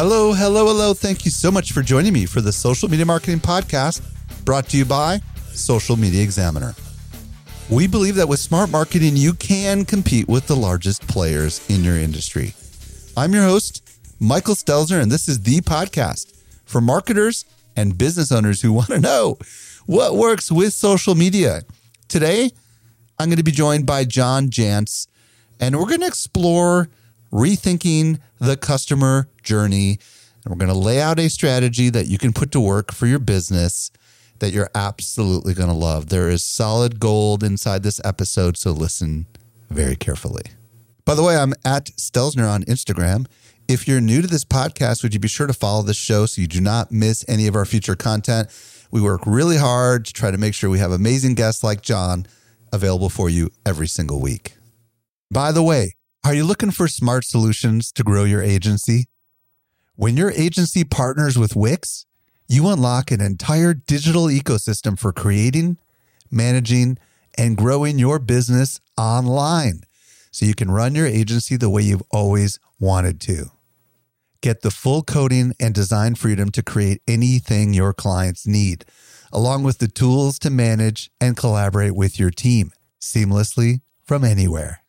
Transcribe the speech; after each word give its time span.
Hello, 0.00 0.32
hello, 0.32 0.64
hello. 0.64 0.94
Thank 0.94 1.24
you 1.24 1.32
so 1.32 1.50
much 1.50 1.72
for 1.72 1.82
joining 1.82 2.12
me 2.12 2.24
for 2.24 2.40
the 2.40 2.52
Social 2.52 2.88
Media 2.88 3.04
Marketing 3.04 3.40
Podcast 3.40 4.00
brought 4.44 4.68
to 4.68 4.76
you 4.76 4.84
by 4.84 5.20
Social 5.48 5.96
Media 5.96 6.22
Examiner. 6.22 6.76
We 7.68 7.88
believe 7.88 8.14
that 8.14 8.28
with 8.28 8.38
smart 8.38 8.70
marketing, 8.70 9.16
you 9.16 9.34
can 9.34 9.84
compete 9.84 10.28
with 10.28 10.46
the 10.46 10.54
largest 10.54 11.08
players 11.08 11.68
in 11.68 11.82
your 11.82 11.96
industry. 11.96 12.54
I'm 13.16 13.34
your 13.34 13.42
host, 13.42 13.82
Michael 14.20 14.54
Stelzner, 14.54 15.02
and 15.02 15.10
this 15.10 15.26
is 15.26 15.42
the 15.42 15.62
podcast 15.62 16.32
for 16.64 16.80
marketers 16.80 17.44
and 17.74 17.98
business 17.98 18.30
owners 18.30 18.62
who 18.62 18.72
want 18.72 18.90
to 18.90 19.00
know 19.00 19.36
what 19.86 20.14
works 20.14 20.52
with 20.52 20.74
social 20.74 21.16
media. 21.16 21.62
Today, 22.06 22.52
I'm 23.18 23.30
going 23.30 23.38
to 23.38 23.42
be 23.42 23.50
joined 23.50 23.84
by 23.84 24.04
John 24.04 24.48
Jantsch, 24.48 25.08
and 25.58 25.76
we're 25.76 25.86
going 25.86 26.02
to 26.02 26.06
explore 26.06 26.88
rethinking 27.32 28.20
the 28.38 28.56
customer 28.56 29.28
journey. 29.42 29.98
And 30.44 30.52
we're 30.52 30.64
going 30.64 30.72
to 30.72 30.78
lay 30.78 31.00
out 31.00 31.18
a 31.18 31.28
strategy 31.28 31.90
that 31.90 32.06
you 32.06 32.18
can 32.18 32.32
put 32.32 32.52
to 32.52 32.60
work 32.60 32.92
for 32.92 33.06
your 33.06 33.18
business 33.18 33.90
that 34.38 34.52
you're 34.52 34.70
absolutely 34.74 35.54
going 35.54 35.68
to 35.68 35.74
love. 35.74 36.08
There 36.08 36.30
is 36.30 36.44
solid 36.44 37.00
gold 37.00 37.42
inside 37.42 37.82
this 37.82 38.00
episode, 38.04 38.56
so 38.56 38.70
listen 38.70 39.26
very 39.68 39.96
carefully. 39.96 40.42
By 41.04 41.14
the 41.14 41.22
way, 41.22 41.36
I'm 41.36 41.54
at 41.64 41.86
Stelzner 41.96 42.48
on 42.48 42.64
Instagram. 42.64 43.26
If 43.66 43.86
you're 43.86 44.00
new 44.00 44.22
to 44.22 44.28
this 44.28 44.44
podcast, 44.44 45.02
would 45.02 45.12
you 45.12 45.20
be 45.20 45.28
sure 45.28 45.46
to 45.46 45.52
follow 45.52 45.82
this 45.82 45.96
show 45.96 46.26
so 46.26 46.40
you 46.40 46.46
do 46.46 46.60
not 46.60 46.92
miss 46.92 47.24
any 47.28 47.46
of 47.46 47.54
our 47.54 47.64
future 47.64 47.96
content? 47.96 48.48
We 48.90 49.02
work 49.02 49.22
really 49.26 49.58
hard 49.58 50.06
to 50.06 50.12
try 50.12 50.30
to 50.30 50.38
make 50.38 50.54
sure 50.54 50.70
we 50.70 50.78
have 50.78 50.92
amazing 50.92 51.34
guests 51.34 51.62
like 51.62 51.82
John 51.82 52.26
available 52.72 53.08
for 53.08 53.28
you 53.28 53.50
every 53.66 53.88
single 53.88 54.20
week. 54.20 54.56
By 55.30 55.52
the 55.52 55.62
way, 55.62 55.92
are 56.24 56.34
you 56.34 56.44
looking 56.44 56.70
for 56.70 56.88
smart 56.88 57.24
solutions 57.24 57.92
to 57.92 58.02
grow 58.02 58.24
your 58.24 58.42
agency? 58.42 59.08
When 59.96 60.16
your 60.16 60.30
agency 60.32 60.84
partners 60.84 61.38
with 61.38 61.56
Wix, 61.56 62.06
you 62.48 62.68
unlock 62.68 63.10
an 63.10 63.20
entire 63.20 63.74
digital 63.74 64.24
ecosystem 64.24 64.98
for 64.98 65.12
creating, 65.12 65.78
managing, 66.30 66.98
and 67.36 67.56
growing 67.56 67.98
your 67.98 68.18
business 68.18 68.80
online 68.96 69.82
so 70.30 70.46
you 70.46 70.54
can 70.54 70.70
run 70.70 70.94
your 70.94 71.06
agency 71.06 71.56
the 71.56 71.70
way 71.70 71.82
you've 71.82 72.02
always 72.10 72.58
wanted 72.78 73.20
to. 73.22 73.50
Get 74.40 74.62
the 74.62 74.70
full 74.70 75.02
coding 75.02 75.54
and 75.58 75.74
design 75.74 76.14
freedom 76.14 76.50
to 76.50 76.62
create 76.62 77.02
anything 77.08 77.74
your 77.74 77.92
clients 77.92 78.46
need, 78.46 78.84
along 79.32 79.64
with 79.64 79.78
the 79.78 79.88
tools 79.88 80.38
to 80.40 80.50
manage 80.50 81.10
and 81.20 81.36
collaborate 81.36 81.94
with 81.94 82.18
your 82.18 82.30
team 82.30 82.72
seamlessly 83.00 83.80
from 84.04 84.24
anywhere. 84.24 84.80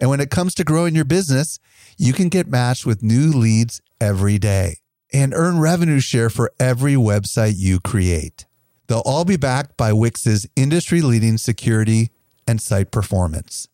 And 0.00 0.10
when 0.10 0.20
it 0.20 0.30
comes 0.30 0.54
to 0.54 0.64
growing 0.64 0.94
your 0.94 1.04
business, 1.04 1.58
you 1.96 2.12
can 2.12 2.28
get 2.28 2.46
matched 2.46 2.86
with 2.86 3.02
new 3.02 3.30
leads 3.30 3.80
every 4.00 4.38
day 4.38 4.76
and 5.12 5.34
earn 5.34 5.58
revenue 5.58 6.00
share 6.00 6.30
for 6.30 6.52
every 6.60 6.94
website 6.94 7.54
you 7.56 7.80
create. 7.80 8.46
They'll 8.86 9.02
all 9.04 9.24
be 9.24 9.36
backed 9.36 9.76
by 9.76 9.92
Wix's 9.92 10.46
industry 10.56 11.00
leading 11.02 11.38
security 11.38 12.10
and 12.46 12.60
site 12.60 12.90
performance. 12.90 13.68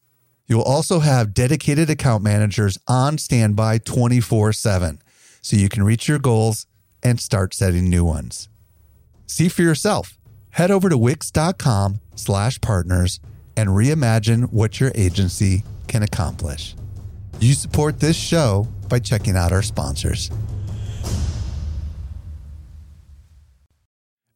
You'll 0.46 0.62
also 0.62 1.00
have 1.00 1.34
dedicated 1.34 1.88
account 1.88 2.22
managers 2.22 2.78
on 2.86 3.18
standby 3.18 3.78
24 3.78 4.52
7 4.52 5.00
so 5.40 5.56
you 5.56 5.68
can 5.68 5.82
reach 5.82 6.08
your 6.08 6.18
goals 6.18 6.66
and 7.02 7.20
start 7.20 7.54
setting 7.54 7.88
new 7.88 8.04
ones. 8.04 8.48
See 9.26 9.48
for 9.48 9.62
yourself. 9.62 10.18
Head 10.50 10.70
over 10.70 10.88
to 10.88 10.98
wix.com 10.98 12.00
slash 12.14 12.60
partners 12.60 13.20
and 13.56 13.70
reimagine 13.70 14.52
what 14.52 14.80
your 14.80 14.92
agency 14.94 15.64
can 15.88 16.02
accomplish. 16.02 16.74
You 17.40 17.54
support 17.54 18.00
this 18.00 18.16
show 18.16 18.68
by 18.88 18.98
checking 18.98 19.36
out 19.36 19.52
our 19.52 19.62
sponsors. 19.62 20.30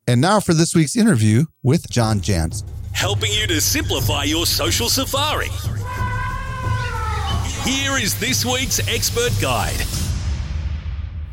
And 0.06 0.20
now 0.20 0.40
for 0.40 0.54
this 0.54 0.74
week's 0.74 0.96
interview 0.96 1.44
with 1.62 1.88
John 1.90 2.20
Jantsch, 2.20 2.62
Helping 2.92 3.30
you 3.30 3.46
to 3.46 3.60
simplify 3.60 4.24
your 4.24 4.44
social 4.44 4.88
safari. 4.88 5.46
Here 7.64 7.96
is 7.96 8.18
this 8.18 8.44
week's 8.44 8.80
expert 8.88 9.30
guide. 9.40 9.86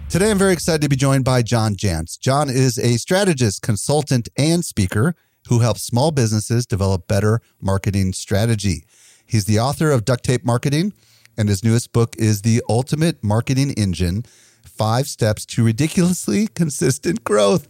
Today, 0.10 0.30
I'm 0.30 0.38
very 0.38 0.54
excited 0.54 0.82
to 0.84 0.90
be 0.90 0.96
joined 0.96 1.26
by 1.26 1.42
John 1.42 1.76
Jantsch. 1.76 2.20
John 2.20 2.50
is 2.50 2.78
a 2.78 2.98
strategist, 2.98 3.64
consultant, 3.64 4.30
and 4.38 4.64
speaker 4.64 5.16
who 5.48 5.60
helps 5.60 5.82
small 5.82 6.12
businesses 6.12 6.68
develop 6.68 7.08
better 7.08 7.42
marketing 7.60 8.14
strategy. 8.14 8.86
He's 9.26 9.46
the 9.46 9.60
author 9.60 9.92
of 9.92 10.06
Duct 10.06 10.24
Tape 10.24 10.46
Marketing, 10.46 10.94
and 11.38 11.50
his 11.50 11.64
newest 11.64 11.92
book 11.92 12.16
is 12.18 12.44
The 12.44 12.62
Ultimate 12.70 13.24
Marketing 13.24 13.72
Engine 13.72 14.24
Five 14.64 15.08
Steps 15.08 15.46
to 15.48 15.64
Ridiculously 15.64 16.48
Consistent 16.48 17.24
Growth. 17.24 17.68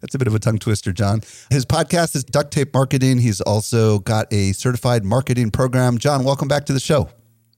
That's 0.00 0.14
a 0.14 0.18
bit 0.18 0.28
of 0.28 0.34
a 0.34 0.38
tongue 0.38 0.58
twister, 0.58 0.92
John. 0.92 1.22
His 1.50 1.64
podcast 1.64 2.14
is 2.14 2.24
Duct 2.24 2.52
Tape 2.52 2.74
Marketing. 2.74 3.18
He's 3.18 3.40
also 3.40 4.00
got 4.00 4.32
a 4.32 4.52
certified 4.52 5.04
marketing 5.04 5.50
program. 5.50 5.98
John, 5.98 6.24
welcome 6.24 6.48
back 6.48 6.66
to 6.66 6.72
the 6.72 6.80
show. 6.80 7.08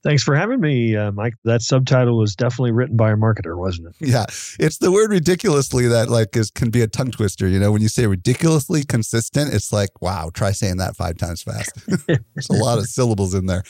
Thanks 0.02 0.22
for 0.22 0.34
having 0.34 0.60
me, 0.60 0.96
uh, 0.96 1.12
Mike. 1.12 1.34
That 1.44 1.62
subtitle 1.62 2.16
was 2.16 2.34
definitely 2.34 2.72
written 2.72 2.96
by 2.96 3.10
a 3.10 3.16
marketer, 3.16 3.56
wasn't 3.56 3.88
it? 3.88 4.08
Yeah, 4.08 4.24
it's 4.58 4.78
the 4.78 4.90
word 4.90 5.10
ridiculously 5.10 5.88
that 5.88 6.08
like 6.08 6.34
is 6.36 6.50
can 6.50 6.70
be 6.70 6.80
a 6.80 6.86
tongue 6.86 7.10
twister. 7.10 7.46
You 7.46 7.58
know, 7.58 7.70
when 7.70 7.82
you 7.82 7.88
say 7.88 8.06
ridiculously 8.06 8.84
consistent, 8.84 9.52
it's 9.52 9.72
like 9.72 10.00
wow. 10.00 10.30
Try 10.32 10.52
saying 10.52 10.78
that 10.78 10.96
five 10.96 11.18
times 11.18 11.42
fast. 11.42 11.72
There's 12.06 12.48
a 12.50 12.54
lot 12.54 12.78
of 12.78 12.86
syllables 12.88 13.34
in 13.34 13.46
there. 13.46 13.62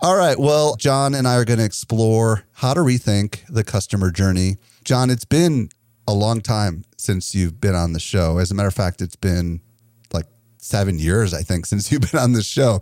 All 0.00 0.16
right. 0.16 0.38
Well, 0.38 0.74
John 0.76 1.14
and 1.14 1.28
I 1.28 1.36
are 1.36 1.44
going 1.44 1.60
to 1.60 1.64
explore 1.64 2.44
how 2.54 2.74
to 2.74 2.80
rethink 2.80 3.42
the 3.48 3.62
customer 3.62 4.10
journey. 4.10 4.56
John, 4.84 5.10
it's 5.10 5.24
been 5.24 5.68
a 6.08 6.12
long 6.12 6.40
time 6.40 6.84
since 6.96 7.34
you've 7.34 7.60
been 7.60 7.76
on 7.76 7.92
the 7.92 8.00
show. 8.00 8.38
As 8.38 8.50
a 8.50 8.54
matter 8.54 8.68
of 8.68 8.74
fact, 8.74 9.00
it's 9.00 9.14
been 9.14 9.60
seven 10.62 10.98
years, 10.98 11.34
I 11.34 11.42
think, 11.42 11.66
since 11.66 11.90
you've 11.92 12.02
been 12.10 12.20
on 12.20 12.32
the 12.32 12.42
show. 12.42 12.80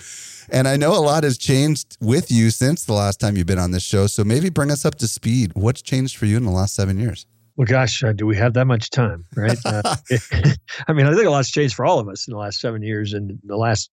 And 0.53 0.67
I 0.67 0.77
know 0.77 0.93
a 0.93 1.01
lot 1.01 1.25
has 1.25 1.39
changed 1.39 1.97
with 2.01 2.31
you 2.31 2.51
since 2.51 2.85
the 2.85 2.93
last 2.93 3.21
time 3.21 3.37
you've 3.37 3.47
been 3.47 3.59
on 3.59 3.71
this 3.71 3.85
show. 3.85 4.07
So 4.07 4.25
maybe 4.25 4.51
bring 4.51 4.71
us 4.71 4.85
up 4.85 4.97
to 4.97 5.09
speed. 5.09 5.53
What's 5.55 5.83
changed 5.83 6.17
for 6.17 6.27
you 6.27 6.37
in 6.37 6.45
the 6.45 6.51
last 6.51 6.75
seven 6.75 6.99
years? 6.99 7.27
Well, 7.57 7.67
gosh, 7.67 8.03
uh, 8.03 8.13
do 8.13 8.27
we 8.27 8.37
have 8.37 8.55
that 8.55 8.65
much 8.65 8.91
time, 8.91 9.27
right? 9.37 9.59
Uh, 9.65 9.97
I 10.89 10.93
mean, 10.93 11.07
I 11.07 11.15
think 11.15 11.27
a 11.27 11.31
lot's 11.31 11.51
changed 11.51 11.75
for 11.75 11.85
all 11.85 11.99
of 11.99 12.09
us 12.09 12.27
in 12.27 12.33
the 12.33 12.39
last 12.39 12.61
seven 12.61 12.83
years. 12.83 13.13
And 13.13 13.39
the 13.45 13.57
last, 13.57 13.91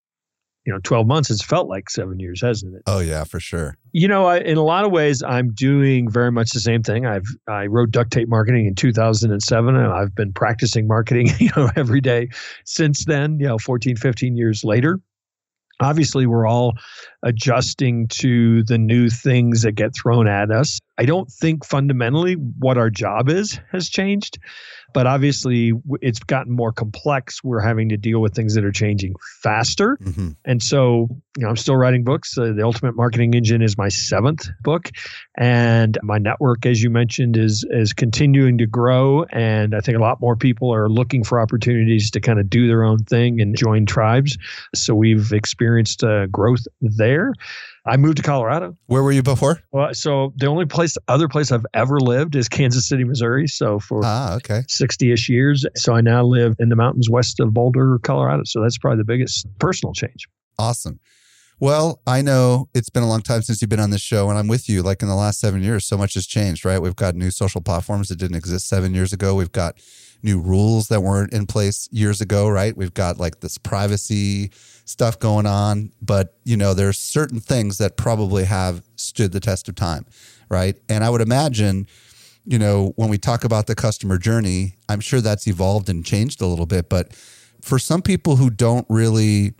you 0.68 0.74
know, 0.74 0.80
12 0.84 1.08
months, 1.08 1.32
it's 1.32 1.42
felt 1.42 1.70
like 1.70 1.90
seven 1.90 2.20
years, 2.20 2.42
hasn't 2.42 2.76
it? 2.76 2.82
Oh, 2.88 3.00
yeah, 3.00 3.24
for 3.24 3.40
sure. 3.40 3.78
You 3.94 4.10
know, 4.10 4.26
I, 4.26 4.40
in 4.40 4.58
a 4.58 4.64
lot 4.64 4.84
of 4.84 4.92
ways, 4.92 5.24
I'm 5.24 5.54
doing 5.54 6.12
very 6.12 6.30
much 6.30 6.50
the 6.50 6.60
same 6.60 6.84
thing. 6.84 7.06
I've 7.06 7.26
I 7.48 7.68
wrote 7.68 7.92
duct 7.92 8.12
tape 8.12 8.28
marketing 8.28 8.66
in 8.66 8.76
2007, 8.76 9.76
and 9.76 9.94
I've 9.94 10.14
been 10.14 10.34
practicing 10.34 10.86
marketing, 10.86 11.30
you 11.40 11.50
know, 11.56 11.72
every 11.78 12.02
day 12.02 12.28
since 12.66 13.06
then. 13.06 13.40
You 13.40 13.48
know, 13.48 13.58
14, 13.58 13.96
15 13.96 14.36
years 14.36 14.66
later 14.66 15.00
obviously 15.80 16.26
we're 16.26 16.48
all 16.48 16.74
adjusting 17.24 18.08
to 18.08 18.64
the 18.64 18.78
new 18.78 19.10
things 19.10 19.64
that 19.64 19.74
get 19.74 19.94
thrown 19.96 20.28
at 20.28 20.52
us. 20.52 20.80
I 20.98 21.06
don't 21.06 21.32
think 21.32 21.66
fundamentally 21.66 22.34
what 22.34 22.78
our 22.78 22.90
job 22.90 23.30
is 23.30 23.60
has 23.72 23.90
changed 23.90 24.40
but 24.94 25.06
obviously 25.06 25.74
it's 26.02 26.20
gotten 26.20 26.52
more 26.52 26.72
complex. 26.72 27.44
We're 27.44 27.62
having 27.62 27.90
to 27.90 27.98
deal 27.98 28.20
with 28.20 28.34
things 28.34 28.56
that 28.56 28.64
are 28.64 28.72
changing 28.72 29.14
faster. 29.44 29.98
Mm-hmm. 30.02 30.30
and 30.46 30.62
so 30.62 31.08
you 31.38 31.44
know 31.44 31.50
i'm 31.50 31.58
still 31.58 31.76
writing 31.76 32.04
books. 32.04 32.38
Uh, 32.38 32.54
the 32.56 32.64
ultimate 32.64 32.96
marketing 32.96 33.34
engine 33.34 33.62
is 33.62 33.78
my 33.78 33.90
seventh 33.90 34.50
book 34.62 34.90
and 35.38 35.98
my 36.02 36.18
network 36.18 36.66
as 36.66 36.82
you 36.82 36.90
mentioned 36.90 37.38
is 37.38 37.66
is 37.70 37.94
continuing 37.94 38.58
to 38.58 38.66
grow 38.66 39.24
and 39.32 39.76
i 39.76 39.80
think 39.80 39.98
a 39.98 40.02
lot 40.02 40.20
more 40.20 40.36
people 40.36 40.74
are 40.74 40.90
looking 40.90 41.24
for 41.24 41.40
opportunities 41.40 42.10
to 42.12 42.20
kind 42.20 42.40
of 42.40 42.50
do 42.50 42.68
their 42.68 42.84
own 42.84 43.00
thing 43.00 43.40
and 43.42 43.56
join 43.56 43.86
tribes. 43.86 44.38
So 44.74 44.96
we've 44.96 45.32
experienced 45.32 46.04
uh, 46.04 46.28
growth 46.28 46.66
there 46.82 47.17
there. 47.18 47.34
I 47.86 47.98
moved 47.98 48.18
to 48.18 48.24
Colorado. 48.24 48.76
Where 48.88 49.02
were 49.02 49.12
you 49.12 49.24
before? 49.24 49.62
Well, 49.72 49.94
so 49.94 50.34
the 50.36 50.48
only 50.48 50.66
place, 50.66 50.98
other 51.08 51.28
place 51.28 51.52
I've 51.52 51.66
ever 51.74 52.00
lived 52.00 52.36
is 52.36 52.50
Kansas 52.50 52.88
City, 52.88 53.04
Missouri. 53.04 53.48
So 53.48 53.80
for 53.80 54.02
ah, 54.04 54.36
okay, 54.36 54.64
sixty-ish 54.68 55.30
years, 55.30 55.66
so 55.76 55.94
I 55.94 56.02
now 56.02 56.24
live 56.24 56.56
in 56.60 56.70
the 56.70 56.76
mountains 56.76 57.10
west 57.10 57.40
of 57.40 57.54
Boulder, 57.54 58.00
Colorado. 58.04 58.44
So 58.46 58.62
that's 58.62 58.78
probably 58.78 58.98
the 58.98 59.06
biggest 59.06 59.48
personal 59.60 59.94
change. 59.94 60.28
Awesome. 60.60 61.00
Well, 61.60 62.02
I 62.06 62.22
know 62.22 62.70
it's 62.76 62.90
been 62.92 63.02
a 63.02 63.08
long 63.08 63.22
time 63.22 63.42
since 63.42 63.62
you've 63.62 63.70
been 63.70 63.80
on 63.80 63.90
this 63.90 64.02
show, 64.02 64.30
and 64.30 64.38
I'm 64.38 64.48
with 64.48 64.70
you. 64.70 64.84
Like 64.84 65.02
in 65.02 65.08
the 65.08 65.16
last 65.16 65.40
seven 65.40 65.64
years, 65.64 65.86
so 65.86 65.98
much 65.98 66.14
has 66.14 66.28
changed, 66.28 66.66
right? 66.66 66.80
We've 66.80 66.96
got 66.96 67.16
new 67.16 67.32
social 67.32 67.62
platforms 67.62 68.10
that 68.10 68.20
didn't 68.20 68.38
exist 68.38 68.68
seven 68.68 68.94
years 68.94 69.12
ago. 69.12 69.34
We've 69.34 69.52
got 69.52 69.80
new 70.24 70.40
rules 70.40 70.88
that 70.88 71.02
weren't 71.02 71.34
in 71.34 71.46
place 71.46 71.88
years 71.92 72.22
ago, 72.22 72.50
right? 72.50 72.76
We've 72.76 72.94
got 72.94 73.18
like 73.18 73.40
this 73.40 73.58
privacy 73.58 74.52
stuff 74.86 75.20
going 75.20 75.46
on, 75.46 75.92
but 76.02 76.38
you 76.44 76.58
know, 76.58 76.74
there's 76.74 76.98
certain 76.98 77.40
things 77.40 77.78
that 77.78 77.98
probably 77.98 78.46
have 78.46 78.84
stood 78.96 79.32
the 79.32 79.40
test 79.40 79.70
of 79.70 79.76
time, 79.76 80.06
right? 80.50 80.78
And 80.90 81.04
I 81.04 81.10
would 81.10 81.22
imagine, 81.22 81.88
you 82.46 82.58
know, 82.58 82.94
when 82.96 83.10
we 83.10 83.18
talk 83.18 83.44
about 83.44 83.68
the 83.68 83.76
customer 83.76 84.18
journey, 84.18 84.78
I'm 84.90 85.02
sure 85.02 85.22
that's 85.22 85.48
evolved 85.48 85.90
and 85.90 86.06
changed 86.06 86.42
a 86.42 86.48
little 86.48 86.66
bit, 86.66 86.90
but 86.90 87.14
for 87.62 87.80
some 87.80 88.02
people 88.02 88.38
who 88.38 88.50
don't 88.50 88.86
really 88.90 89.54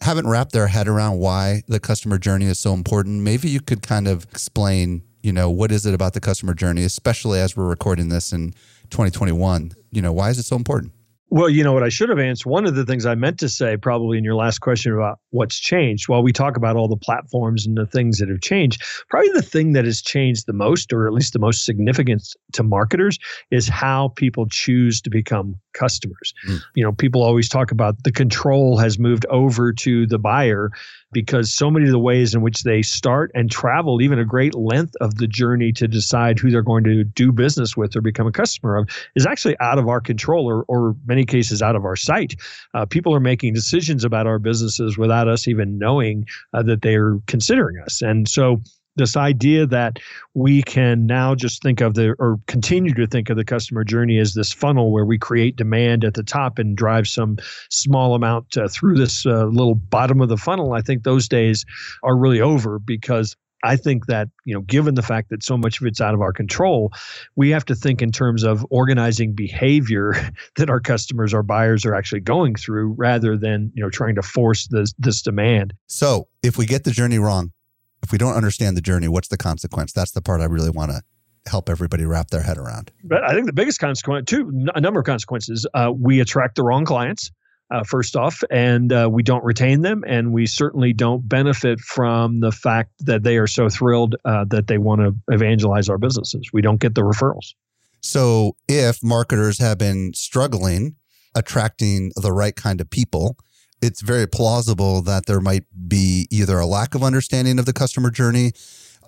haven't 0.00 0.26
wrapped 0.26 0.52
their 0.52 0.66
head 0.66 0.88
around 0.88 1.18
why 1.18 1.62
the 1.68 1.78
customer 1.78 2.18
journey 2.18 2.46
is 2.46 2.58
so 2.58 2.72
important, 2.72 3.22
maybe 3.22 3.48
you 3.48 3.60
could 3.60 3.82
kind 3.82 4.08
of 4.08 4.24
explain, 4.24 5.02
you 5.22 5.32
know, 5.32 5.48
what 5.48 5.70
is 5.70 5.86
it 5.86 5.94
about 5.94 6.12
the 6.12 6.20
customer 6.20 6.54
journey, 6.54 6.82
especially 6.82 7.38
as 7.38 7.56
we're 7.56 7.68
recording 7.68 8.08
this 8.08 8.32
in 8.32 8.52
2021? 8.92 9.72
You 9.90 10.02
know, 10.02 10.12
why 10.12 10.30
is 10.30 10.38
it 10.38 10.44
so 10.44 10.56
important? 10.56 10.92
Well, 11.34 11.48
you 11.48 11.64
know 11.64 11.72
what 11.72 11.82
I 11.82 11.88
should 11.88 12.10
have 12.10 12.18
answered. 12.18 12.50
One 12.50 12.66
of 12.66 12.74
the 12.74 12.84
things 12.84 13.06
I 13.06 13.14
meant 13.14 13.38
to 13.38 13.48
say, 13.48 13.78
probably 13.78 14.18
in 14.18 14.24
your 14.24 14.34
last 14.34 14.58
question 14.58 14.92
about 14.92 15.18
what's 15.30 15.58
changed, 15.58 16.06
while 16.06 16.22
we 16.22 16.30
talk 16.30 16.58
about 16.58 16.76
all 16.76 16.88
the 16.88 16.96
platforms 16.96 17.66
and 17.66 17.74
the 17.74 17.86
things 17.86 18.18
that 18.18 18.28
have 18.28 18.42
changed, 18.42 18.82
probably 19.08 19.30
the 19.32 19.40
thing 19.40 19.72
that 19.72 19.86
has 19.86 20.02
changed 20.02 20.44
the 20.46 20.52
most, 20.52 20.92
or 20.92 21.06
at 21.06 21.14
least 21.14 21.32
the 21.32 21.38
most 21.38 21.64
significant 21.64 22.22
to 22.52 22.62
marketers, 22.62 23.18
is 23.50 23.66
how 23.66 24.08
people 24.08 24.46
choose 24.46 25.00
to 25.00 25.08
become 25.08 25.56
customers. 25.72 26.34
Mm. 26.46 26.60
You 26.74 26.84
know, 26.84 26.92
people 26.92 27.22
always 27.22 27.48
talk 27.48 27.70
about 27.70 28.04
the 28.04 28.12
control 28.12 28.76
has 28.76 28.98
moved 28.98 29.24
over 29.30 29.72
to 29.72 30.06
the 30.06 30.18
buyer 30.18 30.70
because 31.12 31.52
so 31.52 31.70
many 31.70 31.86
of 31.86 31.92
the 31.92 31.98
ways 31.98 32.34
in 32.34 32.40
which 32.40 32.62
they 32.62 32.82
start 32.82 33.30
and 33.34 33.50
travel 33.50 34.00
even 34.02 34.18
a 34.18 34.24
great 34.24 34.54
length 34.54 34.94
of 35.00 35.16
the 35.16 35.26
journey 35.26 35.72
to 35.72 35.86
decide 35.86 36.38
who 36.38 36.50
they're 36.50 36.62
going 36.62 36.84
to 36.84 37.04
do 37.04 37.32
business 37.32 37.76
with 37.76 37.94
or 37.94 38.00
become 38.00 38.26
a 38.26 38.32
customer 38.32 38.76
of 38.76 38.88
is 39.14 39.26
actually 39.26 39.56
out 39.60 39.78
of 39.78 39.88
our 39.88 40.00
control 40.00 40.48
or, 40.48 40.64
or 40.64 40.96
many 41.06 41.24
cases 41.24 41.62
out 41.62 41.76
of 41.76 41.84
our 41.84 41.96
sight. 41.96 42.34
Uh, 42.74 42.86
people 42.86 43.14
are 43.14 43.20
making 43.20 43.52
decisions 43.52 44.04
about 44.04 44.26
our 44.26 44.38
businesses 44.38 44.98
without 44.98 45.28
us 45.28 45.46
even 45.46 45.78
knowing 45.78 46.26
uh, 46.54 46.62
that 46.62 46.82
they 46.82 46.96
are 46.96 47.18
considering 47.26 47.78
us. 47.84 48.02
And 48.02 48.28
so 48.28 48.60
this 48.96 49.16
idea 49.16 49.66
that 49.66 49.98
we 50.34 50.62
can 50.62 51.06
now 51.06 51.34
just 51.34 51.62
think 51.62 51.80
of 51.80 51.94
the 51.94 52.14
or 52.18 52.38
continue 52.46 52.94
to 52.94 53.06
think 53.06 53.30
of 53.30 53.36
the 53.36 53.44
customer 53.44 53.84
journey 53.84 54.18
as 54.18 54.34
this 54.34 54.52
funnel 54.52 54.92
where 54.92 55.04
we 55.04 55.18
create 55.18 55.56
demand 55.56 56.04
at 56.04 56.14
the 56.14 56.22
top 56.22 56.58
and 56.58 56.76
drive 56.76 57.08
some 57.08 57.36
small 57.70 58.14
amount 58.14 58.56
uh, 58.56 58.68
through 58.68 58.96
this 58.96 59.24
uh, 59.26 59.46
little 59.46 59.74
bottom 59.74 60.20
of 60.20 60.28
the 60.28 60.36
funnel 60.36 60.72
i 60.72 60.80
think 60.80 61.02
those 61.02 61.28
days 61.28 61.64
are 62.02 62.16
really 62.16 62.40
over 62.40 62.78
because 62.78 63.36
I 63.64 63.76
think 63.76 64.06
that, 64.06 64.28
you 64.44 64.54
know, 64.54 64.62
given 64.62 64.96
the 64.96 65.02
fact 65.02 65.30
that 65.30 65.42
so 65.42 65.56
much 65.56 65.80
of 65.80 65.86
it's 65.86 66.00
out 66.00 66.14
of 66.14 66.20
our 66.20 66.32
control, 66.32 66.92
we 67.36 67.50
have 67.50 67.64
to 67.66 67.74
think 67.74 68.02
in 68.02 68.10
terms 68.10 68.42
of 68.42 68.66
organizing 68.70 69.34
behavior 69.34 70.14
that 70.56 70.68
our 70.68 70.80
customers, 70.80 71.32
our 71.32 71.42
buyers 71.42 71.84
are 71.84 71.94
actually 71.94 72.20
going 72.20 72.56
through 72.56 72.94
rather 72.98 73.36
than, 73.36 73.70
you 73.74 73.82
know, 73.82 73.90
trying 73.90 74.16
to 74.16 74.22
force 74.22 74.66
this 74.68 74.92
this 74.98 75.22
demand. 75.22 75.74
So 75.86 76.26
if 76.42 76.58
we 76.58 76.66
get 76.66 76.84
the 76.84 76.90
journey 76.90 77.18
wrong, 77.18 77.52
if 78.02 78.12
we 78.12 78.18
don't 78.18 78.34
understand 78.34 78.76
the 78.76 78.80
journey, 78.80 79.08
what's 79.08 79.28
the 79.28 79.36
consequence? 79.36 79.92
That's 79.92 80.12
the 80.12 80.22
part 80.22 80.40
I 80.40 80.46
really 80.46 80.70
want 80.70 80.90
to 80.90 81.02
help 81.46 81.68
everybody 81.68 82.04
wrap 82.04 82.30
their 82.30 82.42
head 82.42 82.58
around. 82.58 82.90
But 83.04 83.24
I 83.24 83.32
think 83.32 83.46
the 83.46 83.52
biggest 83.52 83.80
consequence, 83.80 84.30
too, 84.30 84.66
a 84.74 84.80
number 84.80 85.00
of 85.00 85.06
consequences. 85.06 85.66
Uh, 85.74 85.92
we 85.96 86.20
attract 86.20 86.56
the 86.56 86.62
wrong 86.62 86.84
clients. 86.84 87.30
Uh, 87.70 87.82
first 87.84 88.16
off, 88.16 88.42
and 88.50 88.92
uh, 88.92 89.08
we 89.10 89.22
don't 89.22 89.42
retain 89.42 89.80
them, 89.80 90.04
and 90.06 90.30
we 90.30 90.44
certainly 90.44 90.92
don't 90.92 91.26
benefit 91.26 91.80
from 91.80 92.40
the 92.40 92.52
fact 92.52 92.90
that 92.98 93.22
they 93.22 93.38
are 93.38 93.46
so 93.46 93.70
thrilled 93.70 94.14
uh, 94.26 94.44
that 94.50 94.66
they 94.66 94.76
want 94.76 95.00
to 95.00 95.14
evangelize 95.34 95.88
our 95.88 95.96
businesses. 95.96 96.50
We 96.52 96.60
don't 96.60 96.78
get 96.78 96.94
the 96.94 97.00
referrals. 97.00 97.54
So, 98.02 98.56
if 98.68 99.02
marketers 99.02 99.58
have 99.58 99.78
been 99.78 100.12
struggling 100.12 100.96
attracting 101.34 102.12
the 102.16 102.32
right 102.32 102.54
kind 102.54 102.80
of 102.80 102.90
people, 102.90 103.36
it's 103.82 104.00
very 104.00 104.26
plausible 104.26 105.02
that 105.02 105.26
there 105.26 105.40
might 105.40 105.64
be 105.88 106.26
either 106.30 106.58
a 106.58 106.66
lack 106.66 106.94
of 106.94 107.02
understanding 107.02 107.58
of 107.58 107.66
the 107.66 107.72
customer 107.72 108.10
journey 108.10 108.52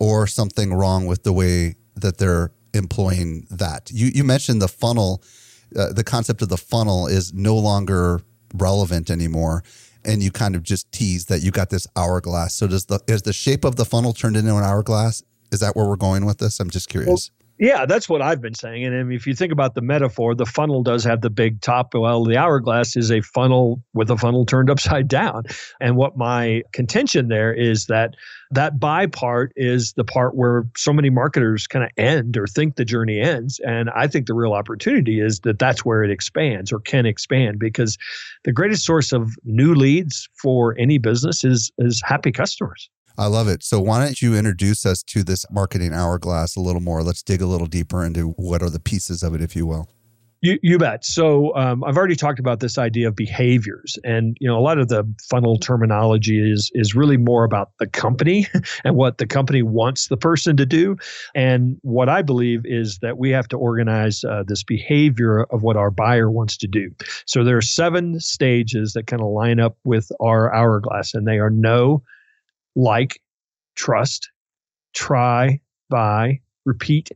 or 0.01 0.27
something 0.27 0.75
wrong 0.75 1.07
with 1.07 1.23
the 1.23 1.33
way 1.33 1.77
that 1.95 2.19
they're 2.19 2.51
employing 2.75 3.47
that. 3.51 3.91
You 3.93 4.11
you 4.13 4.25
mentioned 4.25 4.61
the 4.61 4.69
funnel, 4.69 5.23
uh, 5.77 5.93
the 5.93 6.05
concept 6.05 6.43
of 6.43 6.49
the 6.49 6.57
funnel 6.57 7.07
is 7.07 7.33
no 7.33 7.57
longer 7.57 8.21
relevant 8.55 9.11
anymore, 9.11 9.63
and 10.05 10.23
you 10.23 10.33
kind 10.33 10.57
of 10.57 10.65
just 10.65 10.91
tease 10.91 11.27
that 11.27 11.41
you 11.43 11.53
got 11.53 11.71
this 11.71 11.87
hourglass. 11.97 12.55
So 12.55 12.67
does 12.67 12.87
the 12.87 13.01
is 13.07 13.23
the 13.23 13.33
shape 13.33 13.65
of 13.65 13.77
the 13.77 13.85
funnel 13.85 14.13
turned 14.13 14.37
into 14.37 14.57
an 14.57 14.65
hourglass? 14.65 15.23
Is 15.53 15.61
that 15.61 15.77
where 15.77 15.87
we're 15.87 15.97
going 15.97 16.27
with 16.27 16.39
this? 16.39 16.59
I'm 16.59 16.71
just 16.71 16.89
curious. 16.89 17.09
Well, 17.09 17.44
yeah, 17.59 17.87
that's 17.87 18.09
what 18.09 18.21
I've 18.21 18.41
been 18.41 18.55
saying. 18.55 18.85
And 18.85 19.13
if 19.13 19.27
you 19.27 19.35
think 19.35 19.53
about 19.53 19.75
the 19.75 19.81
metaphor, 19.81 20.35
the 20.35 20.47
funnel 20.47 20.83
does 20.83 21.05
have 21.05 21.21
the 21.21 21.31
big 21.31 21.61
top. 21.61 21.95
Well, 21.95 22.25
the 22.25 22.37
hourglass 22.37 22.97
is 22.97 23.13
a 23.13 23.21
funnel 23.21 23.83
with 23.93 24.11
a 24.11 24.17
funnel 24.17 24.45
turned 24.45 24.71
upside 24.71 25.09
down. 25.15 25.45
And 25.81 25.97
what 25.97 26.17
my 26.17 26.63
contention 26.73 27.29
there 27.29 27.55
is 27.55 27.87
that 27.87 28.15
that 28.51 28.79
buy 28.81 29.07
part 29.07 29.53
is 29.57 29.93
the 29.95 30.05
part 30.05 30.35
where 30.37 30.65
so 30.77 30.93
many 30.93 31.11
marketers 31.11 31.67
kind 31.67 31.85
of 31.85 31.91
end 31.97 32.37
or 32.37 32.47
think 32.47 32.77
the 32.77 32.85
journey 32.85 33.21
ends. 33.21 33.61
And 33.61 33.91
I 33.91 34.09
think 34.09 34.27
the 34.27 34.35
real 34.35 34.53
opportunity 34.53 35.21
is 35.21 35.41
that 35.41 35.59
that's 35.59 35.85
where 35.85 36.03
it 36.03 36.11
expands 36.11 36.73
or 36.73 36.81
can 36.81 37.07
expand 37.07 37.59
because 37.59 37.99
the 38.45 38.53
greatest 38.53 38.85
source 38.85 39.13
of 39.13 39.31
new 39.45 39.75
leads 39.75 40.29
for 40.35 40.77
any 40.79 40.99
business 40.99 41.45
is 41.45 41.71
is 41.79 42.03
happy 42.05 42.33
customers. 42.33 42.91
I 43.17 43.27
love 43.27 43.49
it. 43.49 43.63
So 43.63 43.81
why 43.81 44.05
don't 44.05 44.21
you 44.21 44.35
introduce 44.35 44.85
us 44.85 45.03
to 45.05 45.23
this 45.23 45.47
marketing 45.51 45.93
hourglass 45.93 46.57
a 46.57 46.61
little 46.61 46.81
more? 46.81 47.03
Let's 47.03 47.23
dig 47.23 47.41
a 47.41 47.47
little 47.47 47.69
deeper 47.69 48.05
into 48.05 48.31
what 48.31 48.63
are 48.63 48.71
the 48.71 48.81
pieces 48.81 49.23
of 49.23 49.35
it, 49.35 49.41
if 49.41 49.55
you 49.55 49.67
will. 49.67 49.89
You, 50.45 50.59
you 50.63 50.77
bet. 50.77 51.07
So 51.07 51.57
um, 51.57 51.83
I've 51.85 51.97
already 51.97 52.17
talked 52.17 52.39
about 52.39 52.61
this 52.61 52.77
idea 52.77 53.09
of 53.09 53.17
behaviors, 53.17 53.99
and 54.05 54.37
you 54.41 54.47
know 54.47 54.59
a 54.59 54.61
lot 54.61 54.79
of 54.79 54.89
the 54.89 55.11
funnel 55.31 55.57
terminology 55.57 56.39
is 56.39 56.71
is 56.75 56.95
really 56.95 57.17
more 57.17 57.45
about 57.45 57.71
the 57.79 57.87
company 57.87 58.47
and 58.85 58.95
what 58.95 59.17
the 59.17 59.27
company 59.27 59.63
wants 59.63 60.09
the 60.09 60.19
person 60.19 60.55
to 60.59 60.67
do. 60.67 60.99
And 61.35 61.79
what 61.81 62.11
I 62.11 62.21
believe 62.21 62.61
is 62.67 62.99
that 62.99 63.17
we 63.17 63.31
have 63.31 63.49
to 63.49 63.57
organize 63.57 64.23
uh, 64.23 64.43
this 64.47 64.63
behavior 64.63 65.45
of 65.45 65.63
what 65.63 65.79
our 65.79 65.91
buyer 65.91 66.31
wants 66.31 66.59
to 66.59 66.67
do. 66.67 66.91
So 67.25 67.43
there 67.43 67.57
are 67.57 67.63
seven 67.63 68.21
stages 68.21 68.93
that 68.93 69.07
kind 69.07 69.23
of 69.23 69.29
line 69.29 69.61
up 69.61 69.79
with 69.83 70.13
our 70.21 70.55
hourglass, 70.55 71.15
and 71.15 71.27
they 71.27 71.39
are 71.39 71.49
know, 71.49 72.03
like, 72.75 73.21
trust, 73.77 74.31
try, 74.95 75.61
buy, 75.91 76.41
repeat, 76.65 77.11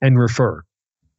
and 0.00 0.18
refer. 0.18 0.62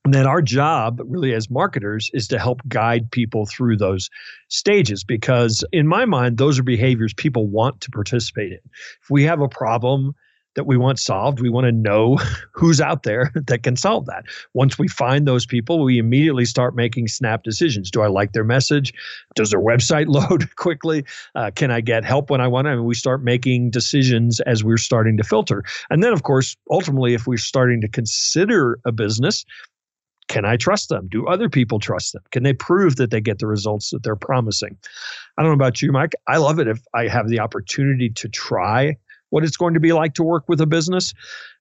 And 0.06 0.13
then 0.13 0.28
our 0.28 0.42
job, 0.42 1.02
really, 1.06 1.34
as 1.34 1.50
marketers, 1.50 2.12
is 2.13 2.28
to 2.28 2.38
help 2.38 2.62
guide 2.68 3.10
people 3.12 3.46
through 3.46 3.78
those 3.78 4.10
stages 4.50 5.04
because, 5.04 5.63
in 5.72 5.88
my 5.88 6.04
mind, 6.04 6.38
those 6.38 6.60
are 6.60 6.63
behaviors 6.63 7.13
people 7.13 7.48
want 7.48 7.80
to 7.82 7.90
participate 7.90 8.52
in. 8.52 8.60
If 9.02 9.10
we 9.10 9.24
have 9.24 9.40
a 9.40 9.48
problem 9.48 10.13
that 10.55 10.65
we 10.65 10.77
want 10.77 11.00
solved, 11.00 11.39
we 11.39 11.50
want 11.50 11.65
to 11.65 11.72
know 11.72 12.17
who's 12.51 12.79
out 12.79 13.03
there 13.03 13.31
that 13.48 13.63
can 13.63 13.75
solve 13.75 14.05
that. 14.05 14.25
Once 14.53 14.77
we 14.77 14.88
find 14.88 15.27
those 15.27 15.45
people, 15.45 15.83
we 15.83 15.98
immediately 15.98 16.45
start 16.45 16.75
making 16.75 17.07
snap 17.07 17.43
decisions. 17.43 17.89
Do 17.89 18.01
I 18.01 18.07
like 18.07 18.33
their 18.33 18.43
message? 18.43 18.93
Does 19.36 19.51
their 19.51 19.62
website 19.62 20.07
load 20.29 20.55
quickly? 20.55 21.05
Uh, 21.36 21.51
can 21.53 21.72
I 21.72 21.81
get 21.81 22.03
help 22.03 22.29
when 22.29 22.41
I 22.41 22.48
want 22.48 22.65
to? 22.65 22.72
I 22.72 22.75
mean, 22.75 22.86
we 22.86 22.95
start 22.95 23.24
making 23.24 23.72
decisions 23.72 24.39
as 24.41 24.63
we're 24.63 24.77
starting 24.77 25.17
to 25.17 25.24
filter. 25.24 25.63
And 25.89 26.03
then, 26.03 26.13
of 26.13 26.24
course, 26.24 26.55
ultimately, 26.69 27.13
if 27.13 27.27
we're 27.27 27.38
starting 27.38 27.81
to 27.81 27.88
consider 27.88 28.79
a 28.86 28.91
business, 28.91 29.45
can 30.27 30.45
I 30.45 30.57
trust 30.57 30.89
them? 30.89 31.07
Do 31.12 31.27
other 31.27 31.50
people 31.50 31.79
trust 31.79 32.13
them? 32.13 32.24
Can 32.31 32.43
they 32.43 32.53
prove 32.53 32.95
that 32.95 33.12
they 33.12 33.22
get 33.22 33.39
the 33.39 33.48
results 33.48 33.89
that 33.91 34.03
they're 34.03 34.15
promising? 34.15 34.77
I 35.38 35.41
don't 35.41 35.50
know 35.50 35.55
about 35.55 35.81
you, 35.81 35.91
Mike. 35.91 36.13
I 36.27 36.38
love 36.38 36.60
it 36.60 36.67
if 36.67 36.79
I 36.93 37.07
have 37.07 37.27
the 37.27 37.39
opportunity 37.39 38.10
to 38.10 38.29
try 38.29 38.98
what 39.34 39.44
it's 39.44 39.58
going 39.58 39.74
to 39.74 39.80
be 39.80 39.94
like 39.94 40.13
to 40.13 40.22
work 40.22 40.48
with 40.48 40.62
a 40.62 40.68
business. 40.68 41.12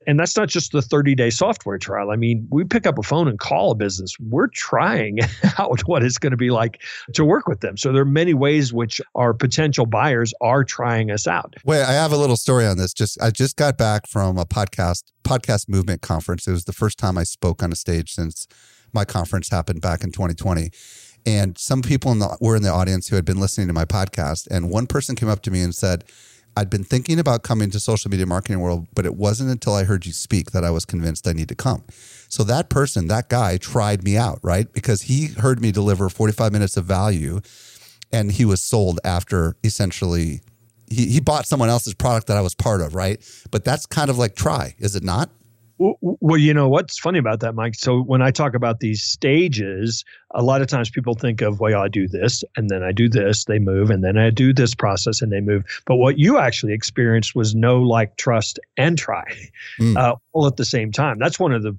And 0.06 0.20
that's 0.20 0.36
not 0.36 0.50
just 0.50 0.72
the 0.72 0.82
30 0.82 1.14
day 1.14 1.30
software 1.30 1.78
trial. 1.78 2.10
I 2.10 2.16
mean, 2.16 2.46
we 2.50 2.64
pick 2.64 2.86
up 2.86 2.98
a 2.98 3.02
phone 3.02 3.28
and 3.28 3.38
call 3.38 3.70
a 3.70 3.74
business. 3.74 4.14
We're 4.20 4.48
trying 4.48 5.20
out 5.58 5.80
what 5.88 6.04
it's 6.04 6.18
going 6.18 6.32
to 6.32 6.36
be 6.36 6.50
like 6.50 6.82
to 7.14 7.24
work 7.24 7.48
with 7.48 7.60
them. 7.60 7.78
So 7.78 7.90
there 7.90 8.02
are 8.02 8.04
many 8.04 8.34
ways 8.34 8.74
which 8.74 9.00
our 9.14 9.32
potential 9.32 9.86
buyers 9.86 10.34
are 10.42 10.64
trying 10.64 11.10
us 11.10 11.26
out. 11.26 11.54
Wait, 11.64 11.82
I 11.82 11.92
have 11.92 12.12
a 12.12 12.18
little 12.18 12.36
story 12.36 12.66
on 12.66 12.76
this. 12.76 12.92
Just 12.92 13.20
I 13.22 13.30
just 13.30 13.56
got 13.56 13.78
back 13.78 14.06
from 14.06 14.36
a 14.36 14.44
podcast 14.44 15.04
podcast 15.24 15.66
movement 15.66 16.02
conference. 16.02 16.46
It 16.46 16.52
was 16.52 16.66
the 16.66 16.74
first 16.74 16.98
time 16.98 17.16
I 17.16 17.24
spoke 17.24 17.62
on 17.62 17.72
a 17.72 17.76
stage 17.76 18.12
since 18.12 18.46
my 18.92 19.06
conference 19.06 19.48
happened 19.48 19.80
back 19.80 20.04
in 20.04 20.12
2020 20.12 20.70
and 21.24 21.56
some 21.56 21.80
people 21.80 22.10
in 22.12 22.18
the, 22.18 22.36
were 22.40 22.56
in 22.56 22.62
the 22.62 22.68
audience 22.68 23.08
who 23.08 23.16
had 23.16 23.24
been 23.24 23.38
listening 23.38 23.68
to 23.68 23.72
my 23.72 23.86
podcast 23.86 24.46
and 24.50 24.68
one 24.68 24.86
person 24.86 25.16
came 25.16 25.28
up 25.30 25.40
to 25.40 25.50
me 25.50 25.62
and 25.62 25.74
said 25.74 26.04
I'd 26.56 26.70
been 26.70 26.84
thinking 26.84 27.18
about 27.18 27.42
coming 27.42 27.70
to 27.70 27.80
social 27.80 28.10
media 28.10 28.26
marketing 28.26 28.60
world, 28.60 28.86
but 28.94 29.06
it 29.06 29.14
wasn't 29.14 29.50
until 29.50 29.74
I 29.74 29.84
heard 29.84 30.04
you 30.04 30.12
speak 30.12 30.50
that 30.50 30.64
I 30.64 30.70
was 30.70 30.84
convinced 30.84 31.26
I 31.26 31.32
need 31.32 31.48
to 31.48 31.54
come. 31.54 31.84
So 32.28 32.44
that 32.44 32.68
person, 32.68 33.08
that 33.08 33.28
guy 33.28 33.56
tried 33.56 34.04
me 34.04 34.16
out, 34.16 34.38
right? 34.42 34.70
Because 34.72 35.02
he 35.02 35.26
heard 35.28 35.60
me 35.60 35.72
deliver 35.72 36.08
45 36.08 36.52
minutes 36.52 36.76
of 36.76 36.84
value 36.84 37.40
and 38.12 38.32
he 38.32 38.44
was 38.44 38.62
sold 38.62 39.00
after 39.04 39.56
essentially 39.64 40.40
he, 40.88 41.06
he 41.06 41.20
bought 41.20 41.46
someone 41.46 41.68
else's 41.68 41.94
product 41.94 42.26
that 42.26 42.36
I 42.36 42.42
was 42.42 42.54
part 42.54 42.80
of, 42.80 42.94
right? 42.94 43.20
But 43.50 43.64
that's 43.64 43.86
kind 43.86 44.10
of 44.10 44.18
like 44.18 44.34
try, 44.34 44.74
is 44.78 44.94
it 44.94 45.02
not? 45.02 45.30
Well, 46.00 46.38
you 46.38 46.54
know 46.54 46.68
what's 46.68 46.98
funny 46.98 47.18
about 47.18 47.40
that, 47.40 47.54
Mike. 47.54 47.74
So 47.74 48.02
when 48.02 48.22
I 48.22 48.30
talk 48.30 48.54
about 48.54 48.80
these 48.80 49.02
stages, 49.02 50.04
a 50.30 50.42
lot 50.42 50.60
of 50.60 50.68
times 50.68 50.90
people 50.90 51.14
think 51.14 51.40
of, 51.40 51.58
well, 51.58 51.82
I 51.82 51.88
do 51.88 52.06
this, 52.06 52.44
and 52.56 52.70
then 52.70 52.82
I 52.82 52.92
do 52.92 53.08
this, 53.08 53.46
they 53.46 53.58
move, 53.58 53.90
and 53.90 54.04
then 54.04 54.16
I 54.16 54.30
do 54.30 54.52
this 54.52 54.74
process, 54.74 55.22
and 55.22 55.32
they 55.32 55.40
move. 55.40 55.64
But 55.86 55.96
what 55.96 56.18
you 56.18 56.38
actually 56.38 56.72
experienced 56.72 57.34
was 57.34 57.54
no 57.54 57.80
like, 57.82 58.16
trust, 58.16 58.60
and 58.76 58.96
try, 58.96 59.24
mm. 59.80 59.96
uh, 59.96 60.14
all 60.32 60.46
at 60.46 60.56
the 60.56 60.64
same 60.64 60.92
time. 60.92 61.18
That's 61.18 61.40
one 61.40 61.52
of 61.52 61.62
the 61.62 61.76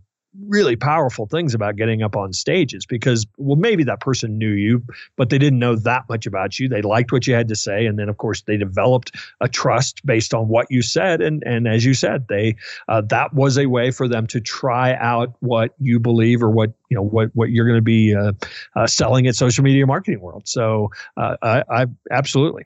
really 0.47 0.75
powerful 0.75 1.25
things 1.27 1.53
about 1.53 1.75
getting 1.75 2.01
up 2.01 2.15
on 2.15 2.33
stages 2.33 2.85
because 2.85 3.25
well 3.37 3.55
maybe 3.55 3.83
that 3.83 3.99
person 3.99 4.37
knew 4.37 4.51
you 4.51 4.83
but 5.15 5.29
they 5.29 5.37
didn't 5.37 5.59
know 5.59 5.75
that 5.75 6.03
much 6.09 6.25
about 6.25 6.57
you. 6.59 6.67
They 6.67 6.81
liked 6.81 7.11
what 7.11 7.27
you 7.27 7.33
had 7.33 7.47
to 7.49 7.55
say 7.55 7.85
and 7.85 7.99
then 7.99 8.09
of 8.09 8.17
course 8.17 8.41
they 8.41 8.57
developed 8.57 9.15
a 9.41 9.47
trust 9.47 10.05
based 10.05 10.33
on 10.33 10.47
what 10.47 10.67
you 10.69 10.81
said 10.81 11.21
and 11.21 11.43
and 11.45 11.67
as 11.67 11.85
you 11.85 11.93
said 11.93 12.27
they 12.27 12.55
uh, 12.87 13.01
that 13.09 13.33
was 13.33 13.57
a 13.57 13.67
way 13.67 13.91
for 13.91 14.07
them 14.07 14.27
to 14.27 14.39
try 14.39 14.95
out 14.95 15.33
what 15.39 15.73
you 15.79 15.99
believe 15.99 16.41
or 16.41 16.49
what 16.49 16.73
you 16.89 16.97
know 16.97 17.03
what 17.03 17.29
what 17.33 17.49
you're 17.49 17.65
going 17.65 17.77
to 17.77 17.81
be 17.81 18.15
uh, 18.15 18.33
uh, 18.75 18.87
selling 18.87 19.27
at 19.27 19.35
social 19.35 19.63
media 19.63 19.85
marketing 19.85 20.21
world. 20.21 20.47
So 20.47 20.91
uh, 21.17 21.37
I, 21.41 21.63
I 21.69 21.85
absolutely. 22.11 22.65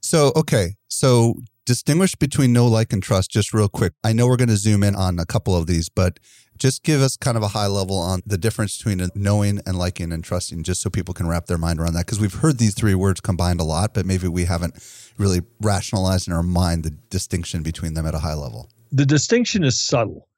So 0.00 0.32
okay. 0.36 0.74
So 0.88 1.34
distinguish 1.68 2.14
between 2.14 2.52
know 2.52 2.66
like 2.66 2.92
and 2.92 3.02
trust 3.02 3.30
just 3.30 3.52
real 3.52 3.68
quick 3.68 3.92
i 4.02 4.12
know 4.12 4.26
we're 4.26 4.36
going 4.36 4.48
to 4.48 4.56
zoom 4.56 4.82
in 4.82 4.96
on 4.96 5.18
a 5.18 5.26
couple 5.26 5.54
of 5.54 5.66
these 5.66 5.90
but 5.90 6.18
just 6.58 6.82
give 6.82 7.00
us 7.00 7.16
kind 7.16 7.36
of 7.36 7.42
a 7.42 7.48
high 7.48 7.66
level 7.66 7.96
on 7.96 8.22
the 8.26 8.36
difference 8.36 8.76
between 8.76 9.08
knowing 9.14 9.60
and 9.64 9.78
liking 9.78 10.12
and 10.12 10.22
trusting, 10.22 10.64
just 10.64 10.80
so 10.80 10.90
people 10.90 11.14
can 11.14 11.28
wrap 11.28 11.46
their 11.46 11.58
mind 11.58 11.80
around 11.80 11.94
that. 11.94 12.06
Because 12.06 12.20
we've 12.20 12.34
heard 12.34 12.58
these 12.58 12.74
three 12.74 12.94
words 12.94 13.20
combined 13.20 13.60
a 13.60 13.64
lot, 13.64 13.94
but 13.94 14.04
maybe 14.04 14.28
we 14.28 14.44
haven't 14.44 14.74
really 15.16 15.42
rationalized 15.60 16.26
in 16.26 16.34
our 16.34 16.42
mind 16.42 16.84
the 16.84 16.90
distinction 16.90 17.62
between 17.62 17.94
them 17.94 18.06
at 18.06 18.14
a 18.14 18.18
high 18.18 18.34
level. 18.34 18.68
The 18.90 19.06
distinction 19.06 19.64
is 19.64 19.78
subtle, 19.78 20.28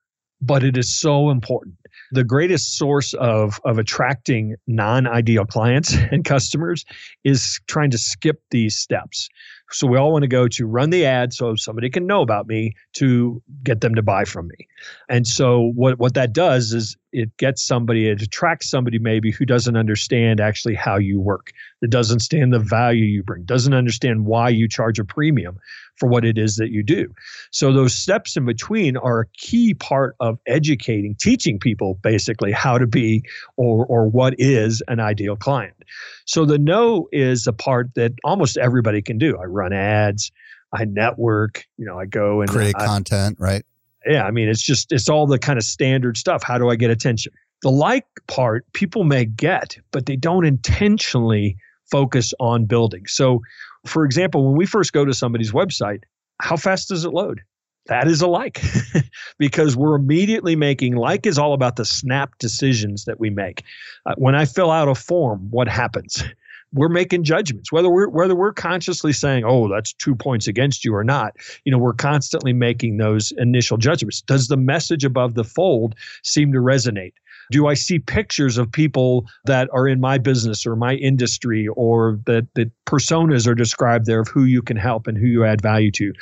but 0.41 0.63
it 0.63 0.77
is 0.77 0.95
so 0.95 1.31
important. 1.31 1.77
The 2.13 2.25
greatest 2.25 2.77
source 2.77 3.15
of, 3.15 3.61
of 3.65 3.79
attracting 3.79 4.57
non 4.67 5.07
ideal 5.07 5.47
clients 5.47 5.95
and 6.11 6.25
customers 6.25 6.85
is 7.25 7.61
trying 7.67 7.91
to 7.93 7.99
skip 7.99 8.43
these 8.51 8.77
steps. 8.77 9.29
So 9.73 9.87
we 9.87 9.99
all 9.99 10.13
want 10.13 10.23
to 10.23 10.29
go 10.29 10.49
to 10.49 10.67
run 10.67 10.91
the 10.91 11.05
ad 11.07 11.33
so 11.33 11.55
somebody 11.55 11.91
can 11.91 12.07
know 12.07 12.23
about 12.23 12.47
me 12.47 12.75
to 12.95 13.43
get 13.63 13.81
them 13.81 13.95
to 13.95 14.03
buy 14.03 14.25
from 14.25 14.49
me. 14.49 14.67
And 15.09 15.27
so 15.27 15.73
what 15.75 15.99
what 15.99 16.15
that 16.15 16.33
does 16.33 16.73
is 16.73 16.97
it 17.13 17.37
gets 17.37 17.63
somebody 17.63 18.09
it 18.09 18.23
attracts 18.23 18.69
somebody 18.69 18.99
maybe 18.99 19.31
who 19.31 19.45
doesn't 19.45 19.77
understand 19.77 20.41
actually 20.41 20.75
how 20.75 20.97
you 20.97 21.21
work, 21.21 21.53
that 21.81 21.89
doesn't 21.89 22.15
understand 22.15 22.53
the 22.53 22.59
value 22.59 23.05
you 23.05 23.23
bring, 23.23 23.45
doesn't 23.45 23.75
understand 23.75 24.27
why 24.27 24.49
you 24.49 24.69
charge 24.69 24.99
a 24.99 25.05
premium 25.05 25.59
for 25.97 26.09
what 26.09 26.25
it 26.25 26.39
is 26.39 26.57
that 26.57 26.71
you 26.71 26.83
do. 26.83 27.13
So 27.51 27.73
those 27.73 27.95
steps 27.95 28.37
in 28.37 28.47
between 28.47 28.97
are 28.97 29.21
a 29.21 29.27
key 29.37 29.75
part 29.75 30.17
of 30.21 30.39
educating, 30.47 31.15
teaching 31.15 31.59
people 31.59 31.99
basically 32.03 32.53
how 32.53 32.79
to 32.79 32.87
be 32.87 33.23
or 33.57 33.85
or 33.87 34.09
what 34.09 34.35
is 34.39 34.83
an 34.89 35.01
ideal 35.01 35.37
client. 35.37 35.77
So 36.25 36.45
the 36.45 36.59
no 36.59 37.09
is 37.13 37.47
a 37.47 37.53
part 37.53 37.95
that 37.95 38.13
almost 38.25 38.57
everybody 38.57 39.03
can 39.03 39.19
do. 39.19 39.37
I 39.39 39.45
run 39.45 39.73
ads, 39.73 40.33
I 40.73 40.85
network, 40.85 41.67
you 41.77 41.87
know, 41.87 41.99
I 41.99 42.07
go 42.07 42.41
and 42.41 42.51
create 42.51 42.75
I, 42.79 42.87
content, 42.87 43.37
right? 43.41 43.65
Yeah, 44.07 44.25
I 44.25 44.31
mean, 44.31 44.49
it's 44.49 44.63
just 44.63 44.93
it's 44.93 45.09
all 45.09 45.27
the 45.27 45.39
kind 45.39 45.59
of 45.59 45.65
standard 45.65 46.17
stuff. 46.17 46.43
How 46.43 46.59
do 46.59 46.71
I 46.71 46.77
get 46.77 46.91
attention? 46.91 47.33
The 47.63 47.71
like 47.71 48.07
part 48.27 48.65
people 48.73 49.05
may 49.05 49.27
get, 49.27 49.77
but 49.91 50.07
they 50.07 50.17
don't 50.17 50.47
intentionally 50.47 51.57
focus 51.91 52.33
on 52.41 52.65
building. 52.65 53.07
So, 53.07 53.43
for 53.87 54.05
example, 54.05 54.47
when 54.47 54.57
we 54.57 54.65
first 54.65 54.93
go 54.93 55.05
to 55.05 55.13
somebody's 55.13 55.53
website, 55.53 56.05
how 56.41 56.57
fast 56.57 56.89
does 56.89 57.05
it 57.05 57.13
load? 57.13 57.43
that 57.87 58.09
is 58.09 58.23
a 58.23 58.27
like 58.27 58.63
because 59.39 59.77
we're 59.77 59.95
immediately 59.95 60.57
making 60.57 60.97
like 60.97 61.27
is 61.27 61.39
all 61.39 61.53
about 61.53 61.77
the 61.77 61.85
snap 61.85 62.39
decisions 62.39 63.05
that 63.05 63.21
we 63.21 63.31
make 63.31 63.65
uh, 64.07 64.15
when 64.17 64.35
i 64.35 64.45
fill 64.45 64.71
out 64.71 64.89
a 64.89 64.95
form 64.95 65.51
what 65.51 65.69
happens 65.69 66.25
we're 66.73 66.89
making 66.89 67.25
judgments 67.25 67.73
whether 67.73 67.91
we're 67.91 68.09
whether 68.09 68.35
we're 68.35 68.53
consciously 68.53 69.13
saying 69.13 69.45
oh 69.45 69.69
that's 69.69 69.93
two 69.95 70.15
points 70.15 70.47
against 70.47 70.85
you 70.85 70.95
or 70.95 71.05
not 71.05 71.35
you 71.65 71.73
know 71.73 71.79
we're 71.79 71.93
constantly 71.93 72.53
making 72.53 72.97
those 72.97 73.33
initial 73.39 73.77
judgments 73.77 74.21
does 74.23 74.49
the 74.49 74.57
message 74.57 75.05
above 75.05 75.35
the 75.35 75.45
fold 75.45 75.95
seem 76.23 76.53
to 76.53 76.59
resonate 76.59 77.13
do 77.51 77.67
I 77.67 77.75
see 77.75 77.99
pictures 77.99 78.59
of 78.59 78.71
people 78.71 79.27
that 79.45 79.69
are 79.73 79.89
in 79.89 80.01
my 80.01 80.19
business 80.19 80.67
or 80.67 80.77
my 80.77 80.95
industry 80.95 81.67
or 81.69 82.19
that 82.27 82.47
the 82.55 82.71
personas 82.87 83.47
are 83.47 83.55
described 83.55 84.07
there 84.07 84.21
of 84.21 84.29
who 84.29 84.45
you 84.45 84.63
can 84.63 84.77
help 84.77 85.07
and 85.07 85.19
who 85.19 85.27
you 85.27 85.45
add 85.45 85.61
value 85.61 85.91
to? 85.93 86.13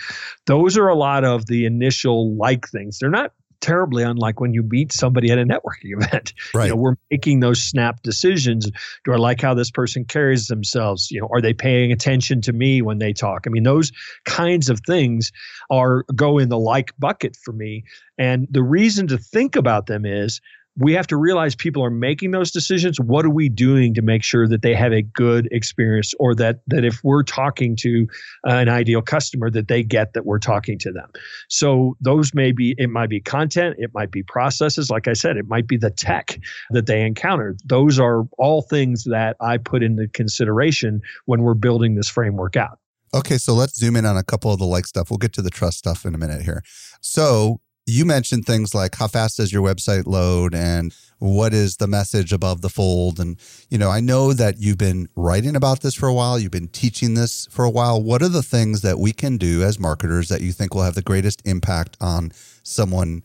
Those 0.46 0.78
are 0.78 0.88
a 0.88 0.94
lot 0.94 1.24
of 1.24 1.46
the 1.46 1.66
initial 1.66 2.34
like 2.36 2.66
things. 2.68 2.98
They're 2.98 3.10
not 3.10 3.32
terribly 3.60 4.02
unlike 4.02 4.40
when 4.40 4.54
you 4.54 4.62
meet 4.62 4.92
somebody 4.92 5.30
at 5.30 5.38
a 5.38 5.44
networking 5.44 5.92
event. 6.00 6.32
Right. 6.54 6.66
You 6.66 6.70
know, 6.70 6.76
we're 6.76 6.96
making 7.10 7.40
those 7.40 7.62
snap 7.62 8.02
decisions. 8.02 8.70
Do 9.04 9.12
I 9.12 9.16
like 9.16 9.40
how 9.40 9.54
this 9.54 9.70
person 9.70 10.04
carries 10.04 10.46
themselves? 10.46 11.10
You 11.10 11.20
know, 11.20 11.28
are 11.32 11.40
they 11.40 11.54
paying 11.54 11.92
attention 11.92 12.40
to 12.42 12.52
me 12.52 12.82
when 12.82 12.98
they 12.98 13.12
talk? 13.12 13.44
I 13.46 13.50
mean, 13.50 13.64
those 13.64 13.92
kinds 14.24 14.68
of 14.68 14.80
things 14.86 15.32
are 15.70 16.04
go 16.14 16.38
in 16.38 16.48
the 16.48 16.58
like 16.58 16.92
bucket 16.98 17.36
for 17.36 17.52
me. 17.52 17.84
And 18.18 18.48
the 18.50 18.62
reason 18.62 19.06
to 19.08 19.18
think 19.18 19.56
about 19.56 19.86
them 19.86 20.04
is 20.04 20.40
we 20.78 20.92
have 20.92 21.06
to 21.08 21.16
realize 21.16 21.54
people 21.54 21.84
are 21.84 21.90
making 21.90 22.30
those 22.30 22.50
decisions. 22.50 23.00
What 23.00 23.24
are 23.24 23.30
we 23.30 23.48
doing 23.48 23.94
to 23.94 24.02
make 24.02 24.22
sure 24.22 24.46
that 24.46 24.62
they 24.62 24.74
have 24.74 24.92
a 24.92 25.02
good 25.02 25.48
experience, 25.50 26.14
or 26.18 26.34
that 26.36 26.60
that 26.68 26.84
if 26.84 27.02
we're 27.02 27.24
talking 27.24 27.76
to 27.76 28.06
uh, 28.46 28.52
an 28.52 28.68
ideal 28.68 29.02
customer, 29.02 29.50
that 29.50 29.68
they 29.68 29.82
get 29.82 30.14
that 30.14 30.24
we're 30.24 30.38
talking 30.38 30.78
to 30.78 30.92
them. 30.92 31.10
So 31.48 31.96
those 32.00 32.32
may 32.32 32.52
be 32.52 32.74
it 32.78 32.90
might 32.90 33.10
be 33.10 33.20
content, 33.20 33.76
it 33.78 33.90
might 33.92 34.10
be 34.10 34.22
processes. 34.22 34.90
Like 34.90 35.08
I 35.08 35.14
said, 35.14 35.36
it 35.36 35.48
might 35.48 35.66
be 35.66 35.76
the 35.76 35.90
tech 35.90 36.38
that 36.70 36.86
they 36.86 37.02
encounter. 37.02 37.56
Those 37.64 37.98
are 37.98 38.22
all 38.38 38.62
things 38.62 39.04
that 39.04 39.36
I 39.40 39.58
put 39.58 39.82
into 39.82 40.06
consideration 40.08 41.00
when 41.26 41.42
we're 41.42 41.54
building 41.54 41.96
this 41.96 42.08
framework 42.08 42.56
out. 42.56 42.78
Okay, 43.14 43.38
so 43.38 43.54
let's 43.54 43.78
zoom 43.78 43.96
in 43.96 44.04
on 44.04 44.16
a 44.16 44.22
couple 44.22 44.52
of 44.52 44.58
the 44.58 44.66
like 44.66 44.86
stuff. 44.86 45.10
We'll 45.10 45.18
get 45.18 45.32
to 45.34 45.42
the 45.42 45.50
trust 45.50 45.78
stuff 45.78 46.04
in 46.04 46.14
a 46.14 46.18
minute 46.18 46.42
here. 46.42 46.62
So 47.00 47.60
you 47.88 48.04
mentioned 48.04 48.44
things 48.44 48.74
like 48.74 48.96
how 48.96 49.06
fast 49.06 49.38
does 49.38 49.52
your 49.52 49.62
website 49.62 50.06
load 50.06 50.54
and 50.54 50.94
what 51.18 51.52
is 51.52 51.78
the 51.78 51.88
message 51.88 52.32
above 52.32 52.60
the 52.60 52.68
fold? 52.68 53.18
And 53.18 53.38
you 53.70 53.78
know 53.78 53.90
i 53.90 54.00
know 54.00 54.32
that 54.32 54.58
you've 54.58 54.78
been 54.78 55.08
writing 55.16 55.56
about 55.56 55.80
this 55.80 55.94
for 55.94 56.06
a 56.06 56.14
while. 56.14 56.38
You've 56.38 56.52
been 56.52 56.68
teaching 56.68 57.14
this 57.14 57.46
for 57.50 57.64
a 57.64 57.70
while. 57.70 58.02
What 58.02 58.22
are 58.22 58.28
the 58.28 58.42
things 58.42 58.82
that 58.82 58.98
we 58.98 59.12
can 59.12 59.36
do 59.36 59.62
as 59.62 59.78
marketers 59.78 60.28
that 60.28 60.40
you 60.40 60.52
think 60.52 60.74
will 60.74 60.82
have 60.82 60.94
the 60.94 61.02
greatest 61.02 61.42
impact 61.46 61.96
on 62.00 62.32
someone 62.62 63.24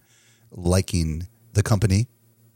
liking 0.51 1.27
the 1.53 1.63
company? 1.63 2.07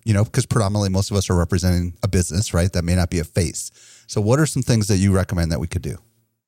You 0.05 0.13
know 0.13 0.23
because 0.23 0.45
predominantly 0.45 0.89
most 0.89 1.11
of 1.11 1.17
us 1.17 1.29
are 1.29 1.35
representing 1.35 1.97
a 2.03 2.07
business 2.07 2.53
right? 2.53 2.71
That 2.71 2.83
may 2.83 2.95
not 2.95 3.09
be 3.09 3.19
a 3.19 3.25
face. 3.25 3.71
So 4.07 4.21
what 4.21 4.39
are 4.39 4.45
some 4.45 4.63
things 4.63 4.87
that 4.87 4.97
you 4.97 5.11
recommend 5.13 5.51
that 5.51 5.59
we 5.59 5.67
could 5.67 5.81
do? 5.81 5.97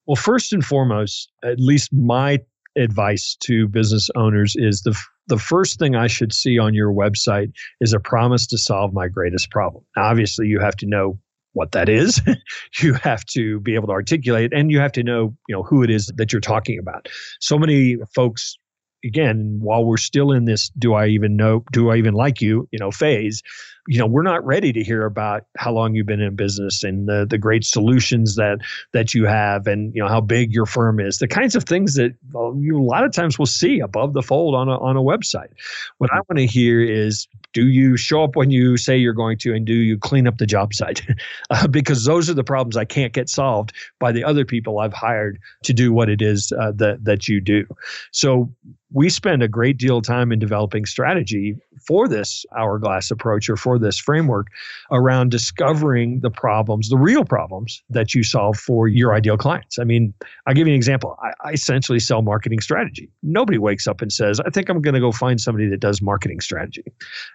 Well 0.06 0.16
first 0.16 0.54
and 0.54 0.64
foremost 0.64 1.32
at 1.44 1.60
least 1.60 1.92
my 1.94 2.40
advice 2.78 3.36
to 3.42 3.68
business 3.68 4.10
owners 4.16 4.56
is 4.58 4.82
the 4.82 4.98
the 5.30 5.38
first 5.38 5.80
thing 5.80 5.96
I 5.96 6.08
should 6.08 6.34
see 6.34 6.60
on 6.60 6.74
your 6.74 6.92
website 6.92 7.52
is 7.80 7.94
a 7.94 8.00
promise 8.00 8.46
to 8.48 8.58
solve 8.58 8.94
my 8.94 9.08
greatest 9.08 9.52
problem. 9.52 9.86
Now, 9.96 10.06
obviously, 10.06 10.48
you 10.48 10.60
have 10.60 10.76
to 10.78 10.86
know 10.86 11.20
what 11.54 11.72
that 11.72 11.88
is. 11.90 12.22
you 12.82 12.94
have 12.96 13.24
to 13.26 13.60
be 13.62 13.76
able 13.76 13.88
to 13.88 13.94
articulate 13.94 14.52
and 14.54 14.72
you 14.72 14.80
have 14.80 14.92
to 14.94 15.04
know, 15.04 15.36
you 15.48 15.56
know, 15.56 15.64
who 15.64 15.84
it 15.84 15.90
is 15.90 16.12
that 16.18 16.34
you're 16.34 16.42
talking 16.42 16.78
about. 16.80 17.08
So 17.40 17.58
many 17.58 17.98
folks 18.14 18.58
again, 19.04 19.60
while 19.62 19.86
we're 19.86 19.98
still 19.98 20.32
in 20.32 20.46
this 20.46 20.70
do 20.78 20.94
I 20.94 21.08
even 21.08 21.36
know 21.36 21.64
do 21.72 21.90
I 21.90 21.96
even 21.96 22.14
like 22.14 22.42
you, 22.42 22.68
you 22.72 22.80
know, 22.80 22.92
phase, 22.92 23.42
you 23.90 23.98
know 23.98 24.06
we're 24.06 24.22
not 24.22 24.46
ready 24.46 24.72
to 24.72 24.84
hear 24.84 25.04
about 25.04 25.46
how 25.58 25.72
long 25.72 25.96
you've 25.96 26.06
been 26.06 26.22
in 26.22 26.36
business 26.36 26.84
and 26.84 27.10
the, 27.10 27.26
the 27.28 27.40
great 27.40 27.64
solutions 27.64 28.36
that 28.36 28.60
that 28.94 29.16
you 29.16 29.26
have 29.26 29.66
and 29.66 29.96
you 29.96 30.02
know 30.02 30.08
how 30.08 30.22
big 30.22 30.54
your 30.54 30.68
firm 30.68 31.00
is 31.00 31.18
the 31.18 31.28
kinds 31.28 31.56
of 31.56 31.64
things 31.64 31.96
that 31.96 32.14
you 32.60 32.80
a 32.80 32.84
lot 32.84 33.04
of 33.04 33.12
times 33.12 33.40
will 33.40 33.48
see 33.48 33.80
above 33.80 34.14
the 34.14 34.22
fold 34.22 34.54
on 34.54 34.70
a, 34.70 34.78
on 34.78 34.96
a 34.96 35.02
website. 35.02 35.50
What 35.98 36.14
i 36.14 36.18
want 36.18 36.38
to 36.38 36.46
hear 36.46 36.84
is 36.84 37.28
do 37.54 37.68
you 37.68 37.98
show 37.98 38.24
up 38.24 38.36
when 38.36 38.52
you 38.52 38.78
say 38.78 38.96
you're 38.96 39.12
going 39.12 39.40
to 39.40 39.56
and 39.56 39.66
do 39.66 39.74
you 39.74 39.98
clean 39.98 40.28
up 40.28 40.38
the 40.38 40.46
job 40.46 40.74
site? 40.74 41.02
Uh, 41.52 41.68
because 41.68 42.06
those 42.06 42.30
are 42.30 42.34
the 42.34 42.44
problems 42.44 42.78
i 42.78 42.86
can't 42.86 43.14
get 43.14 43.28
solved 43.28 43.74
by 44.00 44.12
the 44.12 44.24
other 44.24 44.46
people 44.46 44.80
i've 44.80 44.94
hired 44.94 45.40
to 45.64 45.74
do 45.74 45.92
what 45.92 46.08
it 46.08 46.22
is 46.22 46.52
uh, 46.60 46.72
that 46.76 47.04
that 47.04 47.28
you 47.28 47.42
do. 47.42 47.66
So 48.12 48.52
we 48.92 49.10
spend 49.10 49.44
a 49.44 49.48
great 49.48 49.78
deal 49.78 49.98
of 49.98 50.04
time 50.04 50.32
in 50.32 50.40
developing 50.40 50.86
strategy 50.86 51.56
for 51.86 52.08
this 52.08 52.46
hourglass 52.58 53.12
approach 53.12 53.50
or 53.50 53.56
for 53.56 53.79
this 53.82 54.00
framework 54.00 54.48
around 54.92 55.32
discovering 55.32 56.20
the 56.22 56.30
problems, 56.30 56.90
the 56.90 56.98
real 56.98 57.26
problems 57.26 57.82
that 57.90 58.14
you 58.14 58.24
solve 58.24 58.58
for 58.58 58.88
your 58.88 59.14
ideal 59.14 59.38
clients. 59.38 59.80
I 59.80 59.84
mean, 59.84 60.14
I'll 60.46 60.54
give 60.54 60.68
you 60.68 60.74
an 60.74 60.78
example. 60.78 61.18
I, 61.22 61.50
I 61.50 61.52
essentially 61.52 62.00
sell 62.00 62.22
marketing 62.22 62.60
strategy. 62.60 63.10
Nobody 63.24 63.58
wakes 63.58 63.88
up 63.88 64.02
and 64.02 64.12
says, 64.12 64.40
I 64.40 64.50
think 64.50 64.70
I'm 64.70 64.82
going 64.82 64.94
to 64.94 65.00
go 65.00 65.12
find 65.12 65.40
somebody 65.40 65.68
that 65.70 65.80
does 65.80 66.02
marketing 66.02 66.42
strategy. 66.42 66.84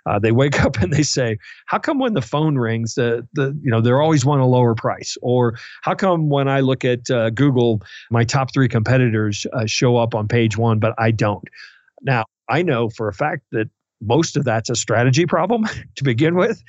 Uh, 0.07 0.19
they 0.19 0.33
wake 0.33 0.61
up 0.65 0.77
and 0.79 0.93
they 0.93 1.03
say, 1.03 1.39
How 1.67 1.79
come 1.79 1.99
when 1.99 2.15
the 2.15 2.23
phone 2.23 2.57
rings, 2.57 2.95
the, 2.95 3.27
the 3.33 3.59
you 3.63 3.71
know, 3.71 3.81
they're 3.81 4.03
always 4.03 4.25
want 4.25 4.41
a 4.41 4.47
lower 4.47 4.75
price? 4.75 5.17
Or 5.23 5.57
how 5.83 5.95
come 5.95 6.29
when 6.29 6.49
I 6.49 6.61
look 6.61 6.85
at 6.85 7.11
uh, 7.11 7.31
Google, 7.31 7.83
my 8.11 8.25
top 8.25 8.53
three 8.53 8.69
competitors 8.69 9.47
uh, 9.53 9.67
show 9.67 9.97
up 9.97 10.15
on 10.15 10.29
page 10.29 10.57
one, 10.57 10.79
but 10.79 10.95
I 10.99 11.11
don't? 11.11 11.45
Now, 12.03 12.25
I 12.49 12.63
know 12.63 12.91
for 12.91 13.09
a 13.09 13.13
fact 13.13 13.43
that 13.53 13.71
most 14.05 14.37
of 14.37 14.45
that's 14.45 14.71
a 14.71 14.77
strategy 14.77 15.27
problem 15.27 15.67
to 15.97 16.05
begin 16.05 16.35
with. 16.35 16.63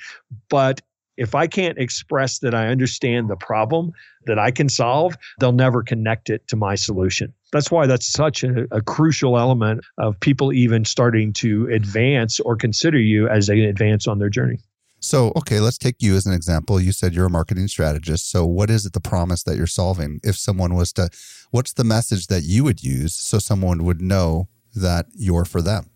But 0.48 0.80
if 1.16 1.34
I 1.34 1.46
can't 1.46 1.78
express 1.78 2.40
that 2.40 2.54
I 2.54 2.68
understand 2.68 3.30
the 3.30 3.36
problem 3.36 3.92
that 4.26 4.38
I 4.38 4.50
can 4.50 4.68
solve, 4.68 5.16
they'll 5.40 5.52
never 5.52 5.82
connect 5.82 6.30
it 6.30 6.46
to 6.48 6.56
my 6.56 6.74
solution. 6.74 7.32
That's 7.52 7.70
why 7.70 7.86
that's 7.86 8.06
such 8.06 8.44
a, 8.44 8.66
a, 8.70 8.82
crucial 8.82 9.38
element 9.38 9.84
of 9.98 10.18
people 10.20 10.52
even 10.52 10.84
starting 10.84 11.32
to 11.34 11.68
advance 11.68 12.40
or 12.40 12.56
consider 12.56 12.98
you 12.98 13.28
as 13.28 13.46
they 13.46 13.60
advance 13.60 14.06
on 14.06 14.18
their 14.18 14.28
journey. 14.28 14.58
So, 15.00 15.32
okay, 15.36 15.60
let's 15.60 15.78
take 15.78 15.96
you 16.00 16.16
as 16.16 16.26
an 16.26 16.32
example. 16.32 16.80
You 16.80 16.92
said 16.92 17.14
you're 17.14 17.26
a 17.26 17.30
marketing 17.30 17.68
strategist. 17.68 18.30
So, 18.30 18.44
what 18.44 18.70
is 18.70 18.86
it 18.86 18.92
the 18.92 19.00
promise 19.00 19.42
that 19.44 19.56
you're 19.56 19.66
solving? 19.66 20.20
If 20.24 20.36
someone 20.36 20.74
was 20.74 20.92
to, 20.94 21.10
what's 21.50 21.74
the 21.74 21.84
message 21.84 22.26
that 22.26 22.42
you 22.42 22.64
would 22.64 22.82
use 22.82 23.14
so 23.14 23.38
someone 23.38 23.84
would 23.84 24.00
know 24.00 24.48
that 24.74 25.06
you're 25.14 25.44
for 25.44 25.62
them? 25.62 25.90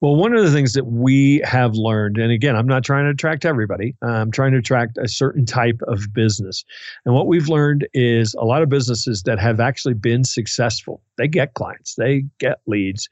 Well, 0.00 0.16
one 0.16 0.34
of 0.34 0.42
the 0.42 0.50
things 0.50 0.72
that 0.72 0.86
we 0.86 1.42
have 1.44 1.74
learned, 1.74 2.16
and 2.16 2.32
again, 2.32 2.56
I'm 2.56 2.66
not 2.66 2.84
trying 2.84 3.04
to 3.04 3.10
attract 3.10 3.44
everybody, 3.44 3.94
I'm 4.00 4.30
trying 4.30 4.52
to 4.52 4.58
attract 4.58 4.96
a 4.96 5.06
certain 5.06 5.44
type 5.44 5.78
of 5.88 6.14
business. 6.14 6.64
And 7.04 7.14
what 7.14 7.26
we've 7.26 7.48
learned 7.48 7.86
is 7.92 8.34
a 8.34 8.44
lot 8.46 8.62
of 8.62 8.70
businesses 8.70 9.22
that 9.24 9.38
have 9.38 9.60
actually 9.60 9.94
been 9.94 10.24
successful, 10.24 11.02
they 11.18 11.28
get 11.28 11.52
clients, 11.52 11.96
they 11.96 12.24
get 12.38 12.60
leads. 12.66 13.10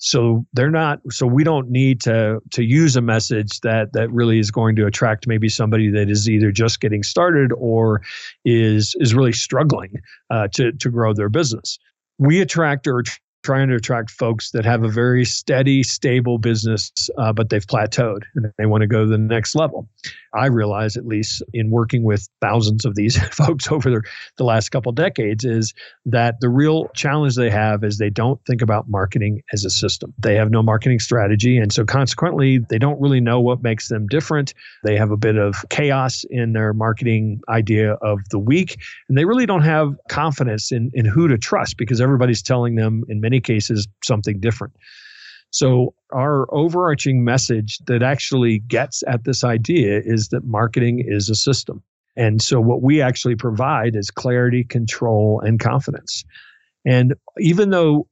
So 0.00 0.46
they're 0.52 0.70
not 0.70 1.00
so 1.10 1.26
we 1.26 1.42
don't 1.42 1.70
need 1.70 2.00
to 2.02 2.40
to 2.52 2.62
use 2.62 2.94
a 2.94 3.00
message 3.00 3.60
that 3.62 3.94
that 3.94 4.12
really 4.12 4.38
is 4.38 4.52
going 4.52 4.76
to 4.76 4.86
attract 4.86 5.26
maybe 5.26 5.48
somebody 5.48 5.90
that 5.90 6.08
is 6.08 6.28
either 6.28 6.52
just 6.52 6.80
getting 6.80 7.02
started 7.02 7.52
or 7.56 8.02
is 8.44 8.94
is 9.00 9.12
really 9.12 9.32
struggling 9.32 9.94
uh, 10.30 10.46
to 10.54 10.70
to 10.70 10.90
grow 10.90 11.14
their 11.14 11.28
business. 11.28 11.80
We 12.18 12.40
attract 12.40 12.86
or 12.86 13.02
trying 13.42 13.68
to 13.68 13.74
attract 13.74 14.10
folks 14.10 14.50
that 14.50 14.64
have 14.64 14.82
a 14.82 14.88
very 14.88 15.24
steady, 15.24 15.82
stable 15.82 16.38
business, 16.38 16.90
uh, 17.18 17.32
but 17.32 17.50
they've 17.50 17.66
plateaued 17.66 18.22
and 18.34 18.52
they 18.58 18.66
want 18.66 18.82
to 18.82 18.86
go 18.86 19.04
to 19.04 19.10
the 19.10 19.18
next 19.18 19.54
level. 19.54 19.88
I 20.34 20.46
realize, 20.46 20.96
at 20.96 21.06
least 21.06 21.42
in 21.52 21.70
working 21.70 22.02
with 22.02 22.28
thousands 22.40 22.84
of 22.84 22.94
these 22.94 23.16
folks 23.34 23.70
over 23.70 23.90
the, 23.90 24.02
the 24.36 24.44
last 24.44 24.70
couple 24.70 24.92
decades, 24.92 25.44
is 25.44 25.74
that 26.06 26.36
the 26.40 26.48
real 26.48 26.88
challenge 26.94 27.36
they 27.36 27.50
have 27.50 27.84
is 27.84 27.98
they 27.98 28.10
don't 28.10 28.40
think 28.46 28.62
about 28.62 28.88
marketing 28.88 29.42
as 29.52 29.64
a 29.64 29.70
system. 29.70 30.12
They 30.18 30.34
have 30.36 30.50
no 30.50 30.62
marketing 30.62 30.98
strategy. 31.00 31.58
And 31.58 31.72
so, 31.72 31.84
consequently, 31.84 32.58
they 32.58 32.78
don't 32.78 33.00
really 33.00 33.20
know 33.20 33.40
what 33.40 33.62
makes 33.62 33.88
them 33.88 34.06
different. 34.06 34.54
They 34.84 34.96
have 34.96 35.10
a 35.10 35.16
bit 35.16 35.36
of 35.36 35.64
chaos 35.70 36.24
in 36.30 36.52
their 36.52 36.72
marketing 36.72 37.40
idea 37.48 37.92
of 37.94 38.20
the 38.30 38.38
week. 38.38 38.78
And 39.08 39.16
they 39.16 39.24
really 39.24 39.46
don't 39.46 39.62
have 39.62 39.96
confidence 40.08 40.72
in, 40.72 40.90
in 40.94 41.04
who 41.04 41.28
to 41.28 41.38
trust 41.38 41.76
because 41.76 42.00
everybody's 42.00 42.42
telling 42.42 42.74
them, 42.74 43.04
in 43.08 43.20
many 43.20 43.40
cases, 43.40 43.88
something 44.04 44.40
different. 44.40 44.74
So, 45.50 45.94
our 46.12 46.52
overarching 46.54 47.24
message 47.24 47.78
that 47.86 48.02
actually 48.02 48.60
gets 48.60 49.02
at 49.06 49.24
this 49.24 49.44
idea 49.44 50.00
is 50.04 50.28
that 50.28 50.44
marketing 50.44 51.02
is 51.06 51.28
a 51.28 51.34
system. 51.34 51.82
And 52.16 52.42
so, 52.42 52.60
what 52.60 52.82
we 52.82 53.00
actually 53.00 53.36
provide 53.36 53.96
is 53.96 54.10
clarity, 54.10 54.64
control, 54.64 55.40
and 55.40 55.58
confidence. 55.58 56.24
And 56.84 57.14
even 57.38 57.70
though 57.70 58.06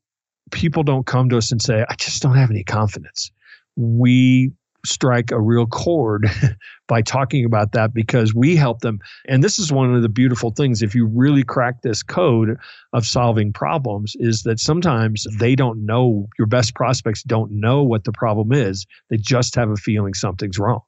people 0.50 0.82
don't 0.82 1.06
come 1.06 1.28
to 1.28 1.38
us 1.38 1.50
and 1.50 1.60
say, 1.60 1.84
I 1.88 1.94
just 1.94 2.22
don't 2.22 2.36
have 2.36 2.50
any 2.50 2.64
confidence, 2.64 3.30
we 3.76 4.52
strike 4.86 5.30
a 5.30 5.40
real 5.40 5.66
chord 5.66 6.28
by 6.88 7.02
talking 7.02 7.44
about 7.44 7.72
that 7.72 7.92
because 7.92 8.34
we 8.34 8.56
help 8.56 8.80
them. 8.80 9.00
And 9.26 9.42
this 9.42 9.58
is 9.58 9.72
one 9.72 9.94
of 9.94 10.02
the 10.02 10.08
beautiful 10.08 10.50
things. 10.50 10.82
If 10.82 10.94
you 10.94 11.06
really 11.06 11.42
crack 11.42 11.82
this 11.82 12.02
code 12.02 12.56
of 12.92 13.06
solving 13.06 13.52
problems, 13.52 14.14
is 14.18 14.42
that 14.42 14.60
sometimes 14.60 15.26
they 15.38 15.54
don't 15.54 15.84
know, 15.84 16.28
your 16.38 16.46
best 16.46 16.74
prospects 16.74 17.22
don't 17.22 17.50
know 17.50 17.82
what 17.82 18.04
the 18.04 18.12
problem 18.12 18.52
is. 18.52 18.86
They 19.10 19.16
just 19.16 19.54
have 19.56 19.70
a 19.70 19.76
feeling 19.76 20.14
something's 20.14 20.58
wrong. 20.58 20.80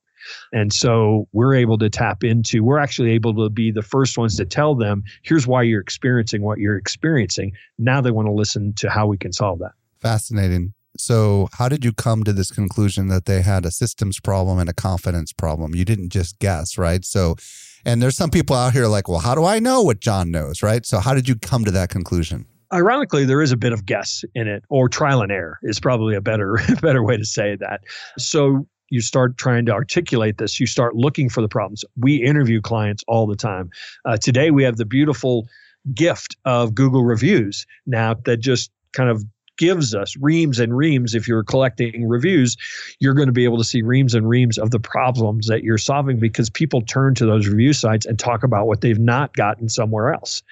And 0.52 0.72
so 0.72 1.28
we're 1.32 1.54
able 1.54 1.78
to 1.78 1.90
tap 1.90 2.24
into, 2.24 2.64
we're 2.64 2.78
actually 2.78 3.12
able 3.12 3.34
to 3.34 3.50
be 3.50 3.70
the 3.70 3.82
first 3.82 4.18
ones 4.18 4.36
to 4.36 4.44
tell 4.44 4.74
them, 4.74 5.04
here's 5.22 5.46
why 5.46 5.62
you're 5.62 5.80
experiencing 5.80 6.42
what 6.42 6.58
you're 6.58 6.76
experiencing. 6.76 7.52
Now 7.78 8.00
they 8.00 8.10
want 8.10 8.26
to 8.26 8.32
listen 8.32 8.74
to 8.74 8.90
how 8.90 9.06
we 9.06 9.16
can 9.16 9.32
solve 9.32 9.60
that. 9.60 9.72
Fascinating. 10.00 10.74
So, 10.96 11.48
how 11.52 11.68
did 11.68 11.84
you 11.84 11.92
come 11.92 12.24
to 12.24 12.32
this 12.32 12.50
conclusion 12.50 13.08
that 13.08 13.26
they 13.26 13.42
had 13.42 13.64
a 13.64 13.70
systems 13.70 14.18
problem 14.20 14.58
and 14.58 14.68
a 14.68 14.72
confidence 14.72 15.32
problem? 15.32 15.74
You 15.74 15.84
didn't 15.84 16.10
just 16.10 16.38
guess, 16.38 16.78
right? 16.78 17.04
So, 17.04 17.36
and 17.84 18.02
there's 18.02 18.16
some 18.16 18.30
people 18.30 18.56
out 18.56 18.72
here 18.72 18.86
like, 18.86 19.08
well, 19.08 19.20
how 19.20 19.34
do 19.34 19.44
I 19.44 19.58
know 19.58 19.82
what 19.82 20.00
John 20.00 20.30
knows, 20.30 20.62
right? 20.62 20.84
So, 20.84 20.98
how 20.98 21.14
did 21.14 21.28
you 21.28 21.36
come 21.36 21.64
to 21.64 21.70
that 21.72 21.90
conclusion? 21.90 22.46
Ironically, 22.72 23.24
there 23.24 23.40
is 23.40 23.52
a 23.52 23.56
bit 23.56 23.72
of 23.72 23.86
guess 23.86 24.24
in 24.34 24.48
it, 24.48 24.64
or 24.68 24.88
trial 24.88 25.22
and 25.22 25.32
error 25.32 25.58
is 25.62 25.80
probably 25.80 26.14
a 26.14 26.20
better 26.20 26.58
better 26.82 27.04
way 27.04 27.16
to 27.16 27.24
say 27.24 27.56
that. 27.56 27.82
So, 28.18 28.66
you 28.90 29.00
start 29.00 29.36
trying 29.36 29.66
to 29.66 29.72
articulate 29.72 30.38
this. 30.38 30.58
You 30.58 30.66
start 30.66 30.96
looking 30.96 31.28
for 31.28 31.42
the 31.42 31.48
problems. 31.48 31.84
We 31.96 32.16
interview 32.16 32.60
clients 32.60 33.04
all 33.06 33.26
the 33.26 33.36
time. 33.36 33.70
Uh, 34.04 34.16
today, 34.16 34.50
we 34.50 34.64
have 34.64 34.78
the 34.78 34.86
beautiful 34.86 35.46
gift 35.94 36.36
of 36.44 36.74
Google 36.74 37.04
reviews 37.04 37.66
now 37.86 38.14
that 38.24 38.38
just 38.38 38.70
kind 38.92 39.10
of 39.10 39.24
gives 39.58 39.94
us 39.94 40.16
reams 40.16 40.58
and 40.58 40.76
reams. 40.76 41.14
If 41.14 41.28
you're 41.28 41.44
collecting 41.44 42.08
reviews, 42.08 42.56
you're 43.00 43.14
going 43.14 43.26
to 43.26 43.32
be 43.32 43.44
able 43.44 43.58
to 43.58 43.64
see 43.64 43.82
reams 43.82 44.14
and 44.14 44.28
reams 44.28 44.56
of 44.56 44.70
the 44.70 44.80
problems 44.80 45.46
that 45.48 45.62
you're 45.62 45.78
solving 45.78 46.18
because 46.18 46.48
people 46.48 46.80
turn 46.80 47.14
to 47.16 47.26
those 47.26 47.46
review 47.46 47.72
sites 47.72 48.06
and 48.06 48.18
talk 48.18 48.42
about 48.42 48.66
what 48.66 48.80
they've 48.80 48.98
not 48.98 49.34
gotten 49.34 49.68
somewhere 49.68 50.14
else. 50.14 50.42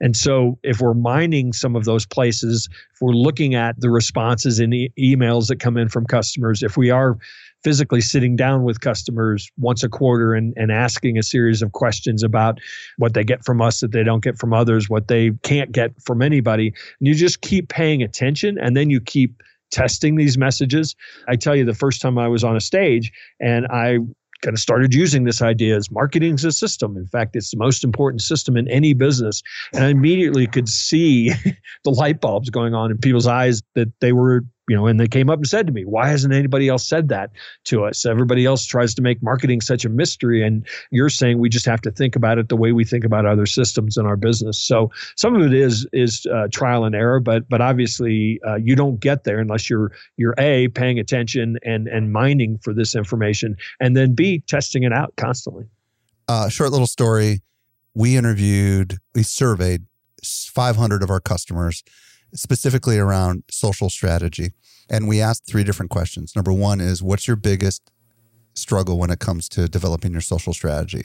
And 0.00 0.16
so, 0.16 0.58
if 0.62 0.80
we're 0.80 0.94
mining 0.94 1.52
some 1.52 1.76
of 1.76 1.84
those 1.84 2.06
places, 2.06 2.68
if 2.92 3.00
we're 3.00 3.12
looking 3.12 3.54
at 3.54 3.80
the 3.80 3.90
responses 3.90 4.60
in 4.60 4.70
the 4.70 4.90
emails 4.98 5.48
that 5.48 5.60
come 5.60 5.76
in 5.76 5.88
from 5.88 6.06
customers, 6.06 6.62
if 6.62 6.76
we 6.76 6.90
are 6.90 7.18
physically 7.64 8.00
sitting 8.00 8.36
down 8.36 8.64
with 8.64 8.80
customers 8.80 9.50
once 9.58 9.82
a 9.82 9.88
quarter 9.88 10.34
and, 10.34 10.52
and 10.56 10.72
asking 10.72 11.18
a 11.18 11.22
series 11.22 11.62
of 11.62 11.72
questions 11.72 12.22
about 12.22 12.58
what 12.98 13.14
they 13.14 13.24
get 13.24 13.44
from 13.44 13.60
us 13.60 13.80
that 13.80 13.92
they 13.92 14.02
don't 14.02 14.22
get 14.22 14.38
from 14.38 14.52
others, 14.52 14.88
what 14.88 15.08
they 15.08 15.30
can't 15.42 15.72
get 15.72 15.92
from 16.02 16.22
anybody. 16.22 16.68
And 16.68 17.08
you 17.08 17.14
just 17.14 17.40
keep 17.40 17.68
paying 17.68 18.02
attention 18.02 18.58
and 18.58 18.76
then 18.76 18.90
you 18.90 19.00
keep 19.00 19.42
testing 19.70 20.16
these 20.16 20.36
messages. 20.36 20.94
I 21.28 21.36
tell 21.36 21.56
you, 21.56 21.64
the 21.64 21.74
first 21.74 22.00
time 22.00 22.18
I 22.18 22.28
was 22.28 22.44
on 22.44 22.56
a 22.56 22.60
stage 22.60 23.10
and 23.40 23.66
I 23.68 23.98
kind 24.42 24.54
of 24.54 24.60
started 24.60 24.92
using 24.92 25.24
this 25.24 25.40
idea 25.40 25.76
as 25.76 25.90
marketing 25.90 26.34
as 26.34 26.44
a 26.44 26.52
system. 26.52 26.96
In 26.96 27.06
fact, 27.06 27.36
it's 27.36 27.52
the 27.52 27.56
most 27.56 27.84
important 27.84 28.22
system 28.22 28.56
in 28.56 28.68
any 28.68 28.92
business. 28.92 29.42
And 29.72 29.84
I 29.84 29.88
immediately 29.88 30.46
could 30.46 30.68
see 30.68 31.30
the 31.84 31.90
light 31.90 32.20
bulbs 32.20 32.50
going 32.50 32.74
on 32.74 32.90
in 32.90 32.98
people's 32.98 33.26
eyes 33.26 33.62
that 33.74 33.88
they 34.00 34.12
were 34.12 34.44
you 34.68 34.76
know, 34.76 34.86
and 34.86 35.00
they 35.00 35.08
came 35.08 35.28
up 35.28 35.38
and 35.38 35.46
said 35.46 35.66
to 35.66 35.72
me, 35.72 35.84
why 35.84 36.08
hasn't 36.08 36.32
anybody 36.32 36.68
else 36.68 36.86
said 36.86 37.08
that 37.08 37.30
to 37.64 37.84
us? 37.84 38.06
Everybody 38.06 38.46
else 38.46 38.64
tries 38.64 38.94
to 38.94 39.02
make 39.02 39.22
marketing 39.22 39.60
such 39.60 39.84
a 39.84 39.88
mystery. 39.88 40.42
And 40.42 40.64
you're 40.90 41.08
saying 41.08 41.38
we 41.38 41.48
just 41.48 41.66
have 41.66 41.80
to 41.82 41.90
think 41.90 42.14
about 42.14 42.38
it 42.38 42.48
the 42.48 42.56
way 42.56 42.70
we 42.70 42.84
think 42.84 43.04
about 43.04 43.26
other 43.26 43.46
systems 43.46 43.96
in 43.96 44.06
our 44.06 44.16
business. 44.16 44.58
So 44.58 44.90
some 45.16 45.34
of 45.34 45.42
it 45.42 45.52
is, 45.52 45.86
is 45.92 46.26
uh, 46.32 46.46
trial 46.52 46.84
and 46.84 46.94
error, 46.94 47.18
but, 47.18 47.48
but 47.48 47.60
obviously 47.60 48.40
uh, 48.46 48.56
you 48.56 48.76
don't 48.76 49.00
get 49.00 49.24
there 49.24 49.40
unless 49.40 49.68
you're, 49.68 49.90
you're 50.16 50.34
A, 50.38 50.68
paying 50.68 50.98
attention 50.98 51.58
and, 51.64 51.88
and 51.88 52.12
mining 52.12 52.58
for 52.58 52.72
this 52.72 52.94
information, 52.94 53.56
and 53.80 53.96
then 53.96 54.14
B, 54.14 54.44
testing 54.46 54.84
it 54.84 54.92
out 54.92 55.12
constantly. 55.16 55.64
Uh, 56.28 56.48
short 56.48 56.70
little 56.70 56.86
story. 56.86 57.42
We 57.94 58.16
interviewed, 58.16 58.98
we 59.14 59.24
surveyed 59.24 59.86
500 60.24 61.02
of 61.02 61.10
our 61.10 61.20
customers 61.20 61.82
specifically 62.34 62.98
around 62.98 63.44
social 63.50 63.90
strategy. 63.90 64.52
And 64.88 65.08
we 65.08 65.20
asked 65.20 65.46
three 65.46 65.64
different 65.64 65.90
questions. 65.90 66.34
Number 66.34 66.52
one 66.52 66.80
is 66.80 67.02
what's 67.02 67.26
your 67.26 67.36
biggest 67.36 67.90
struggle 68.54 68.98
when 68.98 69.10
it 69.10 69.18
comes 69.18 69.48
to 69.50 69.68
developing 69.68 70.12
your 70.12 70.20
social 70.20 70.52
strategy? 70.52 71.04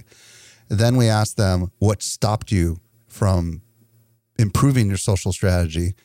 Then 0.69 0.97
we 0.97 1.07
asked 1.07 1.37
them 1.37 1.71
what 1.79 2.01
stopped 2.01 2.51
you 2.51 2.79
from 3.07 3.61
improving 4.37 4.87
your 4.87 4.97
social 4.97 5.31
strategy. 5.31 5.95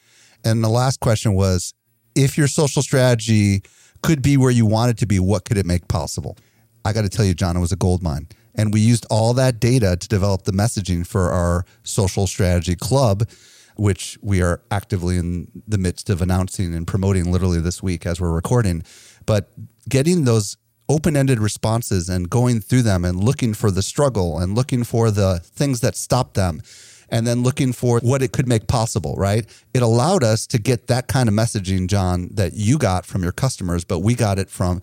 And 0.45 0.63
the 0.63 0.69
last 0.69 1.01
question 1.01 1.35
was 1.35 1.75
if 2.15 2.37
your 2.39 2.49
social 2.49 2.83
strategy 2.83 3.63
could 4.03 4.23
be 4.23 4.37
where 4.37 4.51
you 4.51 4.67
want 4.67 4.91
it 4.91 4.99
to 4.99 5.07
be, 5.07 5.19
what 5.19 5.45
could 5.45 5.57
it 5.57 5.67
make 5.67 5.89
possible? 5.89 6.37
I 6.85 6.93
got 6.93 7.03
to 7.03 7.09
tell 7.09 7.25
you, 7.25 7.35
John, 7.35 7.57
it 7.57 7.61
was 7.61 7.73
a 7.73 7.77
gold 7.77 8.03
mine. 8.03 8.29
And 8.55 8.73
we 8.73 8.81
used 8.81 9.07
all 9.09 9.33
that 9.35 9.61
data 9.61 9.97
to 9.97 10.09
develop 10.09 10.43
the 10.43 10.53
messaging 10.53 11.07
for 11.07 11.31
our 11.31 11.65
social 11.85 12.27
strategy 12.27 12.77
club 12.77 13.29
which 13.77 14.19
we 14.23 14.43
are 14.43 14.63
actively 14.71 15.17
in 15.17 15.49
the 15.67 15.79
midst 15.79 16.11
of 16.11 16.23
announcing 16.23 16.75
and 16.75 16.87
promoting 16.87 17.31
literally 17.31 17.61
this 17.61 17.83
week 17.83 18.07
as 18.07 18.21
we're 18.21 18.33
recording. 18.33 18.83
But 19.27 19.51
getting 19.89 20.25
those 20.25 20.57
open 20.89 21.17
ended 21.17 21.39
responses 21.39 22.09
and 22.09 22.29
going 22.29 22.61
through 22.61 22.83
them 22.83 23.05
and 23.05 23.23
looking 23.23 23.55
for 23.55 23.71
the 23.71 23.83
struggle 23.83 24.39
and 24.39 24.55
looking 24.55 24.85
for 24.85 25.11
the 25.11 25.41
things 25.43 25.81
that 25.81 25.97
stop 25.97 26.35
them 26.35 26.61
and 27.09 27.27
then 27.27 27.43
looking 27.43 27.73
for 27.73 28.01
what 28.01 28.23
it 28.23 28.33
could 28.33 28.49
make 28.49 28.67
possible, 28.67 29.15
right? 29.17 29.47
It 29.75 29.83
allowed 29.83 30.25
us 30.25 30.47
to 30.49 30.59
get 30.59 30.87
that 30.87 31.09
kind 31.09 31.29
of 31.29 31.35
messaging, 31.35 31.87
John, 31.87 32.31
that 32.33 32.55
you 32.55 32.79
got 32.79 33.05
from 33.05 33.23
your 33.23 33.33
customers, 33.33 33.85
but 33.85 34.01
we 34.01 34.15
got 34.15 34.39
it 34.39 34.49
from 34.49 34.81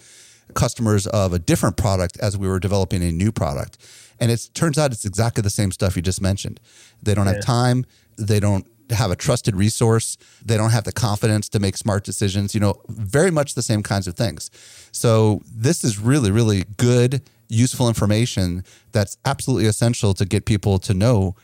customers 0.53 1.07
of 1.07 1.33
a 1.33 1.39
different 1.39 1.75
product 1.75 2.17
as 2.19 2.37
we 2.37 2.47
were 2.47 2.59
developing 2.59 3.03
a 3.03 3.11
new 3.11 3.31
product. 3.31 3.77
And 4.19 4.31
it 4.31 4.49
turns 4.53 4.77
out 4.77 4.91
it's 4.91 5.05
exactly 5.05 5.41
the 5.41 5.49
same 5.49 5.71
stuff 5.71 5.95
you 5.95 6.01
just 6.01 6.21
mentioned. 6.21 6.59
They 7.01 7.15
don't 7.15 7.25
yeah. 7.25 7.33
have 7.33 7.43
time, 7.43 7.85
they 8.17 8.39
don't 8.39 8.67
have 8.91 9.11
a 9.11 9.15
trusted 9.15 9.55
resource, 9.55 10.17
they 10.43 10.57
don't 10.57 10.71
have 10.71 10.83
the 10.83 10.91
confidence 10.91 11.49
to 11.49 11.59
make 11.59 11.77
smart 11.77 12.03
decisions, 12.03 12.53
you 12.53 12.59
know, 12.59 12.81
very 12.89 13.31
much 13.31 13.55
the 13.55 13.61
same 13.61 13.83
kinds 13.83 14.07
of 14.07 14.15
things. 14.15 14.49
So 14.91 15.41
this 15.51 15.83
is 15.83 15.99
really, 15.99 16.31
really 16.31 16.65
good, 16.77 17.21
useful 17.47 17.87
information 17.87 18.63
that's 18.91 19.17
absolutely 19.25 19.67
essential 19.67 20.13
to 20.13 20.25
get 20.25 20.45
people 20.45 20.79
to 20.79 20.93
know 20.93 21.35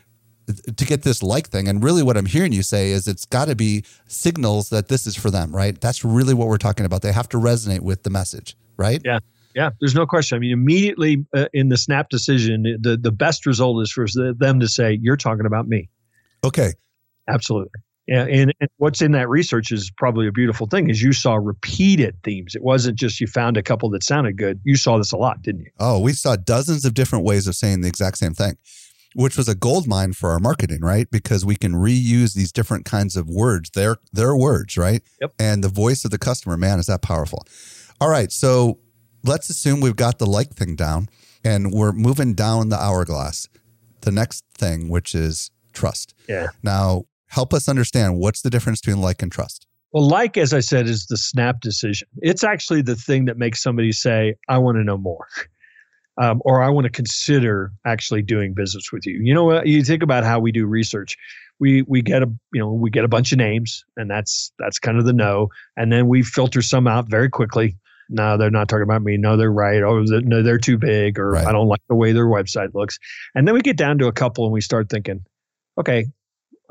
to 0.76 0.84
get 0.84 1.02
this 1.02 1.22
like 1.22 1.48
thing. 1.48 1.66
And 1.68 1.82
really, 1.82 2.02
what 2.02 2.16
I'm 2.16 2.26
hearing 2.26 2.52
you 2.52 2.62
say 2.62 2.90
is 2.90 3.08
it's 3.08 3.26
got 3.26 3.46
to 3.46 3.56
be 3.56 3.84
signals 4.06 4.70
that 4.70 4.88
this 4.88 5.06
is 5.06 5.16
for 5.16 5.30
them, 5.30 5.54
right? 5.54 5.80
That's 5.80 6.04
really 6.04 6.34
what 6.34 6.48
we're 6.48 6.56
talking 6.56 6.86
about. 6.86 7.02
They 7.02 7.12
have 7.12 7.28
to 7.30 7.36
resonate 7.36 7.80
with 7.80 8.04
the 8.04 8.10
message, 8.10 8.56
right? 8.76 9.00
Yeah. 9.04 9.18
Yeah, 9.56 9.70
there's 9.80 9.94
no 9.94 10.04
question. 10.04 10.36
I 10.36 10.38
mean, 10.38 10.52
immediately 10.52 11.24
uh, 11.34 11.46
in 11.54 11.70
the 11.70 11.78
snap 11.78 12.10
decision, 12.10 12.76
the, 12.78 12.98
the 12.98 13.10
best 13.10 13.46
result 13.46 13.82
is 13.82 13.90
for 13.90 14.06
them 14.34 14.60
to 14.60 14.68
say, 14.68 14.98
You're 15.00 15.16
talking 15.16 15.46
about 15.46 15.66
me. 15.66 15.88
Okay. 16.44 16.74
Absolutely. 17.28 17.80
Yeah, 18.06 18.24
and, 18.24 18.54
and, 18.60 18.70
what's 18.76 19.02
in 19.02 19.12
that 19.12 19.28
research 19.28 19.72
is 19.72 19.90
probably 19.96 20.28
a 20.28 20.32
beautiful 20.32 20.68
thing 20.68 20.90
is 20.90 21.02
you 21.02 21.12
saw 21.12 21.34
repeated 21.34 22.16
themes. 22.22 22.54
It 22.54 22.62
wasn't 22.62 22.96
just 22.96 23.20
you 23.20 23.26
found 23.26 23.56
a 23.56 23.62
couple 23.62 23.90
that 23.90 24.04
sounded 24.04 24.36
good. 24.36 24.60
You 24.62 24.76
saw 24.76 24.96
this 24.96 25.10
a 25.10 25.16
lot, 25.16 25.42
didn't 25.42 25.62
you? 25.62 25.70
Oh, 25.80 25.98
we 25.98 26.12
saw 26.12 26.36
dozens 26.36 26.84
of 26.84 26.94
different 26.94 27.24
ways 27.24 27.48
of 27.48 27.56
saying 27.56 27.80
the 27.80 27.88
exact 27.88 28.18
same 28.18 28.32
thing, 28.32 28.58
which 29.16 29.36
was 29.36 29.48
a 29.48 29.56
gold 29.56 29.88
mine 29.88 30.12
for 30.12 30.30
our 30.30 30.38
marketing, 30.38 30.82
right? 30.82 31.10
Because 31.10 31.44
we 31.44 31.56
can 31.56 31.72
reuse 31.72 32.34
these 32.34 32.52
different 32.52 32.84
kinds 32.84 33.16
of 33.16 33.28
words. 33.28 33.70
They're 33.70 33.96
their 34.12 34.36
words, 34.36 34.76
right? 34.76 35.02
Yep. 35.20 35.32
And 35.40 35.64
the 35.64 35.68
voice 35.68 36.04
of 36.04 36.12
the 36.12 36.18
customer, 36.18 36.56
man, 36.56 36.78
is 36.78 36.86
that 36.86 37.02
powerful. 37.02 37.44
All 38.00 38.08
right, 38.08 38.30
so 38.30 38.78
let's 39.24 39.50
assume 39.50 39.80
we've 39.80 39.96
got 39.96 40.18
the 40.18 40.26
like 40.26 40.50
thing 40.54 40.76
down 40.76 41.08
and 41.44 41.72
we're 41.72 41.92
moving 41.92 42.34
down 42.34 42.68
the 42.68 42.80
hourglass. 42.80 43.48
The 44.02 44.12
next 44.12 44.44
thing, 44.56 44.88
which 44.88 45.12
is 45.12 45.50
trust. 45.72 46.14
Yeah. 46.28 46.48
Now, 46.62 47.04
help 47.28 47.52
us 47.52 47.68
understand 47.68 48.18
what's 48.18 48.42
the 48.42 48.50
difference 48.50 48.80
between 48.80 49.00
like 49.00 49.22
and 49.22 49.30
trust. 49.30 49.66
Well, 49.92 50.06
like, 50.06 50.36
as 50.36 50.52
I 50.52 50.60
said, 50.60 50.86
is 50.86 51.06
the 51.06 51.16
snap 51.16 51.60
decision. 51.60 52.08
It's 52.18 52.44
actually 52.44 52.82
the 52.82 52.96
thing 52.96 53.26
that 53.26 53.38
makes 53.38 53.62
somebody 53.62 53.92
say, 53.92 54.34
I 54.48 54.58
want 54.58 54.76
to 54.76 54.84
know 54.84 54.98
more. 54.98 55.26
Um, 56.18 56.40
or 56.46 56.62
I 56.62 56.70
want 56.70 56.86
to 56.86 56.90
consider 56.90 57.72
actually 57.84 58.22
doing 58.22 58.54
business 58.54 58.90
with 58.90 59.04
you. 59.04 59.20
You 59.22 59.34
know, 59.34 59.44
what? 59.44 59.66
you 59.66 59.84
think 59.84 60.02
about 60.02 60.24
how 60.24 60.40
we 60.40 60.50
do 60.50 60.64
research. 60.64 61.14
We 61.58 61.82
we 61.82 62.00
get 62.00 62.22
a 62.22 62.26
you 62.54 62.58
know 62.58 62.72
we 62.72 62.88
get 62.88 63.04
a 63.04 63.08
bunch 63.08 63.32
of 63.32 63.36
names, 63.36 63.84
and 63.98 64.10
that's 64.10 64.50
that's 64.58 64.78
kind 64.78 64.96
of 64.96 65.04
the 65.04 65.12
no, 65.12 65.50
and 65.76 65.92
then 65.92 66.08
we 66.08 66.22
filter 66.22 66.62
some 66.62 66.86
out 66.86 67.10
very 67.10 67.28
quickly. 67.28 67.76
No, 68.08 68.38
they're 68.38 68.50
not 68.50 68.68
talking 68.68 68.84
about 68.84 69.02
me. 69.02 69.18
No, 69.18 69.36
they're 69.36 69.52
right. 69.52 69.82
Oh, 69.82 70.04
no, 70.04 70.42
they're 70.42 70.56
too 70.56 70.78
big, 70.78 71.18
or 71.18 71.32
right. 71.32 71.46
I 71.46 71.52
don't 71.52 71.68
like 71.68 71.82
the 71.88 71.94
way 71.94 72.12
their 72.12 72.26
website 72.26 72.72
looks. 72.72 72.98
And 73.34 73.46
then 73.46 73.54
we 73.54 73.60
get 73.60 73.76
down 73.76 73.98
to 73.98 74.06
a 74.06 74.12
couple, 74.12 74.44
and 74.44 74.54
we 74.54 74.62
start 74.62 74.88
thinking, 74.88 75.22
okay, 75.76 76.06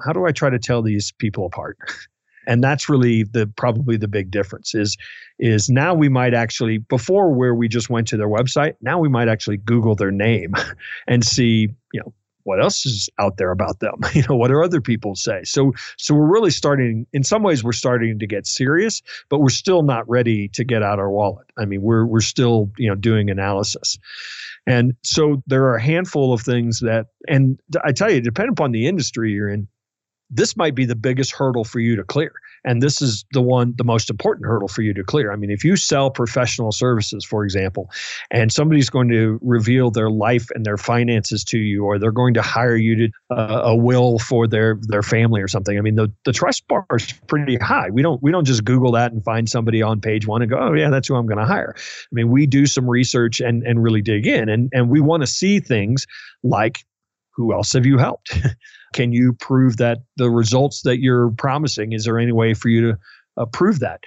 how 0.04 0.14
do 0.14 0.26
I 0.26 0.32
try 0.32 0.50
to 0.50 0.60
tell 0.60 0.82
these 0.82 1.12
people 1.12 1.46
apart? 1.46 1.78
and 2.48 2.64
that's 2.64 2.90
really 2.90 3.24
the 3.24 3.48
probably 3.56 3.98
the 3.98 4.08
big 4.08 4.32
difference 4.32 4.76
is 4.76 4.98
is 5.40 5.70
now 5.70 5.94
we 5.94 6.10
might 6.10 6.34
actually 6.34 6.78
before 6.78 7.34
where 7.34 7.56
we 7.56 7.68
just 7.68 7.90
went 7.90 8.08
to 8.08 8.18
their 8.18 8.28
website 8.28 8.76
now 8.82 9.00
we 9.00 9.10
might 9.10 9.28
actually 9.28 9.58
google 9.58 9.96
their 9.96 10.12
name 10.12 10.54
and 11.08 11.24
see 11.24 11.68
you 11.92 12.00
know 12.00 12.14
what 12.46 12.62
else 12.62 12.86
is 12.86 13.10
out 13.18 13.38
there 13.38 13.50
about 13.50 13.80
them? 13.80 13.96
You 14.14 14.24
know 14.30 14.36
what 14.36 14.48
do 14.50 14.64
other 14.64 14.80
people 14.80 15.16
say? 15.16 15.44
So 15.44 15.74
so 15.98 16.14
we're 16.14 16.32
really 16.32 16.52
starting 16.52 17.06
in 17.12 17.24
some 17.24 17.44
ways 17.44 17.64
we're 17.64 17.74
starting 17.74 18.18
to 18.20 18.28
get 18.28 18.48
serious 18.48 19.02
but 19.30 19.40
we're 19.40 19.50
still 19.50 19.82
not 19.82 20.08
ready 20.08 20.48
to 20.50 20.64
get 20.64 20.82
out 20.82 21.00
our 21.00 21.10
wallet. 21.10 21.48
I 21.58 21.66
mean 21.66 21.82
we're 21.82 22.06
we're 22.06 22.22
still 22.22 22.72
you 22.78 22.88
know 22.88 22.96
doing 22.96 23.30
analysis. 23.30 23.98
And 24.68 24.96
so 25.04 25.44
there 25.48 25.64
are 25.66 25.76
a 25.76 25.82
handful 25.82 26.34
of 26.34 26.42
things 26.42 26.80
that 26.80 27.08
and 27.28 27.60
i 27.84 27.92
tell 27.92 28.12
you 28.12 28.22
depending 28.22 28.54
upon 28.54 28.72
the 28.72 28.88
industry 28.88 29.32
you're 29.32 29.50
in 29.50 29.68
this 30.30 30.58
might 30.58 30.76
be 30.76 30.86
the 30.86 30.96
biggest 30.96 31.32
hurdle 31.32 31.64
for 31.64 31.80
you 31.80 31.96
to 31.96 32.04
clear. 32.04 32.34
And 32.66 32.82
this 32.82 33.02
is 33.02 33.24
the 33.32 33.42
one, 33.42 33.76
the 33.78 33.84
most 33.84 34.10
important 34.10 34.48
hurdle 34.48 34.68
for 34.68 34.82
you 34.82 34.94
to 34.96 35.04
clear. 35.04 35.32
I 35.32 35.36
mean, 35.36 35.52
if 35.52 35.64
you 35.64 35.76
sell 35.76 36.10
professional 36.10 36.72
services, 36.72 37.24
for 37.24 37.44
example, 37.44 37.92
and 38.32 38.52
somebody's 38.52 38.90
going 38.90 39.08
to 39.10 39.40
reveal 39.44 39.92
their 39.92 40.10
life 40.10 40.50
and 40.56 40.66
their 40.66 40.78
finances 40.78 41.44
to 41.46 41.60
you, 41.60 41.86
or 41.86 42.00
they're 42.00 42.12
going 42.12 42.34
to 42.34 42.42
hire 42.42 42.76
you 42.76 42.96
to 42.96 43.10
uh, 43.30 43.62
a 43.66 43.76
will 43.76 44.18
for 44.18 44.48
their 44.48 44.80
their 44.88 45.04
family 45.04 45.42
or 45.42 45.48
something. 45.48 45.78
I 45.78 45.82
mean, 45.82 45.96
the, 45.96 46.12
the 46.26 46.34
trust 46.34 46.68
bar 46.68 46.86
is 46.92 47.14
pretty 47.28 47.58
high. 47.58 47.92
We 47.92 48.02
don't 48.02 48.22
we 48.24 48.32
don't 48.32 48.46
just 48.46 48.66
Google 48.66 48.92
that 48.94 49.12
and 49.12 49.24
find 49.24 49.48
somebody 49.48 49.84
on 49.84 50.02
page 50.02 50.26
one 50.26 50.42
and 50.42 50.50
go, 50.50 50.58
oh 50.58 50.74
yeah, 50.74 50.90
that's 50.90 51.08
who 51.08 51.16
I'm 51.16 51.28
going 51.28 51.38
to 51.38 51.46
hire. 51.46 51.76
I 51.78 52.12
mean, 52.12 52.30
we 52.30 52.48
do 52.48 52.66
some 52.66 52.90
research 52.90 53.40
and 53.40 53.62
and 53.64 53.84
really 53.84 54.02
dig 54.02 54.26
in, 54.26 54.50
and 54.50 54.72
and 54.74 54.90
we 54.90 55.02
want 55.02 55.22
to 55.22 55.28
see 55.28 55.60
things 55.60 56.08
like 56.44 56.84
who 57.36 57.54
else 57.54 57.74
have 57.74 57.86
you 57.86 57.98
helped? 57.98 58.38
Can 58.96 59.12
you 59.12 59.34
prove 59.34 59.76
that 59.76 59.98
the 60.16 60.30
results 60.30 60.84
that 60.84 61.02
you're 61.02 61.30
promising? 61.32 61.92
Is 61.92 62.06
there 62.06 62.18
any 62.18 62.32
way 62.32 62.54
for 62.54 62.70
you 62.70 62.80
to 62.94 62.98
uh, 63.36 63.46
prove 63.46 63.80
that? 63.82 64.00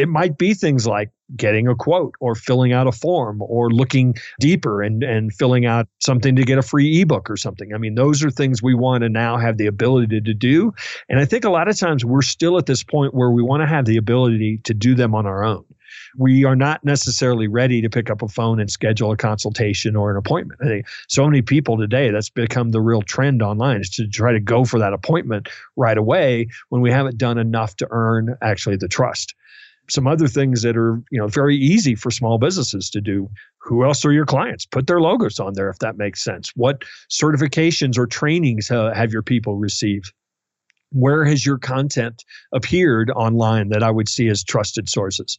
It 0.00 0.08
might 0.08 0.38
be 0.38 0.54
things 0.54 0.86
like 0.86 1.10
getting 1.36 1.68
a 1.68 1.74
quote 1.74 2.14
or 2.20 2.34
filling 2.34 2.72
out 2.72 2.86
a 2.86 2.92
form 2.92 3.40
or 3.42 3.70
looking 3.70 4.14
deeper 4.40 4.82
and, 4.82 5.02
and 5.02 5.32
filling 5.32 5.66
out 5.66 5.86
something 6.00 6.34
to 6.36 6.42
get 6.42 6.58
a 6.58 6.62
free 6.62 7.00
ebook 7.00 7.30
or 7.30 7.36
something. 7.36 7.72
I 7.74 7.78
mean, 7.78 7.94
those 7.94 8.24
are 8.24 8.30
things 8.30 8.62
we 8.62 8.74
want 8.74 9.02
to 9.02 9.08
now 9.08 9.36
have 9.36 9.58
the 9.58 9.66
ability 9.66 10.20
to 10.20 10.34
do. 10.34 10.72
And 11.08 11.20
I 11.20 11.24
think 11.24 11.44
a 11.44 11.50
lot 11.50 11.68
of 11.68 11.78
times 11.78 12.04
we're 12.04 12.22
still 12.22 12.58
at 12.58 12.66
this 12.66 12.82
point 12.82 13.14
where 13.14 13.30
we 13.30 13.42
want 13.42 13.62
to 13.62 13.66
have 13.66 13.84
the 13.84 13.96
ability 13.96 14.58
to 14.64 14.74
do 14.74 14.94
them 14.94 15.14
on 15.14 15.26
our 15.26 15.44
own 15.44 15.64
we 16.16 16.44
are 16.44 16.56
not 16.56 16.84
necessarily 16.84 17.48
ready 17.48 17.80
to 17.80 17.90
pick 17.90 18.10
up 18.10 18.22
a 18.22 18.28
phone 18.28 18.60
and 18.60 18.70
schedule 18.70 19.12
a 19.12 19.16
consultation 19.16 19.96
or 19.96 20.10
an 20.10 20.16
appointment. 20.16 20.60
I 20.62 20.66
think 20.66 20.86
so 21.08 21.24
many 21.26 21.42
people 21.42 21.76
today 21.76 22.10
that's 22.10 22.30
become 22.30 22.70
the 22.70 22.80
real 22.80 23.02
trend 23.02 23.42
online 23.42 23.80
is 23.80 23.90
to 23.90 24.06
try 24.08 24.32
to 24.32 24.40
go 24.40 24.64
for 24.64 24.78
that 24.78 24.92
appointment 24.92 25.48
right 25.76 25.98
away 25.98 26.48
when 26.68 26.80
we 26.80 26.90
haven't 26.90 27.18
done 27.18 27.38
enough 27.38 27.76
to 27.76 27.88
earn 27.90 28.36
actually 28.42 28.76
the 28.76 28.88
trust 28.88 29.34
some 29.90 30.06
other 30.06 30.28
things 30.28 30.62
that 30.62 30.76
are 30.76 31.02
you 31.10 31.18
know 31.18 31.26
very 31.26 31.56
easy 31.56 31.94
for 31.94 32.10
small 32.10 32.38
businesses 32.38 32.90
to 32.90 33.00
do. 33.00 33.28
Who 33.58 33.84
else 33.84 34.04
are 34.04 34.12
your 34.12 34.26
clients? 34.26 34.64
Put 34.66 34.86
their 34.86 35.00
logos 35.00 35.38
on 35.38 35.54
there 35.54 35.68
if 35.68 35.78
that 35.80 35.96
makes 35.96 36.22
sense. 36.22 36.50
What 36.56 36.82
certifications 37.10 37.98
or 37.98 38.06
trainings 38.06 38.70
uh, 38.70 38.92
have 38.94 39.12
your 39.12 39.22
people 39.22 39.56
received 39.56 40.12
where 40.92 41.24
has 41.24 41.46
your 41.46 41.58
content 41.58 42.24
appeared 42.52 43.10
online 43.10 43.68
that 43.68 43.82
i 43.82 43.90
would 43.90 44.08
see 44.08 44.28
as 44.28 44.44
trusted 44.44 44.88
sources? 44.88 45.38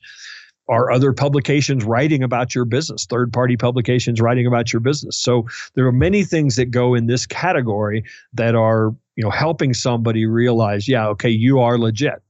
Are 0.70 0.92
other 0.92 1.12
publications 1.12 1.84
writing 1.84 2.24
about 2.24 2.56
your 2.56 2.66
business, 2.66 3.06
third 3.06 3.34
party 3.34 3.58
publications 3.58 4.22
writing 4.22 4.48
about 4.48 4.72
your 4.72 4.80
business. 4.80 5.18
So 5.18 5.48
there 5.74 5.86
are 5.86 5.92
many 5.92 6.24
things 6.24 6.56
that 6.56 6.72
go 6.72 6.94
in 6.94 7.08
this 7.08 7.26
category 7.26 8.06
that 8.34 8.56
are, 8.56 8.96
you 9.16 9.24
know, 9.24 9.32
helping 9.32 9.74
somebody 9.74 10.26
realize, 10.26 10.88
yeah, 10.88 11.08
okay, 11.08 11.30
you 11.30 11.60
are 11.60 11.78
legit. 11.78 12.22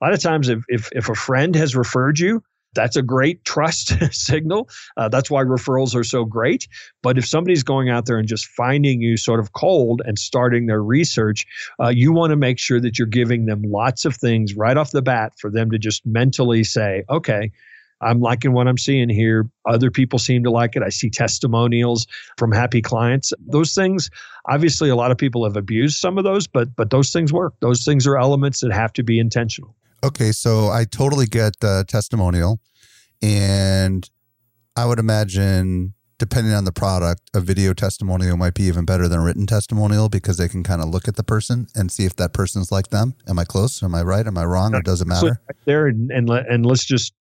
A 0.00 0.04
lot 0.04 0.12
of 0.12 0.20
times 0.20 0.48
if 0.48 0.62
if, 0.68 0.88
if 0.92 1.08
a 1.08 1.14
friend 1.14 1.54
has 1.54 1.76
referred 1.76 2.18
you, 2.18 2.42
that's 2.74 2.96
a 2.96 3.02
great 3.02 3.44
trust 3.44 3.92
signal. 4.12 4.68
Uh, 4.96 5.08
that's 5.08 5.30
why 5.30 5.42
referrals 5.42 5.94
are 5.94 6.04
so 6.04 6.24
great. 6.24 6.68
But 7.02 7.18
if 7.18 7.26
somebody's 7.26 7.62
going 7.62 7.88
out 7.88 8.06
there 8.06 8.18
and 8.18 8.28
just 8.28 8.46
finding 8.46 9.00
you 9.00 9.16
sort 9.16 9.40
of 9.40 9.52
cold 9.52 10.02
and 10.04 10.18
starting 10.18 10.66
their 10.66 10.82
research, 10.82 11.46
uh, 11.82 11.88
you 11.88 12.12
want 12.12 12.30
to 12.30 12.36
make 12.36 12.58
sure 12.58 12.80
that 12.80 12.98
you're 12.98 13.06
giving 13.06 13.46
them 13.46 13.62
lots 13.62 14.04
of 14.04 14.16
things 14.16 14.54
right 14.54 14.76
off 14.76 14.90
the 14.90 15.02
bat 15.02 15.32
for 15.38 15.50
them 15.50 15.70
to 15.70 15.78
just 15.78 16.04
mentally 16.06 16.64
say, 16.64 17.04
okay, 17.10 17.50
I'm 18.00 18.20
liking 18.20 18.52
what 18.52 18.68
I'm 18.68 18.78
seeing 18.78 19.08
here. 19.08 19.48
Other 19.66 19.90
people 19.90 20.18
seem 20.18 20.44
to 20.44 20.50
like 20.50 20.76
it. 20.76 20.82
I 20.82 20.88
see 20.88 21.10
testimonials 21.10 22.06
from 22.36 22.52
happy 22.52 22.80
clients. 22.80 23.32
Those 23.46 23.74
things, 23.74 24.10
obviously, 24.48 24.88
a 24.88 24.96
lot 24.96 25.10
of 25.10 25.18
people 25.18 25.44
have 25.44 25.56
abused 25.56 25.98
some 25.98 26.18
of 26.18 26.24
those, 26.24 26.46
but 26.46 26.74
but 26.76 26.90
those 26.90 27.12
things 27.12 27.32
work. 27.32 27.54
Those 27.60 27.84
things 27.84 28.06
are 28.06 28.16
elements 28.16 28.60
that 28.60 28.72
have 28.72 28.92
to 28.94 29.02
be 29.02 29.18
intentional. 29.18 29.74
Okay, 30.04 30.30
so 30.30 30.68
I 30.68 30.84
totally 30.84 31.26
get 31.26 31.58
the 31.60 31.84
testimonial, 31.88 32.60
and 33.20 34.08
I 34.76 34.84
would 34.86 35.00
imagine 35.00 35.94
depending 36.18 36.52
on 36.52 36.64
the 36.64 36.72
product, 36.72 37.22
a 37.32 37.40
video 37.40 37.72
testimonial 37.72 38.36
might 38.36 38.54
be 38.54 38.64
even 38.64 38.84
better 38.84 39.08
than 39.08 39.20
a 39.20 39.22
written 39.22 39.46
testimonial 39.46 40.08
because 40.08 40.36
they 40.36 40.48
can 40.48 40.64
kind 40.64 40.82
of 40.82 40.88
look 40.88 41.06
at 41.06 41.16
the 41.16 41.22
person 41.22 41.68
and 41.74 41.90
see 41.92 42.04
if 42.04 42.16
that 42.16 42.32
person's 42.32 42.72
like 42.72 42.88
them. 42.88 43.14
Am 43.28 43.38
I 43.38 43.44
close? 43.44 43.82
Am 43.82 43.94
I 43.94 44.02
right? 44.02 44.26
Am 44.26 44.36
I 44.36 44.44
wrong? 44.44 44.74
Or 44.74 44.82
does 44.82 45.00
it 45.00 45.06
matter? 45.06 45.40
there 45.64 45.86
and 45.86 46.10
and, 46.10 46.28
and 46.28 46.66
let's 46.66 46.84
just 46.84 47.14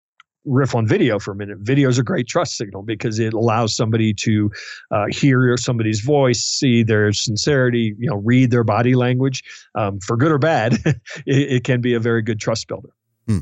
riff 0.44 0.74
on 0.74 0.86
video 0.86 1.18
for 1.18 1.32
a 1.32 1.36
minute. 1.36 1.58
Video 1.60 1.88
is 1.88 1.98
a 1.98 2.02
great 2.02 2.26
trust 2.26 2.56
signal 2.56 2.82
because 2.82 3.18
it 3.18 3.32
allows 3.32 3.74
somebody 3.74 4.12
to 4.14 4.50
uh, 4.90 5.06
hear 5.10 5.56
somebody's 5.56 6.00
voice, 6.00 6.40
see 6.40 6.82
their 6.82 7.12
sincerity, 7.12 7.94
you 7.98 8.08
know, 8.08 8.16
read 8.16 8.50
their 8.50 8.64
body 8.64 8.94
language. 8.94 9.42
Um, 9.74 10.00
for 10.00 10.16
good 10.16 10.30
or 10.30 10.38
bad, 10.38 10.74
it, 10.84 10.98
it, 11.26 11.64
can 11.64 11.80
be 11.80 11.94
a 11.94 12.00
very 12.00 12.22
good 12.22 12.40
trust 12.40 12.68
builder. 12.68 12.90
Hmm. 13.26 13.40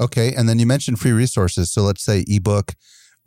Okay, 0.00 0.32
and 0.34 0.48
then 0.48 0.58
you 0.58 0.66
mentioned 0.66 0.98
free 0.98 1.12
resources. 1.12 1.70
So 1.70 1.82
let's 1.82 2.02
say 2.02 2.24
ebook 2.26 2.74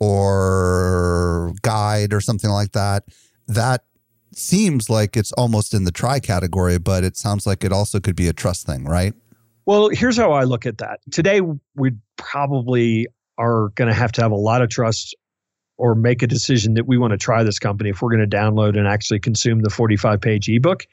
or 0.00 1.52
guide 1.62 2.12
or 2.12 2.20
something 2.20 2.50
like 2.50 2.72
that. 2.72 3.04
That 3.46 3.84
seems 4.32 4.90
like 4.90 5.16
it's 5.16 5.32
almost 5.32 5.74
in 5.74 5.84
the 5.84 5.92
try 5.92 6.18
category, 6.18 6.78
but 6.78 7.04
it 7.04 7.16
sounds 7.16 7.46
like 7.46 7.64
it 7.64 7.72
also 7.72 8.00
could 8.00 8.16
be 8.16 8.28
a 8.28 8.32
trust 8.32 8.66
thing, 8.66 8.84
right? 8.84 9.14
Well, 9.66 9.88
here's 9.88 10.16
how 10.16 10.32
I 10.32 10.44
look 10.44 10.66
at 10.66 10.78
that. 10.78 11.00
Today, 11.10 11.40
we 11.74 11.92
probably 12.16 13.06
are 13.38 13.70
going 13.70 13.88
to 13.88 13.94
have 13.94 14.12
to 14.12 14.22
have 14.22 14.30
a 14.30 14.36
lot 14.36 14.62
of 14.62 14.68
trust 14.68 15.16
or 15.76 15.94
make 15.94 16.22
a 16.22 16.26
decision 16.26 16.74
that 16.74 16.86
we 16.86 16.96
want 16.98 17.12
to 17.12 17.16
try 17.16 17.42
this 17.42 17.58
company 17.58 17.90
if 17.90 18.00
we're 18.00 18.14
going 18.14 18.28
to 18.28 18.36
download 18.36 18.78
and 18.78 18.86
actually 18.86 19.18
consume 19.18 19.60
the 19.60 19.70
45 19.70 20.20
page 20.20 20.48
ebook. 20.48 20.86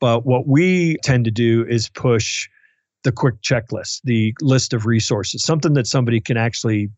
But 0.00 0.24
what 0.24 0.46
we 0.46 0.96
tend 1.02 1.24
to 1.24 1.30
do 1.30 1.66
is 1.68 1.88
push 1.88 2.48
the 3.02 3.10
quick 3.10 3.40
checklist, 3.42 4.02
the 4.04 4.34
list 4.40 4.72
of 4.72 4.86
resources, 4.86 5.42
something 5.42 5.72
that 5.72 5.86
somebody 5.86 6.20
can 6.20 6.36
actually 6.36 6.90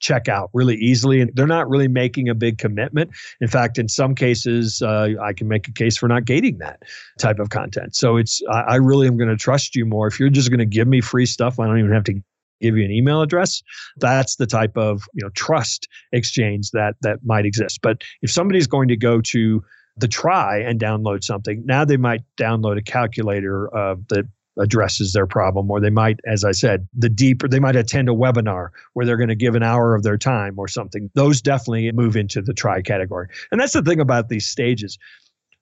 check 0.00 0.28
out 0.28 0.50
really 0.52 0.76
easily. 0.76 1.20
And 1.20 1.30
they're 1.34 1.46
not 1.46 1.68
really 1.68 1.88
making 1.88 2.28
a 2.28 2.34
big 2.34 2.58
commitment. 2.58 3.10
In 3.40 3.48
fact, 3.48 3.78
in 3.78 3.88
some 3.88 4.14
cases, 4.14 4.82
uh, 4.82 5.10
I 5.22 5.32
can 5.32 5.48
make 5.48 5.68
a 5.68 5.72
case 5.72 5.96
for 5.96 6.08
not 6.08 6.24
gating 6.24 6.58
that 6.58 6.82
type 7.18 7.38
of 7.38 7.50
content. 7.50 7.96
So 7.96 8.16
it's, 8.16 8.42
I, 8.50 8.60
I 8.60 8.74
really 8.76 9.06
am 9.06 9.16
going 9.16 9.30
to 9.30 9.36
trust 9.36 9.76
you 9.76 9.86
more. 9.86 10.06
If 10.06 10.20
you're 10.20 10.28
just 10.28 10.50
going 10.50 10.58
to 10.58 10.66
give 10.66 10.88
me 10.88 11.00
free 11.00 11.26
stuff, 11.26 11.58
I 11.58 11.66
don't 11.66 11.78
even 11.78 11.92
have 11.92 12.04
to 12.04 12.20
give 12.60 12.76
you 12.76 12.84
an 12.84 12.90
email 12.90 13.20
address 13.20 13.62
that's 13.98 14.36
the 14.36 14.46
type 14.46 14.76
of 14.76 15.02
you 15.12 15.22
know 15.22 15.30
trust 15.34 15.88
exchange 16.12 16.70
that 16.70 16.94
that 17.02 17.18
might 17.22 17.44
exist 17.44 17.80
but 17.82 18.02
if 18.22 18.30
somebody's 18.30 18.66
going 18.66 18.88
to 18.88 18.96
go 18.96 19.20
to 19.20 19.62
the 19.98 20.08
try 20.08 20.58
and 20.58 20.80
download 20.80 21.22
something 21.22 21.62
now 21.66 21.84
they 21.84 21.98
might 21.98 22.22
download 22.38 22.78
a 22.78 22.82
calculator 22.82 23.74
uh, 23.76 23.94
that 24.08 24.26
addresses 24.58 25.12
their 25.12 25.26
problem 25.26 25.70
or 25.70 25.80
they 25.80 25.90
might 25.90 26.18
as 26.26 26.44
i 26.44 26.52
said 26.52 26.88
the 26.94 27.08
deeper 27.08 27.46
they 27.46 27.60
might 27.60 27.76
attend 27.76 28.08
a 28.08 28.12
webinar 28.12 28.68
where 28.94 29.04
they're 29.04 29.16
going 29.16 29.28
to 29.28 29.34
give 29.34 29.54
an 29.54 29.62
hour 29.62 29.94
of 29.94 30.02
their 30.02 30.16
time 30.16 30.58
or 30.58 30.68
something. 30.68 31.10
Those 31.14 31.42
definitely 31.42 31.90
move 31.92 32.16
into 32.16 32.40
the 32.40 32.54
try 32.54 32.80
category 32.82 33.28
and 33.52 33.60
that's 33.60 33.74
the 33.74 33.82
thing 33.82 34.00
about 34.00 34.28
these 34.28 34.46
stages. 34.46 34.98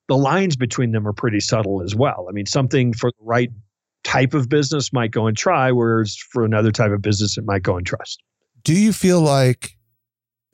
The 0.06 0.16
lines 0.16 0.54
between 0.54 0.92
them 0.92 1.08
are 1.08 1.12
pretty 1.12 1.40
subtle 1.40 1.82
as 1.82 1.94
well. 1.94 2.26
I 2.28 2.32
mean 2.32 2.46
something 2.46 2.92
for 2.92 3.10
the 3.10 3.24
right 3.24 3.50
type 4.04 4.34
of 4.34 4.48
business 4.48 4.92
might 4.92 5.10
go 5.10 5.26
and 5.26 5.36
try 5.36 5.72
whereas 5.72 6.16
for 6.16 6.44
another 6.44 6.70
type 6.70 6.92
of 6.92 7.02
business 7.02 7.36
it 7.38 7.44
might 7.44 7.62
go 7.62 7.76
and 7.76 7.86
trust. 7.86 8.22
Do 8.62 8.74
you 8.74 8.92
feel 8.92 9.20
like 9.20 9.76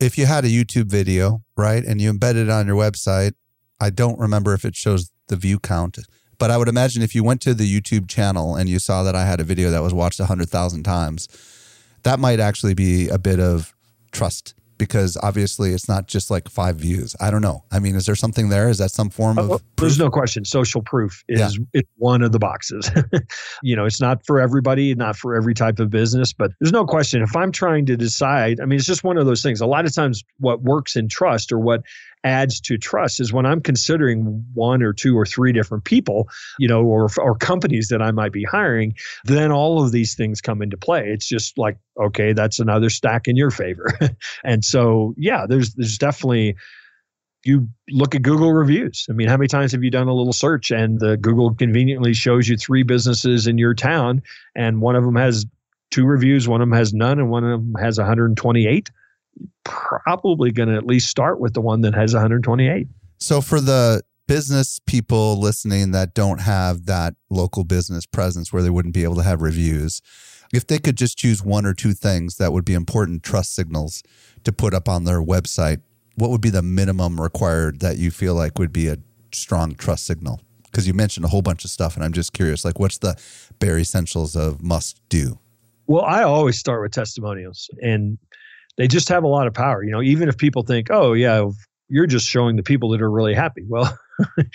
if 0.00 0.16
you 0.16 0.26
had 0.26 0.44
a 0.44 0.48
youtube 0.48 0.86
video 0.86 1.42
right 1.56 1.84
and 1.84 2.00
you 2.00 2.08
embedded 2.08 2.48
it 2.48 2.50
on 2.50 2.66
your 2.66 2.76
website 2.76 3.32
i 3.78 3.90
don't 3.90 4.18
remember 4.18 4.54
if 4.54 4.64
it 4.64 4.74
shows 4.74 5.12
the 5.28 5.36
view 5.36 5.58
count 5.58 5.98
but 6.40 6.50
I 6.50 6.56
would 6.56 6.68
imagine 6.68 7.02
if 7.02 7.14
you 7.14 7.22
went 7.22 7.42
to 7.42 7.54
the 7.54 7.64
YouTube 7.64 8.08
channel 8.08 8.56
and 8.56 8.68
you 8.68 8.78
saw 8.78 9.02
that 9.04 9.14
I 9.14 9.26
had 9.26 9.40
a 9.40 9.44
video 9.44 9.70
that 9.70 9.82
was 9.82 9.92
watched 9.92 10.18
100,000 10.18 10.82
times, 10.82 11.28
that 12.02 12.18
might 12.18 12.40
actually 12.40 12.72
be 12.72 13.08
a 13.08 13.18
bit 13.18 13.38
of 13.38 13.74
trust 14.10 14.54
because 14.78 15.18
obviously 15.22 15.74
it's 15.74 15.86
not 15.86 16.08
just 16.08 16.30
like 16.30 16.48
five 16.48 16.76
views. 16.76 17.14
I 17.20 17.30
don't 17.30 17.42
know. 17.42 17.64
I 17.70 17.78
mean, 17.78 17.94
is 17.94 18.06
there 18.06 18.14
something 18.14 18.48
there? 18.48 18.70
Is 18.70 18.78
that 18.78 18.90
some 18.90 19.10
form 19.10 19.38
oh, 19.38 19.42
of? 19.42 19.50
Oh, 19.50 19.58
proof? 19.58 19.62
There's 19.76 19.98
no 19.98 20.08
question. 20.08 20.46
Social 20.46 20.80
proof 20.80 21.22
is 21.28 21.58
yeah. 21.58 21.64
it's 21.74 21.90
one 21.98 22.22
of 22.22 22.32
the 22.32 22.38
boxes. 22.38 22.90
you 23.62 23.76
know, 23.76 23.84
it's 23.84 24.00
not 24.00 24.24
for 24.24 24.40
everybody, 24.40 24.94
not 24.94 25.16
for 25.16 25.36
every 25.36 25.52
type 25.52 25.78
of 25.78 25.90
business, 25.90 26.32
but 26.32 26.52
there's 26.58 26.72
no 26.72 26.86
question. 26.86 27.20
If 27.20 27.36
I'm 27.36 27.52
trying 27.52 27.84
to 27.86 27.96
decide, 27.98 28.58
I 28.58 28.64
mean, 28.64 28.78
it's 28.78 28.86
just 28.86 29.04
one 29.04 29.18
of 29.18 29.26
those 29.26 29.42
things. 29.42 29.60
A 29.60 29.66
lot 29.66 29.84
of 29.84 29.94
times, 29.94 30.24
what 30.38 30.62
works 30.62 30.96
in 30.96 31.08
trust 31.08 31.52
or 31.52 31.58
what 31.58 31.82
adds 32.24 32.60
to 32.60 32.76
trust 32.76 33.20
is 33.20 33.32
when 33.32 33.46
I'm 33.46 33.60
considering 33.60 34.44
one 34.54 34.82
or 34.82 34.92
two 34.92 35.16
or 35.16 35.24
three 35.24 35.52
different 35.52 35.84
people, 35.84 36.28
you 36.58 36.68
know, 36.68 36.82
or 36.82 37.08
or 37.18 37.34
companies 37.34 37.88
that 37.88 38.02
I 38.02 38.10
might 38.10 38.32
be 38.32 38.44
hiring, 38.44 38.94
then 39.24 39.52
all 39.52 39.82
of 39.82 39.92
these 39.92 40.14
things 40.14 40.40
come 40.40 40.62
into 40.62 40.76
play. 40.76 41.08
It's 41.08 41.26
just 41.26 41.58
like, 41.58 41.78
okay, 41.98 42.32
that's 42.32 42.58
another 42.58 42.90
stack 42.90 43.28
in 43.28 43.36
your 43.36 43.50
favor. 43.50 43.86
and 44.44 44.64
so, 44.64 45.14
yeah, 45.16 45.46
there's 45.48 45.74
there's 45.74 45.98
definitely 45.98 46.56
you 47.44 47.68
look 47.88 48.14
at 48.14 48.22
Google 48.22 48.52
reviews. 48.52 49.06
I 49.08 49.12
mean, 49.12 49.28
how 49.28 49.36
many 49.36 49.48
times 49.48 49.72
have 49.72 49.82
you 49.82 49.90
done 49.90 50.08
a 50.08 50.14
little 50.14 50.32
search 50.32 50.70
and 50.70 51.00
the 51.00 51.16
Google 51.16 51.54
conveniently 51.54 52.12
shows 52.12 52.48
you 52.48 52.56
three 52.56 52.82
businesses 52.82 53.46
in 53.46 53.56
your 53.56 53.74
town 53.74 54.22
and 54.54 54.82
one 54.82 54.94
of 54.94 55.04
them 55.04 55.16
has 55.16 55.46
two 55.90 56.04
reviews, 56.04 56.46
one 56.46 56.60
of 56.60 56.68
them 56.68 56.76
has 56.76 56.92
none, 56.92 57.18
and 57.18 57.30
one 57.30 57.44
of 57.44 57.60
them 57.60 57.74
has 57.82 57.98
128? 57.98 58.90
Probably 59.64 60.50
going 60.50 60.68
to 60.68 60.76
at 60.76 60.86
least 60.86 61.08
start 61.08 61.40
with 61.40 61.54
the 61.54 61.60
one 61.60 61.82
that 61.82 61.94
has 61.94 62.12
128. 62.12 62.86
So 63.18 63.40
for 63.40 63.60
the 63.60 64.02
business 64.26 64.80
people 64.86 65.40
listening 65.40 65.90
that 65.90 66.14
don't 66.14 66.40
have 66.40 66.86
that 66.86 67.14
local 67.30 67.64
business 67.64 68.06
presence 68.06 68.52
where 68.52 68.62
they 68.62 68.70
wouldn't 68.70 68.94
be 68.94 69.02
able 69.02 69.16
to 69.16 69.22
have 69.22 69.42
reviews, 69.42 70.00
if 70.52 70.66
they 70.66 70.78
could 70.78 70.96
just 70.96 71.18
choose 71.18 71.42
one 71.42 71.66
or 71.66 71.74
two 71.74 71.92
things 71.92 72.36
that 72.36 72.52
would 72.52 72.64
be 72.64 72.74
important 72.74 73.22
trust 73.22 73.54
signals 73.54 74.02
to 74.44 74.52
put 74.52 74.74
up 74.74 74.88
on 74.88 75.04
their 75.04 75.20
website, 75.20 75.80
what 76.16 76.30
would 76.30 76.40
be 76.40 76.50
the 76.50 76.62
minimum 76.62 77.20
required 77.20 77.80
that 77.80 77.98
you 77.98 78.10
feel 78.10 78.34
like 78.34 78.58
would 78.58 78.72
be 78.72 78.88
a 78.88 78.98
strong 79.32 79.74
trust 79.74 80.06
signal? 80.06 80.40
Because 80.64 80.86
you 80.86 80.94
mentioned 80.94 81.24
a 81.24 81.28
whole 81.28 81.42
bunch 81.42 81.64
of 81.64 81.70
stuff, 81.70 81.96
and 81.96 82.04
I'm 82.04 82.12
just 82.12 82.32
curious, 82.32 82.64
like 82.64 82.78
what's 82.78 82.98
the 82.98 83.20
bare 83.58 83.78
essentials 83.78 84.36
of 84.36 84.62
must 84.62 85.00
do? 85.08 85.38
Well, 85.86 86.04
I 86.04 86.22
always 86.22 86.56
start 86.56 86.82
with 86.82 86.92
testimonials, 86.92 87.68
and 87.82 88.16
they 88.76 88.88
just 88.88 89.08
have 89.08 89.24
a 89.24 89.28
lot 89.28 89.46
of 89.46 89.54
power. 89.54 89.82
You 89.82 89.90
know, 89.90 90.02
even 90.02 90.28
if 90.28 90.36
people 90.36 90.62
think, 90.62 90.88
oh, 90.90 91.12
yeah, 91.12 91.48
you're 91.88 92.06
just 92.06 92.26
showing 92.26 92.56
the 92.56 92.62
people 92.62 92.88
that 92.90 93.02
are 93.02 93.10
really 93.10 93.34
happy. 93.34 93.64
Well, 93.68 93.98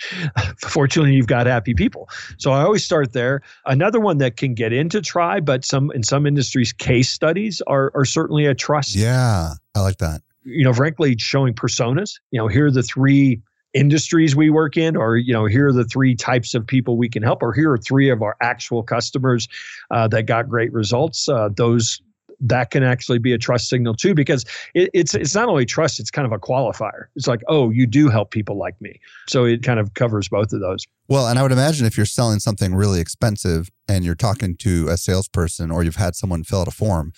fortunately, 0.58 1.14
you've 1.14 1.26
got 1.26 1.46
happy 1.46 1.74
people. 1.74 2.08
So 2.38 2.50
I 2.50 2.62
always 2.62 2.84
start 2.84 3.12
there. 3.12 3.42
Another 3.66 4.00
one 4.00 4.18
that 4.18 4.36
can 4.36 4.54
get 4.54 4.72
into 4.72 5.00
try, 5.00 5.40
but 5.40 5.64
some 5.64 5.90
in 5.92 6.02
some 6.02 6.26
industries, 6.26 6.72
case 6.72 7.10
studies 7.10 7.62
are 7.66 7.92
are 7.94 8.04
certainly 8.04 8.46
a 8.46 8.54
trust. 8.54 8.94
Yeah, 8.94 9.54
I 9.74 9.80
like 9.80 9.98
that. 9.98 10.22
You 10.44 10.64
know, 10.64 10.72
frankly, 10.72 11.16
showing 11.18 11.54
personas. 11.54 12.14
You 12.30 12.40
know, 12.40 12.48
here 12.48 12.66
are 12.66 12.70
the 12.70 12.82
three 12.82 13.42
industries 13.74 14.34
we 14.34 14.48
work 14.48 14.78
in 14.78 14.96
or 14.96 15.18
you 15.18 15.34
know 15.34 15.44
here 15.44 15.68
are 15.68 15.72
the 15.72 15.84
three 15.84 16.14
types 16.14 16.54
of 16.54 16.66
people 16.66 16.96
we 16.96 17.10
can 17.10 17.22
help 17.22 17.42
or 17.42 17.52
here 17.52 17.70
are 17.70 17.76
three 17.76 18.08
of 18.08 18.22
our 18.22 18.34
actual 18.40 18.82
customers 18.82 19.46
uh, 19.90 20.08
that 20.08 20.22
got 20.22 20.48
great 20.48 20.72
results 20.72 21.28
uh, 21.28 21.50
those 21.54 22.00
that 22.40 22.70
can 22.70 22.82
actually 22.82 23.18
be 23.18 23.32
a 23.32 23.38
trust 23.38 23.68
signal 23.68 23.94
too 23.94 24.14
because 24.14 24.44
it, 24.74 24.90
it's 24.92 25.14
it's 25.14 25.34
not 25.34 25.48
only 25.48 25.64
trust 25.64 26.00
it's 26.00 26.10
kind 26.10 26.26
of 26.26 26.32
a 26.32 26.38
qualifier. 26.38 27.06
It's 27.14 27.26
like 27.26 27.42
oh 27.48 27.70
you 27.70 27.86
do 27.86 28.08
help 28.08 28.30
people 28.30 28.56
like 28.56 28.80
me. 28.80 29.00
So 29.28 29.44
it 29.44 29.62
kind 29.62 29.80
of 29.80 29.94
covers 29.94 30.28
both 30.28 30.52
of 30.52 30.60
those. 30.60 30.84
Well 31.08 31.28
and 31.28 31.38
i 31.38 31.42
would 31.42 31.52
imagine 31.52 31.86
if 31.86 31.96
you're 31.96 32.06
selling 32.06 32.40
something 32.40 32.74
really 32.74 33.00
expensive 33.00 33.70
and 33.88 34.04
you're 34.04 34.14
talking 34.14 34.56
to 34.56 34.88
a 34.88 34.96
salesperson 34.96 35.70
or 35.70 35.82
you've 35.84 35.96
had 35.96 36.14
someone 36.16 36.42
fill 36.44 36.62
out 36.62 36.68
a 36.68 36.72
form 36.72 37.12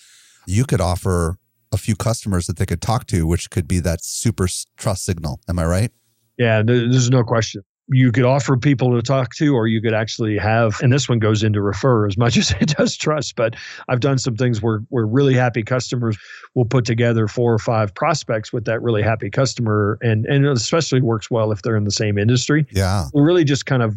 you 0.46 0.64
could 0.64 0.81
offer 0.81 1.38
a 1.72 1.76
few 1.76 1.94
customers 1.94 2.46
that 2.46 2.57
they 2.57 2.66
could 2.66 2.81
talk 2.81 3.07
to 3.07 3.26
which 3.26 3.50
could 3.50 3.68
be 3.68 3.81
that 3.81 4.02
super 4.02 4.48
trust 4.76 5.04
signal. 5.04 5.40
Am 5.48 5.59
i 5.59 5.64
right? 5.64 5.92
Yeah 6.37 6.62
there's 6.62 7.11
no 7.11 7.24
question 7.24 7.62
you 7.90 8.12
could 8.12 8.24
offer 8.24 8.57
people 8.57 8.94
to 8.94 9.03
talk 9.03 9.35
to, 9.37 9.55
or 9.55 9.66
you 9.66 9.81
could 9.81 9.94
actually 9.94 10.37
have, 10.37 10.81
and 10.83 10.92
this 10.92 11.09
one 11.09 11.18
goes 11.18 11.42
into 11.42 11.61
refer 11.62 12.07
as 12.07 12.16
much 12.16 12.37
as 12.38 12.51
it 12.61 12.77
does 12.77 12.96
trust. 12.96 13.37
But 13.37 13.57
I've 13.88 14.01
done 14.01 14.18
some 14.18 14.37
things 14.37 14.62
where, 14.62 14.81
where 14.88 15.07
really 15.07 15.35
happy 15.35 15.62
customers 15.62 16.18
will 16.55 16.66
put 16.66 16.85
together 16.85 17.29
four 17.29 17.53
or 17.53 17.59
five 17.59 17.94
prospects 17.94 18.53
with 18.53 18.64
that 18.66 18.83
really 18.83 19.03
happy 19.03 19.31
customer. 19.31 19.98
And, 20.03 20.27
and 20.27 20.44
it 20.44 20.53
especially 20.53 21.01
works 21.01 21.31
well 21.31 21.53
if 21.53 21.62
they're 21.62 21.77
in 21.77 21.85
the 21.85 21.90
same 21.90 22.18
industry. 22.18 22.66
Yeah. 22.70 23.07
We 23.14 23.22
really 23.22 23.44
just 23.44 23.66
kind 23.66 23.83
of 23.83 23.96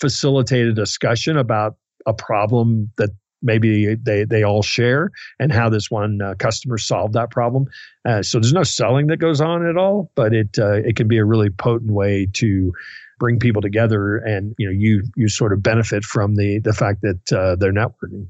facilitate 0.00 0.66
a 0.66 0.72
discussion 0.72 1.36
about 1.36 1.76
a 2.06 2.12
problem 2.12 2.90
that 2.98 3.10
maybe 3.42 3.94
they 3.96 4.24
they 4.24 4.42
all 4.42 4.62
share 4.62 5.10
and 5.38 5.52
how 5.52 5.68
this 5.68 5.90
one 5.90 6.20
uh, 6.22 6.34
customer 6.38 6.78
solved 6.78 7.14
that 7.14 7.30
problem. 7.30 7.66
Uh, 8.04 8.22
so 8.22 8.38
there's 8.38 8.52
no 8.52 8.62
selling 8.62 9.08
that 9.08 9.18
goes 9.18 9.40
on 9.40 9.66
at 9.66 9.76
all, 9.76 10.10
but 10.14 10.32
it 10.32 10.58
uh, 10.58 10.74
it 10.74 10.96
can 10.96 11.08
be 11.08 11.18
a 11.18 11.24
really 11.24 11.50
potent 11.50 11.90
way 11.90 12.26
to 12.34 12.72
bring 13.22 13.38
people 13.38 13.62
together 13.62 14.16
and 14.16 14.52
you 14.58 14.66
know 14.66 14.72
you 14.72 15.04
you 15.14 15.28
sort 15.28 15.52
of 15.52 15.62
benefit 15.62 16.02
from 16.02 16.34
the 16.34 16.58
the 16.58 16.72
fact 16.72 17.02
that 17.02 17.32
uh, 17.32 17.54
they're 17.54 17.72
networking. 17.72 18.26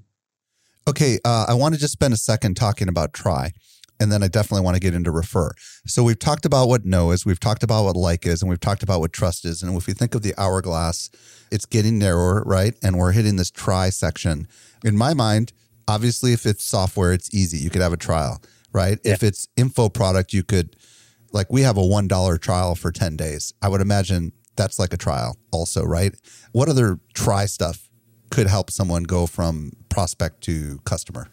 Okay 0.87 1.19
uh, 1.25 1.47
i 1.49 1.55
want 1.55 1.75
to 1.75 1.81
just 1.81 1.95
spend 1.95 2.13
a 2.13 2.19
second 2.19 2.57
talking 2.59 2.89
about 2.89 3.15
try 3.15 3.53
and 3.99 4.13
then 4.13 4.23
i 4.23 4.29
definitely 4.29 4.63
want 4.63 4.75
to 4.75 4.81
get 4.81 4.93
into 4.93 5.11
refer. 5.11 5.51
So 5.87 6.03
we've 6.05 6.19
talked 6.19 6.45
about 6.45 6.69
what 6.69 6.85
know 6.85 7.11
is 7.11 7.25
we've 7.25 7.41
talked 7.41 7.63
about 7.63 7.85
what 7.85 7.97
like 7.97 8.27
is 8.27 8.43
and 8.43 8.51
we've 8.51 8.61
talked 8.61 8.83
about 8.83 9.01
what 9.01 9.15
trust 9.15 9.47
is 9.47 9.63
and 9.63 9.75
if 9.75 9.87
we 9.87 9.95
think 9.95 10.15
of 10.15 10.21
the 10.21 10.35
hourglass 10.37 11.09
it's 11.51 11.65
getting 11.65 11.99
narrower 11.99 12.43
right? 12.45 12.75
And 12.83 12.99
we're 12.99 13.13
hitting 13.13 13.37
this 13.37 13.51
try 13.51 13.89
section. 13.89 14.47
In 14.85 14.95
my 14.95 15.15
mind 15.15 15.55
obviously 15.89 16.35
if 16.35 16.45
it's 16.45 16.65
software 16.65 17.15
it's 17.15 17.33
easy. 17.35 17.57
You 17.57 17.71
could 17.71 17.81
have 17.81 17.95
a 17.95 18.03
trial 18.09 18.43
right? 18.75 18.99
Yeah. 19.03 19.13
if 19.15 19.23
it's 19.23 19.49
info 19.57 19.89
product 19.89 20.35
you 20.35 20.43
could 20.43 20.77
like 21.33 21.51
we 21.51 21.63
have 21.63 21.79
a 21.79 21.81
$1 21.81 22.41
trial 22.43 22.75
for 22.75 22.93
10 22.93 23.17
days. 23.17 23.55
I 23.63 23.69
would 23.69 23.81
imagine 23.81 24.33
that's 24.57 24.79
like 24.79 24.93
a 24.93 24.97
trial 24.97 25.37
also, 25.51 25.85
right? 25.85 26.15
What 26.53 26.69
other 26.69 26.99
try 27.15 27.47
stuff 27.47 27.89
could 28.31 28.47
help 28.47 28.71
someone 28.71 29.03
go 29.03 29.27
from 29.27 29.73
prospect 29.89 30.43
to 30.43 30.79
customer? 30.85 31.29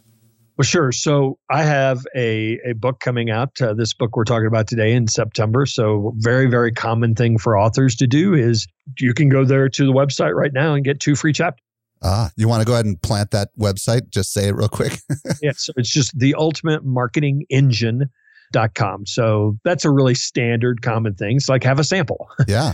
Well, 0.57 0.65
sure. 0.65 0.91
So 0.91 1.39
I 1.49 1.63
have 1.63 2.05
a, 2.13 2.59
a 2.65 2.73
book 2.73 2.99
coming 2.99 3.29
out. 3.29 3.61
Uh, 3.61 3.73
this 3.73 3.93
book 3.93 4.17
we're 4.17 4.25
talking 4.25 4.47
about 4.47 4.67
today 4.67 4.91
in 4.91 5.07
September. 5.07 5.65
So 5.65 6.13
very, 6.17 6.47
very 6.47 6.73
common 6.73 7.15
thing 7.15 7.37
for 7.37 7.57
authors 7.57 7.95
to 7.95 8.07
do 8.07 8.33
is 8.33 8.67
you 8.99 9.13
can 9.13 9.29
go 9.29 9.45
there 9.45 9.69
to 9.69 9.85
the 9.85 9.93
website 9.93 10.33
right 10.33 10.51
now 10.51 10.73
and 10.73 10.83
get 10.83 10.99
two 10.99 11.15
free 11.15 11.31
chapters. 11.31 11.63
Ah, 12.03 12.29
you 12.35 12.49
want 12.49 12.61
to 12.61 12.65
go 12.65 12.73
ahead 12.73 12.85
and 12.85 13.01
plant 13.01 13.31
that 13.31 13.49
website? 13.57 14.09
Just 14.09 14.33
say 14.33 14.49
it 14.49 14.55
real 14.55 14.67
quick. 14.67 14.99
yeah. 15.41 15.51
So 15.55 15.71
it's 15.77 15.89
just 15.89 16.17
the 16.19 16.35
ultimate 16.35 16.83
marketing 16.83 17.45
engine. 17.49 18.09
Dot 18.51 18.73
com. 18.73 19.05
So 19.05 19.59
that's 19.63 19.85
a 19.85 19.91
really 19.91 20.15
standard 20.15 20.81
common 20.81 21.13
thing. 21.13 21.37
It's 21.37 21.49
like 21.49 21.63
have 21.65 21.77
a 21.77 21.83
sample. 21.83 22.27
Yeah. 22.47 22.73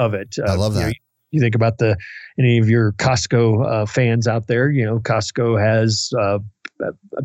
Of 0.00 0.14
it. 0.14 0.36
I 0.44 0.54
love 0.54 0.74
that. 0.74 0.80
You, 0.80 0.86
know, 0.86 0.92
you, 1.32 1.40
think 1.40 1.54
about 1.54 1.78
the 1.78 1.96
any 2.38 2.58
of 2.58 2.68
your 2.68 2.92
Costco 2.92 3.66
uh, 3.66 3.86
fans 3.86 4.26
out 4.26 4.46
there. 4.46 4.70
You 4.70 4.84
know, 4.84 4.98
Costco 4.98 5.60
has 5.60 6.10
uh, 6.18 6.38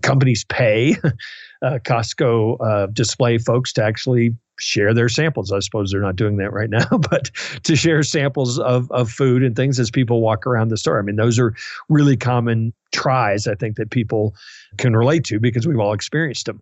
companies 0.01 0.43
pay 0.43 0.95
uh, 1.61 1.79
Costco 1.83 2.57
uh, 2.59 2.87
display 2.87 3.37
folks 3.37 3.73
to 3.73 3.83
actually 3.83 4.35
share 4.59 4.93
their 4.93 5.09
samples. 5.09 5.51
I 5.51 5.59
suppose 5.59 5.91
they're 5.91 6.01
not 6.01 6.15
doing 6.15 6.37
that 6.37 6.53
right 6.53 6.69
now, 6.69 6.85
but 7.09 7.31
to 7.63 7.75
share 7.75 8.03
samples 8.03 8.59
of, 8.59 8.89
of 8.91 9.09
food 9.09 9.43
and 9.43 9.55
things 9.55 9.79
as 9.79 9.91
people 9.91 10.21
walk 10.21 10.45
around 10.45 10.69
the 10.69 10.77
store. 10.77 10.99
I 10.99 11.01
mean, 11.01 11.15
those 11.15 11.39
are 11.39 11.53
really 11.89 12.17
common 12.17 12.73
tries, 12.93 13.47
I 13.47 13.55
think, 13.55 13.77
that 13.77 13.89
people 13.89 14.35
can 14.77 14.95
relate 14.95 15.23
to 15.25 15.39
because 15.39 15.67
we've 15.67 15.79
all 15.79 15.93
experienced 15.93 16.45
them. 16.45 16.61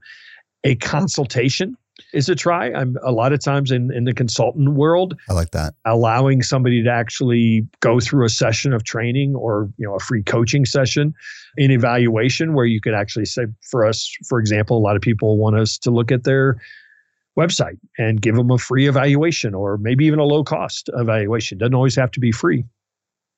A 0.64 0.76
consultation 0.76 1.76
is 2.14 2.30
a 2.30 2.36
try. 2.36 2.72
I'm 2.72 2.98
a 3.04 3.12
lot 3.12 3.34
of 3.34 3.44
times 3.44 3.72
in, 3.72 3.94
in 3.94 4.06
the 4.06 4.14
consultant 4.14 4.74
world. 4.74 5.20
I 5.30 5.34
like 5.34 5.52
that. 5.52 5.76
Allowing 5.86 6.42
somebody 6.42 6.84
to 6.84 6.90
actually 6.90 7.68
go 7.82 8.00
through 8.00 8.26
a 8.26 8.30
session 8.30 8.74
of 8.74 8.84
training 8.84 9.36
or, 9.36 9.70
you 9.78 9.88
know, 9.88 9.96
a 9.96 10.00
free 10.00 10.24
coaching 10.24 10.66
session 10.66 11.14
in 11.58 11.72
evaluation 11.72 12.54
where 12.54 12.66
you 12.66 12.82
could 12.82 12.94
actually 12.94 13.26
say 13.26 13.44
for 13.62 13.86
us, 13.86 14.12
for 14.28 14.40
example, 14.40 14.78
a 14.78 14.80
lot 14.82 14.96
of 14.96 15.02
people 15.02 15.38
want 15.38 15.56
us 15.56 15.78
to 15.80 15.92
look 15.92 16.12
at 16.12 16.24
their 16.24 16.58
website 17.38 17.80
and 17.98 18.22
give 18.22 18.36
them 18.36 18.52
a 18.52 18.58
free 18.58 18.88
evaluation 18.88 19.54
or 19.54 19.78
maybe 19.78 20.06
even 20.06 20.20
a 20.20 20.26
low 20.26 20.44
cost 20.44 20.90
evaluation. 20.96 21.58
Doesn't 21.58 21.76
always 21.76 21.96
have 21.96 22.12
to 22.12 22.20
be 22.20 22.32
free 22.32 22.66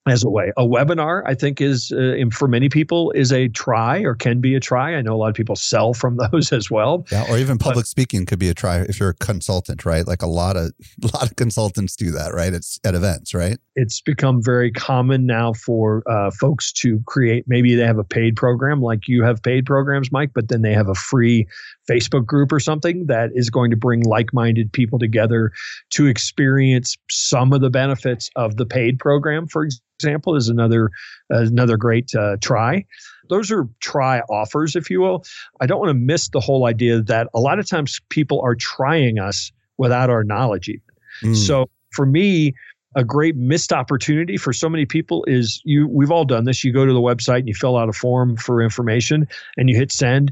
as 0.08 0.24
a 0.24 0.30
way. 0.30 0.52
A 0.56 0.64
webinar, 0.64 1.24
I 1.26 1.34
think, 1.34 1.62
is 1.62 1.92
uh, 1.92 2.16
for 2.32 2.48
many 2.48 2.70
people 2.70 3.12
is 3.12 3.32
a 3.32 3.48
try 3.50 4.00
or 4.00 4.14
can 4.14 4.40
be 4.40 4.54
a 4.54 4.60
try. 4.60 4.96
I 4.96 5.02
know 5.02 5.14
a 5.14 5.18
lot 5.18 5.30
of 5.30 5.36
people 5.36 5.56
sell 5.56 5.94
from 5.94 6.18
those 6.32 6.52
as 6.52 6.70
well. 6.70 7.06
Yeah, 7.12 7.26
or 7.30 7.38
even 7.38 7.58
public 7.58 7.84
but, 7.84 7.88
speaking 7.88 8.26
could 8.26 8.40
be 8.40 8.50
a 8.50 8.54
try 8.54 8.82
if 8.82 9.00
you're 9.00 9.10
a 9.10 9.16
consultant, 9.16 9.86
right? 9.86 10.06
Like 10.06 10.22
a 10.22 10.28
lot 10.28 10.58
of 10.58 10.72
a 11.04 11.08
lot 11.08 11.30
of 11.30 11.36
consultants 11.36 11.96
do 11.96 12.12
that, 12.12 12.34
right? 12.34 12.54
It's 12.54 12.80
at 12.84 12.96
events, 12.96 13.34
right? 13.34 13.58
It's 13.76 14.00
become 14.02 14.42
very 14.42 14.72
common 14.72 15.26
now 15.26 15.54
for 15.54 16.04
uh, 16.10 16.32
folks 16.32 16.72
to 16.74 17.02
create. 17.06 17.46
Maybe 17.48 17.76
they 17.76 17.86
have 17.86 17.98
a 17.98 18.04
paid 18.04 18.36
program, 18.36 18.82
like 18.82 19.08
you 19.08 19.24
have 19.24 19.42
paid 19.42 19.66
programs, 19.66 20.12
Mike, 20.12 20.32
but 20.34 20.50
then 20.50 20.62
they 20.62 20.74
have 20.74 20.88
a 20.88 20.96
free 20.96 21.48
Facebook 21.90 22.26
group 22.26 22.52
or 22.52 22.60
something 22.60 23.06
that 23.06 23.30
is 23.34 23.50
going 23.50 23.72
to 23.72 23.78
bring 23.78 24.04
like-minded 24.04 24.72
people 24.74 25.00
together 25.00 25.52
to 25.92 26.08
experience 26.08 26.98
some 27.10 27.54
of 27.54 27.62
the 27.62 27.70
benefits 27.70 28.30
of 28.36 28.58
the 28.58 28.66
paid 28.66 29.00
program, 29.00 29.48
for 29.48 29.64
example 29.64 29.86
example 30.00 30.36
is 30.36 30.50
another 30.50 30.92
uh, 31.34 31.40
another 31.40 31.78
great 31.78 32.14
uh, 32.16 32.38
try. 32.42 32.86
Those 33.30 33.52
are 33.52 33.68
try 33.80 34.20
offers, 34.30 34.76
if 34.76 34.90
you 34.90 35.02
will. 35.02 35.24
I 35.62 35.66
don't 35.66 35.80
want 35.80 35.90
to 35.90 35.96
miss 35.96 36.30
the 36.30 36.40
whole 36.40 36.68
idea 36.68 37.02
that 37.02 37.28
a 37.34 37.40
lot 37.40 37.60
of 37.60 37.68
times 37.68 38.00
people 38.10 38.42
are 38.42 38.56
trying 38.56 39.20
us 39.20 39.52
without 39.78 40.10
our 40.10 40.24
knowledge. 40.24 40.70
Even. 40.70 40.82
Mm. 41.24 41.36
So 41.36 41.70
for 41.92 42.06
me, 42.06 42.54
a 42.96 43.04
great 43.04 43.36
missed 43.36 43.74
opportunity 43.74 44.38
for 44.38 44.54
so 44.54 44.70
many 44.70 44.86
people 44.86 45.26
is 45.28 45.62
you. 45.66 45.88
We've 45.88 46.12
all 46.12 46.26
done 46.26 46.46
this. 46.46 46.64
You 46.64 46.72
go 46.72 46.86
to 46.86 46.94
the 46.94 47.02
website 47.02 47.40
and 47.40 47.48
you 47.48 47.56
fill 47.56 47.78
out 47.78 47.90
a 47.90 47.94
form 47.94 48.38
for 48.38 48.62
information, 48.62 49.28
and 49.58 49.70
you 49.70 49.76
hit 49.76 49.92
send, 49.92 50.32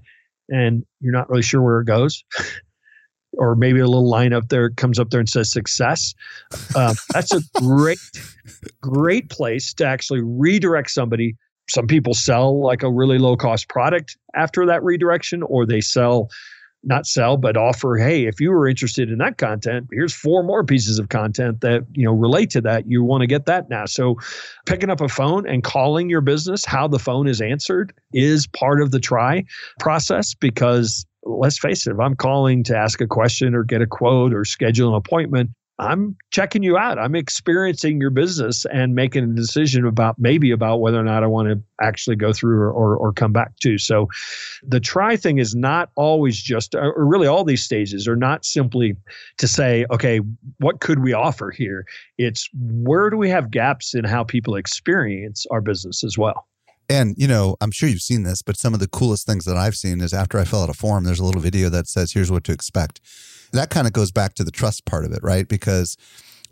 and 0.50 0.86
you're 1.00 1.14
not 1.14 1.30
really 1.30 1.44
sure 1.44 1.62
where 1.62 1.82
it 1.82 1.86
goes. 1.86 2.24
or 3.38 3.56
maybe 3.56 3.80
a 3.80 3.86
little 3.86 4.08
line 4.08 4.34
up 4.34 4.50
there 4.50 4.70
comes 4.70 5.00
up 5.00 5.10
there 5.10 5.20
and 5.20 5.30
says 5.30 5.52
success. 5.52 6.14
Um, 6.76 6.96
that's 7.14 7.34
a 7.34 7.42
great, 7.56 8.00
great 8.82 9.30
place 9.30 9.74
to 9.76 9.86
actually 9.86 10.22
redirect 10.22 10.92
somebody. 10.92 11.36
Some 11.70 11.88
people 11.88 12.14
sell 12.14 12.62
like 12.62 12.84
a 12.84 12.92
really 12.92 13.18
low 13.18 13.36
cost 13.36 13.70
product 13.70 14.18
after 14.36 14.66
that 14.68 14.84
redirection, 14.84 15.44
or 15.44 15.66
they 15.66 15.82
sell 15.82 16.30
not 16.84 17.06
sell, 17.06 17.38
but 17.38 17.56
offer, 17.56 17.98
hey, 17.98 18.26
if 18.26 18.40
you 18.40 18.52
were 18.52 18.68
interested 18.68 19.10
in 19.10 19.18
that 19.20 19.38
content, 19.38 19.88
here's 19.92 20.14
four 20.14 20.44
more 20.44 20.64
pieces 20.64 21.00
of 21.00 21.10
content 21.10 21.62
that, 21.62 21.86
you 21.94 22.06
know, 22.06 22.12
relate 22.12 22.50
to 22.52 22.62
that. 22.62 22.88
You 22.88 23.04
want 23.04 23.22
to 23.22 23.28
get 23.28 23.46
that 23.46 23.70
now. 23.70 23.86
So 23.86 24.18
picking 24.66 24.90
up 24.90 25.02
a 25.02 25.08
phone 25.08 25.48
and 25.48 25.64
calling 25.64 26.10
your 26.10 26.22
business, 26.22 26.66
how 26.66 26.88
the 26.88 27.00
phone 27.00 27.28
is 27.28 27.42
answered 27.42 27.94
is 28.14 28.48
part 28.48 28.82
of 28.82 28.92
the 28.92 29.00
try 29.00 29.46
process 29.80 30.34
because 30.34 31.06
let's 31.24 31.58
face 31.58 31.88
it, 31.88 31.92
if 31.92 32.00
I'm 32.00 32.16
calling 32.16 32.64
to 32.66 32.78
ask 32.78 33.00
a 33.02 33.08
question 33.08 33.56
or 33.56 33.64
get 33.64 33.82
a 33.82 33.88
quote 33.88 34.34
or 34.34 34.44
schedule 34.44 34.90
an 34.90 34.96
appointment, 34.96 35.52
I'm 35.80 36.16
checking 36.30 36.62
you 36.62 36.78
out. 36.78 37.00
I'm 37.00 37.16
experiencing 37.16 38.00
your 38.00 38.12
business 38.12 38.66
and 38.66 38.94
making 38.94 39.24
a 39.24 39.36
decision 39.36 39.86
about 39.86 40.20
maybe 40.20 40.52
about 40.52 40.82
whether 40.82 41.00
or 41.00 41.04
not 41.04 41.24
I 41.24 41.28
want 41.28 41.50
to 41.50 41.62
actually 41.82 42.16
go 42.16 42.32
through 42.32 42.60
or, 42.60 42.72
or, 42.72 42.96
or 42.96 43.12
come 43.12 43.34
back 43.34 43.58
to. 43.62 43.78
So 43.80 44.08
the 44.62 44.80
try 44.80 45.16
thing 45.16 45.40
is 45.40 45.56
not 45.56 45.90
always 45.96 46.38
just, 46.38 46.76
or 46.76 46.94
really 47.06 47.28
all 47.28 47.44
these 47.44 47.64
stages 47.64 48.08
are 48.08 48.16
not 48.16 48.46
simply 48.46 48.96
to 49.38 49.48
say, 49.48 49.86
okay, 49.92 50.22
what 50.60 50.80
could 50.80 51.00
we 51.00 51.14
offer 51.14 51.50
here? 51.50 51.86
It's 52.20 52.48
where 52.54 53.10
do 53.10 53.18
we 53.18 53.30
have 53.30 53.50
gaps 53.50 53.96
in 53.96 54.04
how 54.04 54.24
people 54.24 54.56
experience 54.56 55.46
our 55.50 55.62
business 55.62 56.04
as 56.04 56.18
well. 56.18 56.48
And, 56.90 57.16
you 57.18 57.28
know, 57.28 57.56
I'm 57.62 57.72
sure 57.72 57.90
you've 57.90 58.02
seen 58.02 58.24
this, 58.24 58.42
but 58.42 58.58
some 58.58 58.74
of 58.74 58.80
the 58.80 58.88
coolest 58.88 59.26
things 59.26 59.46
that 59.46 59.58
I've 59.58 59.76
seen 59.76 60.02
is 60.02 60.14
after 60.14 60.38
I 60.38 60.44
fill 60.44 60.62
out 60.62 60.70
a 60.70 60.74
form, 60.74 61.06
there's 61.06 61.20
a 61.20 61.26
little 61.26 61.42
video 61.42 61.70
that 61.70 61.88
says, 61.88 62.12
here's 62.12 62.30
what 62.30 62.44
to 62.44 62.52
expect. 62.52 63.00
That 63.54 63.70
kind 63.70 63.88
of 63.88 63.94
goes 63.94 64.12
back 64.12 64.34
to 64.36 64.44
the 64.44 64.52
trust 64.52 64.86
part 64.86 65.06
of 65.06 65.12
it, 65.12 65.20
right? 65.24 65.48
Because 65.48 65.98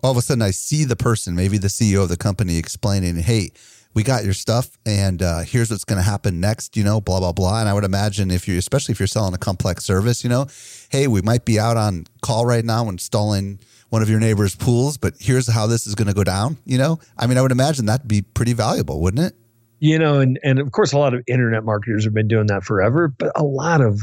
all 0.03 0.11
of 0.11 0.17
a 0.17 0.21
sudden 0.21 0.41
I 0.41 0.51
see 0.51 0.83
the 0.83 0.95
person, 0.95 1.35
maybe 1.35 1.57
the 1.57 1.67
CEO 1.67 2.03
of 2.03 2.09
the 2.09 2.17
company, 2.17 2.57
explaining, 2.57 3.15
hey, 3.17 3.51
we 3.93 4.03
got 4.03 4.23
your 4.23 4.33
stuff 4.33 4.77
and 4.85 5.21
uh, 5.21 5.39
here's 5.39 5.69
what's 5.69 5.83
going 5.83 5.97
to 5.97 6.09
happen 6.09 6.39
next, 6.39 6.77
you 6.77 6.83
know, 6.83 7.01
blah, 7.01 7.19
blah, 7.19 7.33
blah. 7.33 7.59
And 7.59 7.67
I 7.67 7.73
would 7.73 7.83
imagine 7.83 8.31
if 8.31 8.47
you, 8.47 8.57
especially 8.57 8.93
if 8.93 8.99
you're 8.99 9.07
selling 9.07 9.33
a 9.33 9.37
complex 9.37 9.83
service, 9.83 10.23
you 10.23 10.29
know, 10.29 10.47
hey, 10.89 11.07
we 11.07 11.21
might 11.21 11.43
be 11.43 11.59
out 11.59 11.75
on 11.75 12.05
call 12.21 12.45
right 12.45 12.63
now 12.63 12.87
installing 12.87 13.59
one 13.89 14.01
of 14.01 14.09
your 14.09 14.21
neighbor's 14.21 14.55
pools, 14.55 14.97
but 14.97 15.15
here's 15.19 15.47
how 15.47 15.67
this 15.67 15.85
is 15.85 15.95
going 15.95 16.07
to 16.07 16.13
go 16.13 16.23
down, 16.23 16.57
you 16.65 16.77
know? 16.77 16.99
I 17.17 17.27
mean, 17.27 17.37
I 17.37 17.41
would 17.41 17.51
imagine 17.51 17.85
that'd 17.87 18.07
be 18.07 18.21
pretty 18.21 18.53
valuable, 18.53 19.01
wouldn't 19.01 19.25
it? 19.27 19.35
you 19.81 19.97
know, 19.97 20.19
and 20.19 20.39
and 20.43 20.59
of 20.59 20.71
course, 20.71 20.93
a 20.93 20.97
lot 20.97 21.13
of 21.13 21.23
internet 21.27 21.65
marketers 21.65 22.05
have 22.05 22.13
been 22.13 22.27
doing 22.27 22.45
that 22.47 22.63
forever, 22.63 23.07
but 23.09 23.31
a 23.35 23.43
lot 23.43 23.81
of 23.81 23.99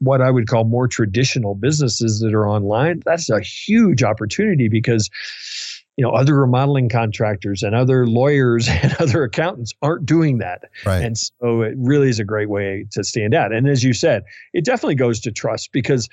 what 0.00 0.20
I 0.20 0.30
would 0.30 0.48
call 0.48 0.64
more 0.64 0.88
traditional 0.88 1.54
businesses 1.54 2.20
that 2.20 2.34
are 2.34 2.48
online, 2.48 3.02
that's 3.04 3.30
a 3.30 3.40
huge 3.40 4.02
opportunity 4.02 4.68
because 4.68 5.08
you 5.96 6.04
know 6.04 6.12
other 6.12 6.34
remodeling 6.34 6.88
contractors 6.88 7.62
and 7.62 7.74
other 7.74 8.06
lawyers 8.06 8.68
and 8.70 8.94
other 8.98 9.22
accountants 9.22 9.72
aren't 9.82 10.06
doing 10.06 10.38
that 10.38 10.62
right. 10.86 11.04
and 11.04 11.18
so 11.18 11.60
it 11.60 11.74
really 11.76 12.08
is 12.08 12.18
a 12.18 12.24
great 12.24 12.48
way 12.48 12.86
to 12.92 13.04
stand 13.04 13.34
out 13.34 13.52
and 13.52 13.68
as 13.68 13.84
you 13.84 13.92
said 13.92 14.22
it 14.54 14.64
definitely 14.64 14.94
goes 14.94 15.20
to 15.20 15.30
trust 15.30 15.72
because 15.72 16.08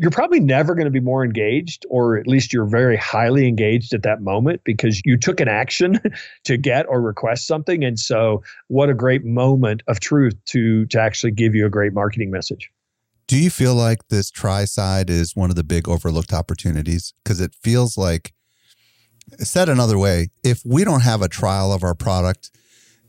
you're 0.00 0.10
probably 0.10 0.40
never 0.40 0.74
going 0.74 0.86
to 0.86 0.90
be 0.90 0.98
more 0.98 1.22
engaged, 1.22 1.84
or 1.90 2.16
at 2.16 2.26
least 2.26 2.54
you're 2.54 2.64
very 2.64 2.96
highly 2.96 3.46
engaged 3.46 3.92
at 3.92 4.02
that 4.04 4.22
moment 4.22 4.62
because 4.64 5.02
you 5.04 5.18
took 5.18 5.40
an 5.40 5.48
action 5.48 6.00
to 6.44 6.56
get 6.56 6.86
or 6.88 7.02
request 7.02 7.46
something. 7.46 7.84
And 7.84 8.00
so, 8.00 8.42
what 8.68 8.88
a 8.88 8.94
great 8.94 9.26
moment 9.26 9.82
of 9.88 10.00
truth 10.00 10.34
to 10.46 10.86
to 10.86 10.98
actually 10.98 11.32
give 11.32 11.54
you 11.54 11.66
a 11.66 11.68
great 11.68 11.92
marketing 11.92 12.30
message. 12.30 12.70
Do 13.30 13.38
you 13.38 13.48
feel 13.48 13.76
like 13.76 14.08
this 14.08 14.28
try 14.28 14.64
side 14.64 15.08
is 15.08 15.36
one 15.36 15.50
of 15.50 15.56
the 15.56 15.62
big 15.62 15.88
overlooked 15.88 16.32
opportunities? 16.32 17.14
Because 17.22 17.40
it 17.40 17.54
feels 17.62 17.96
like, 17.96 18.32
said 19.38 19.68
another 19.68 19.96
way, 19.96 20.30
if 20.42 20.62
we 20.66 20.82
don't 20.82 21.02
have 21.02 21.22
a 21.22 21.28
trial 21.28 21.72
of 21.72 21.84
our 21.84 21.94
product, 21.94 22.50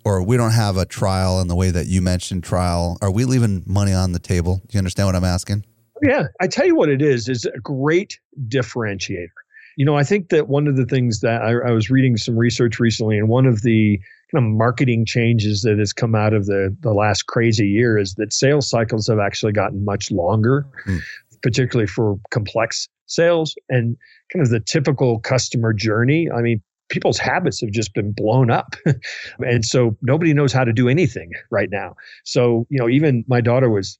or 0.05 0.21
we 0.21 0.37
don't 0.37 0.51
have 0.51 0.77
a 0.77 0.85
trial 0.85 1.41
in 1.41 1.47
the 1.47 1.55
way 1.55 1.71
that 1.71 1.87
you 1.87 2.03
mentioned 2.03 2.43
trial, 2.43 2.99
are 3.01 3.09
we 3.09 3.25
leaving 3.25 3.63
money 3.65 3.93
on 3.93 4.11
the 4.11 4.19
table? 4.19 4.57
Do 4.57 4.75
you 4.75 4.77
understand 4.77 5.07
what 5.07 5.15
I'm 5.15 5.23
asking? 5.23 5.65
Yeah, 6.03 6.27
I 6.39 6.45
tell 6.45 6.67
you 6.67 6.75
what 6.75 6.89
it 6.89 7.01
is 7.01 7.27
is 7.27 7.45
a 7.45 7.59
great 7.59 8.19
differentiator. 8.47 9.29
You 9.75 9.85
know, 9.85 9.97
I 9.97 10.03
think 10.03 10.29
that 10.29 10.47
one 10.47 10.67
of 10.67 10.77
the 10.77 10.85
things 10.85 11.21
that 11.21 11.41
I, 11.41 11.69
I 11.69 11.71
was 11.71 11.89
reading 11.89 12.15
some 12.17 12.37
research 12.37 12.79
recently, 12.79 13.17
and 13.17 13.27
one 13.27 13.47
of 13.47 13.63
the 13.63 13.99
kind 14.33 14.45
of 14.45 14.51
marketing 14.51 15.05
changes 15.05 15.61
that 15.61 15.77
has 15.79 15.93
come 15.93 16.15
out 16.15 16.33
of 16.33 16.45
the 16.45 16.75
the 16.81 16.93
last 16.93 17.27
crazy 17.27 17.67
year 17.67 17.97
is 17.97 18.15
that 18.15 18.33
sales 18.33 18.69
cycles 18.69 19.07
have 19.07 19.19
actually 19.19 19.51
gotten 19.51 19.83
much 19.83 20.11
longer, 20.11 20.65
mm. 20.87 20.99
particularly 21.41 21.87
for 21.87 22.19
complex 22.29 22.87
sales 23.07 23.55
and 23.69 23.97
kind 24.31 24.43
of 24.43 24.49
the 24.49 24.59
typical 24.59 25.19
customer 25.19 25.73
journey. 25.73 26.29
I 26.31 26.41
mean, 26.41 26.61
people's 26.89 27.17
habits 27.17 27.61
have 27.61 27.71
just 27.71 27.93
been 27.93 28.11
blown 28.11 28.51
up. 28.51 28.75
and 29.39 29.65
so 29.65 29.97
nobody 30.01 30.33
knows 30.33 30.53
how 30.53 30.63
to 30.63 30.73
do 30.73 30.87
anything 30.87 31.31
right 31.49 31.69
now. 31.71 31.95
So, 32.23 32.67
you 32.69 32.77
know, 32.77 32.89
even 32.89 33.25
my 33.27 33.41
daughter 33.41 33.69
was 33.69 33.97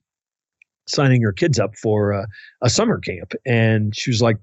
signing 0.87 1.21
her 1.21 1.31
kids 1.31 1.59
up 1.59 1.75
for 1.75 2.11
a, 2.11 2.27
a 2.61 2.69
summer 2.69 2.99
camp, 2.99 3.33
and 3.45 3.95
she 3.95 4.09
was 4.09 4.21
like, 4.21 4.37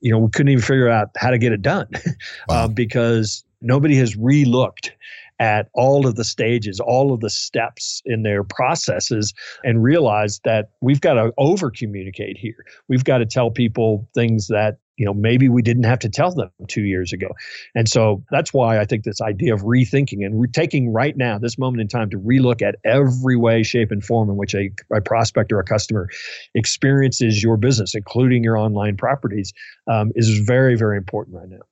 you 0.00 0.10
know, 0.10 0.18
we 0.18 0.30
couldn't 0.30 0.50
even 0.50 0.62
figure 0.62 0.88
out 0.88 1.08
how 1.16 1.30
to 1.30 1.38
get 1.38 1.52
it 1.52 1.62
done 1.62 1.88
wow. 2.48 2.64
uh, 2.64 2.68
because 2.68 3.44
nobody 3.60 3.96
has 3.96 4.16
relooked 4.16 4.90
at 5.38 5.68
all 5.74 6.06
of 6.06 6.16
the 6.16 6.24
stages, 6.24 6.80
all 6.80 7.12
of 7.12 7.20
the 7.20 7.30
steps 7.30 8.02
in 8.04 8.22
their 8.22 8.42
processes, 8.42 9.34
and 9.64 9.82
realize 9.82 10.40
that 10.44 10.70
we've 10.80 11.00
got 11.00 11.14
to 11.14 11.32
over 11.38 11.70
communicate 11.70 12.36
here. 12.36 12.64
We've 12.88 13.04
got 13.04 13.18
to 13.18 13.26
tell 13.26 13.50
people 13.50 14.08
things 14.14 14.48
that 14.48 14.78
you 14.98 15.06
know 15.06 15.14
maybe 15.14 15.48
we 15.48 15.62
didn't 15.62 15.84
have 15.84 16.00
to 16.00 16.08
tell 16.08 16.32
them 16.32 16.50
two 16.66 16.82
years 16.82 17.12
ago. 17.12 17.28
And 17.74 17.88
so 17.88 18.22
that's 18.30 18.52
why 18.52 18.78
i 18.78 18.84
think 18.84 19.04
this 19.04 19.20
idea 19.20 19.54
of 19.54 19.62
rethinking 19.62 20.24
and 20.26 20.40
re- 20.40 20.48
taking 20.48 20.92
right 20.92 21.16
now 21.16 21.38
this 21.38 21.56
moment 21.56 21.80
in 21.80 21.88
time 21.88 22.10
to 22.10 22.18
relook 22.18 22.60
at 22.60 22.76
every 22.84 23.36
way 23.36 23.62
shape 23.62 23.90
and 23.90 24.04
form 24.04 24.28
in 24.28 24.36
which 24.36 24.54
a, 24.54 24.70
a 24.92 25.00
prospect 25.00 25.52
or 25.52 25.60
a 25.60 25.64
customer 25.64 26.08
experiences 26.54 27.42
your 27.42 27.56
business 27.56 27.94
including 27.94 28.42
your 28.42 28.58
online 28.58 28.96
properties 28.96 29.52
um, 29.86 30.10
is 30.16 30.40
very 30.40 30.76
very 30.76 30.96
important 30.96 31.36
right 31.36 31.48
now. 31.48 31.62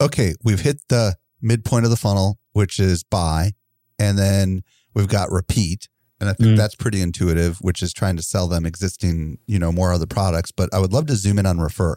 Okay 0.00 0.34
we've 0.44 0.60
hit 0.60 0.82
the 0.88 1.16
midpoint 1.40 1.84
of 1.84 1.90
the 1.90 1.96
funnel 1.96 2.38
which 2.52 2.78
is 2.78 3.02
buy 3.02 3.52
and 3.98 4.18
then 4.18 4.62
we've 4.94 5.08
got 5.08 5.30
repeat 5.30 5.88
and 6.22 6.30
I 6.30 6.34
think 6.34 6.50
mm. 6.50 6.56
that's 6.56 6.76
pretty 6.76 7.00
intuitive, 7.00 7.58
which 7.62 7.82
is 7.82 7.92
trying 7.92 8.14
to 8.14 8.22
sell 8.22 8.46
them 8.46 8.64
existing, 8.64 9.38
you 9.48 9.58
know, 9.58 9.72
more 9.72 9.92
other 9.92 10.06
products. 10.06 10.52
But 10.52 10.72
I 10.72 10.78
would 10.78 10.92
love 10.92 11.06
to 11.06 11.16
zoom 11.16 11.36
in 11.36 11.46
on 11.46 11.58
refer. 11.58 11.96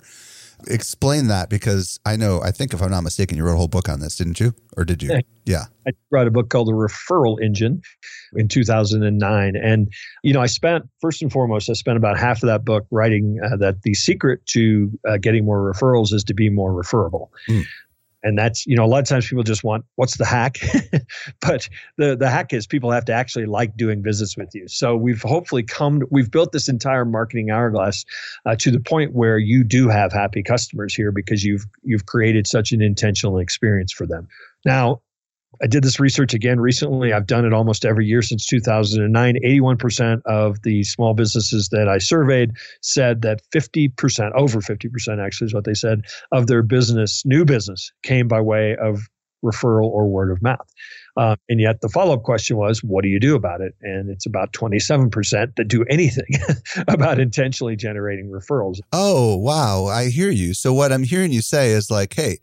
Explain 0.67 1.27
that 1.27 1.47
because 1.47 1.99
I 2.07 2.15
know, 2.15 2.41
I 2.41 2.49
think 2.49 2.73
if 2.73 2.81
I'm 2.81 2.89
not 2.89 3.01
mistaken, 3.01 3.37
you 3.37 3.43
wrote 3.43 3.53
a 3.53 3.57
whole 3.57 3.67
book 3.67 3.87
on 3.87 3.99
this, 3.99 4.15
didn't 4.15 4.39
you? 4.39 4.55
Or 4.75 4.83
did 4.83 5.03
you? 5.03 5.11
Yeah. 5.11 5.19
yeah. 5.45 5.63
I 5.87 5.91
wrote 6.09 6.25
a 6.27 6.31
book 6.31 6.49
called 6.49 6.69
The 6.69 6.71
Referral 6.71 7.39
Engine 7.39 7.83
in 8.35 8.47
2009. 8.47 9.55
And, 9.55 9.93
you 10.23 10.33
know, 10.33 10.41
I 10.41 10.47
spent, 10.47 10.85
first 11.01 11.21
and 11.21 11.31
foremost, 11.31 11.69
I 11.69 11.73
spent 11.73 11.97
about 11.97 12.17
half 12.17 12.41
of 12.41 12.47
that 12.47 12.65
book 12.65 12.87
writing 12.89 13.37
uh, 13.45 13.57
that 13.57 13.83
the 13.83 13.93
secret 13.93 14.43
to 14.47 14.89
uh, 15.07 15.17
getting 15.17 15.45
more 15.45 15.71
referrals 15.71 16.13
is 16.13 16.23
to 16.23 16.33
be 16.33 16.49
more 16.49 16.73
referable. 16.73 17.31
Mm 17.47 17.63
and 18.25 18.37
that's 18.37 18.65
you 18.65 18.75
know 18.75 18.83
a 18.83 18.87
lot 18.87 18.99
of 18.99 19.05
times 19.05 19.27
people 19.27 19.43
just 19.43 19.63
want 19.63 19.85
what's 19.95 20.17
the 20.17 20.25
hack? 20.25 20.57
But 21.41 21.69
the 21.97 22.15
the 22.15 22.29
hack 22.29 22.53
is 22.53 22.65
people 22.65 22.91
have 22.91 23.05
to 23.05 23.13
actually 23.13 23.45
like 23.45 23.77
doing 23.77 24.01
business 24.01 24.35
with 24.35 24.49
you. 24.53 24.67
So 24.67 24.95
we've 24.95 25.21
hopefully 25.21 25.63
come 25.63 26.01
we've 26.09 26.31
built 26.31 26.51
this 26.51 26.67
entire 26.67 27.05
marketing 27.05 27.51
hourglass 27.51 28.03
uh, 28.45 28.55
to 28.57 28.71
the 28.71 28.79
point 28.79 29.13
where 29.13 29.37
you 29.37 29.63
do 29.63 29.87
have 29.89 30.11
happy 30.11 30.41
customers 30.41 30.95
here 30.95 31.11
because 31.11 31.43
you've 31.43 31.65
you've 31.83 32.07
created 32.07 32.47
such 32.47 32.71
an 32.71 32.81
intentional 32.81 33.37
experience 33.37 33.93
for 33.93 34.07
them. 34.07 34.27
Now 34.65 35.01
I 35.61 35.67
did 35.67 35.83
this 35.83 35.99
research 35.99 36.33
again 36.33 36.59
recently. 36.59 37.13
I've 37.13 37.27
done 37.27 37.45
it 37.45 37.53
almost 37.53 37.85
every 37.85 38.05
year 38.05 38.21
since 38.21 38.45
2009. 38.45 39.35
81% 39.43 40.21
of 40.25 40.61
the 40.63 40.83
small 40.83 41.13
businesses 41.13 41.69
that 41.69 41.87
I 41.87 41.97
surveyed 41.97 42.51
said 42.81 43.21
that 43.21 43.41
50%, 43.53 44.31
over 44.35 44.59
50% 44.59 45.25
actually 45.25 45.45
is 45.45 45.53
what 45.53 45.65
they 45.65 45.73
said, 45.73 46.01
of 46.31 46.47
their 46.47 46.63
business, 46.63 47.23
new 47.25 47.45
business, 47.45 47.91
came 48.03 48.27
by 48.27 48.41
way 48.41 48.75
of 48.75 49.07
referral 49.43 49.85
or 49.85 50.07
word 50.07 50.31
of 50.31 50.41
mouth. 50.41 50.73
Um, 51.17 51.37
and 51.47 51.61
yet 51.61 51.81
the 51.81 51.89
follow 51.89 52.13
up 52.13 52.23
question 52.23 52.57
was, 52.57 52.83
what 52.83 53.03
do 53.03 53.09
you 53.09 53.19
do 53.19 53.35
about 53.35 53.61
it? 53.61 53.73
And 53.81 54.09
it's 54.09 54.25
about 54.25 54.51
27% 54.51 55.55
that 55.55 55.67
do 55.67 55.85
anything 55.89 56.27
about 56.87 57.19
intentionally 57.19 57.75
generating 57.75 58.29
referrals. 58.29 58.79
Oh, 58.91 59.37
wow. 59.37 59.85
I 59.85 60.09
hear 60.09 60.29
you. 60.29 60.53
So, 60.53 60.73
what 60.73 60.91
I'm 60.91 61.03
hearing 61.03 61.31
you 61.31 61.41
say 61.41 61.71
is 61.71 61.89
like, 61.89 62.13
hey, 62.13 62.39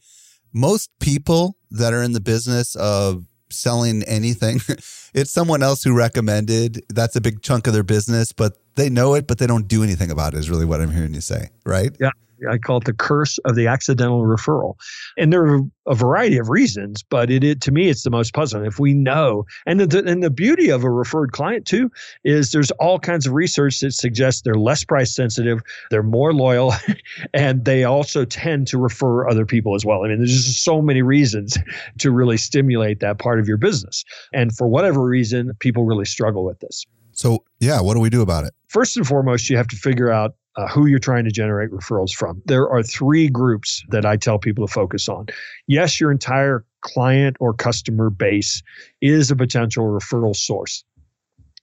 most 0.53 0.91
people 1.01 1.57
that 1.71 1.93
are 1.93 2.03
in 2.03 2.13
the 2.13 2.21
business 2.21 2.75
of 2.77 3.27
selling 3.51 4.03
anything, 4.05 4.61
it's 5.15 5.31
someone 5.31 5.63
else 5.63 5.83
who 5.83 5.95
recommended. 5.95 6.83
That's 6.89 7.17
a 7.17 7.21
big 7.21 7.43
chunk 7.43 7.67
of 7.67 7.73
their 7.73 7.83
business, 7.83 8.33
but 8.33 8.59
they 8.75 8.89
know 8.89 9.15
it, 9.15 9.27
but 9.27 9.39
they 9.39 9.47
don't 9.47 9.69
do 9.69 9.83
anything 9.83 10.11
about 10.11 10.35
it, 10.35 10.39
is 10.39 10.51
really 10.51 10.65
what 10.65 10.81
I'm 10.81 10.91
hearing 10.91 11.15
you 11.15 11.21
say, 11.21 11.49
right? 11.65 11.95
Yeah. 12.01 12.11
I 12.51 12.59
call 12.59 12.79
it 12.79 12.85
the 12.85 12.93
curse 12.93 13.39
of 13.39 13.57
the 13.57 13.67
accidental 13.67 14.23
referral. 14.23 14.75
And 15.17 15.33
there 15.33 15.45
are 15.45 15.61
a 15.87 15.95
variety 15.95 16.39
of 16.39 16.49
reasons, 16.49 17.03
but 17.03 17.31
it, 17.31 17.43
it 17.43 17.61
to 17.63 17.73
me 17.73 17.89
it's 17.89 18.03
the 18.03 18.11
most 18.11 18.35
puzzling. 18.35 18.65
If 18.65 18.79
we 18.79 18.95
know, 18.95 19.45
and 19.67 19.81
the 19.81 20.05
and 20.07 20.23
the 20.23 20.31
beauty 20.31 20.71
of 20.71 20.85
a 20.85 20.91
referred 20.91 21.33
client 21.33 21.67
too 21.67 21.91
is 22.25 22.53
there's 22.53 22.71
all 22.73 22.99
kinds 22.99 23.27
of 23.27 23.33
research 23.33 23.81
that 23.81 23.93
suggests 23.93 24.43
they're 24.43 24.55
less 24.55 24.85
price 24.85 25.15
sensitive, 25.15 25.61
they're 25.91 26.03
more 26.03 26.33
loyal, 26.33 26.75
and 27.35 27.65
they 27.65 27.85
also 27.85 28.25
tend 28.25 28.67
to 28.69 28.79
refer 28.79 29.29
other 29.29 29.47
people 29.47 29.75
as 29.75 29.85
well. 29.85 30.05
I 30.05 30.09
mean, 30.09 30.19
there's 30.19 30.45
just 30.45 30.65
so 30.65 30.81
many 30.81 31.03
reasons 31.03 31.59
to 31.99 32.11
really 32.11 32.37
stimulate 32.37 33.01
that 33.01 33.19
part 33.19 33.41
of 33.41 33.49
your 33.49 33.57
business. 33.57 34.05
And 34.33 34.55
for 34.55 34.69
whatever 34.69 35.03
reason, 35.03 35.53
people 35.59 35.85
really 35.85 36.05
struggle 36.05 36.45
with 36.45 36.61
this. 36.61 36.87
So, 37.13 37.45
yeah, 37.61 37.81
what 37.81 37.95
do 37.95 38.01
we 38.01 38.11
do 38.11 38.23
about 38.23 38.45
it? 38.45 38.55
First 38.69 38.97
and 38.97 39.07
foremost, 39.07 39.51
you 39.51 39.57
have 39.57 39.69
to 39.69 39.77
figure 39.77 40.11
out 40.11 40.35
uh, 40.57 40.69
who 40.69 40.87
you're 40.87 40.99
trying 40.99 41.25
to 41.25 41.31
generate 41.31 41.71
referrals 41.71 42.13
from. 42.13 42.43
There 42.45 42.69
are 42.69 42.83
three 42.83 43.29
groups 43.29 43.83
that 43.89 44.05
I 44.05 44.17
tell 44.17 44.39
people 44.39 44.67
to 44.67 44.73
focus 44.73 45.09
on. 45.09 45.27
Yes, 45.67 46.01
your 46.01 46.11
entire 46.11 46.65
client 46.83 47.37
or 47.41 47.55
customer 47.55 48.11
base 48.11 48.63
is 49.01 49.31
a 49.31 49.37
potential 49.37 49.85
referral 49.85 50.37
source. 50.37 50.85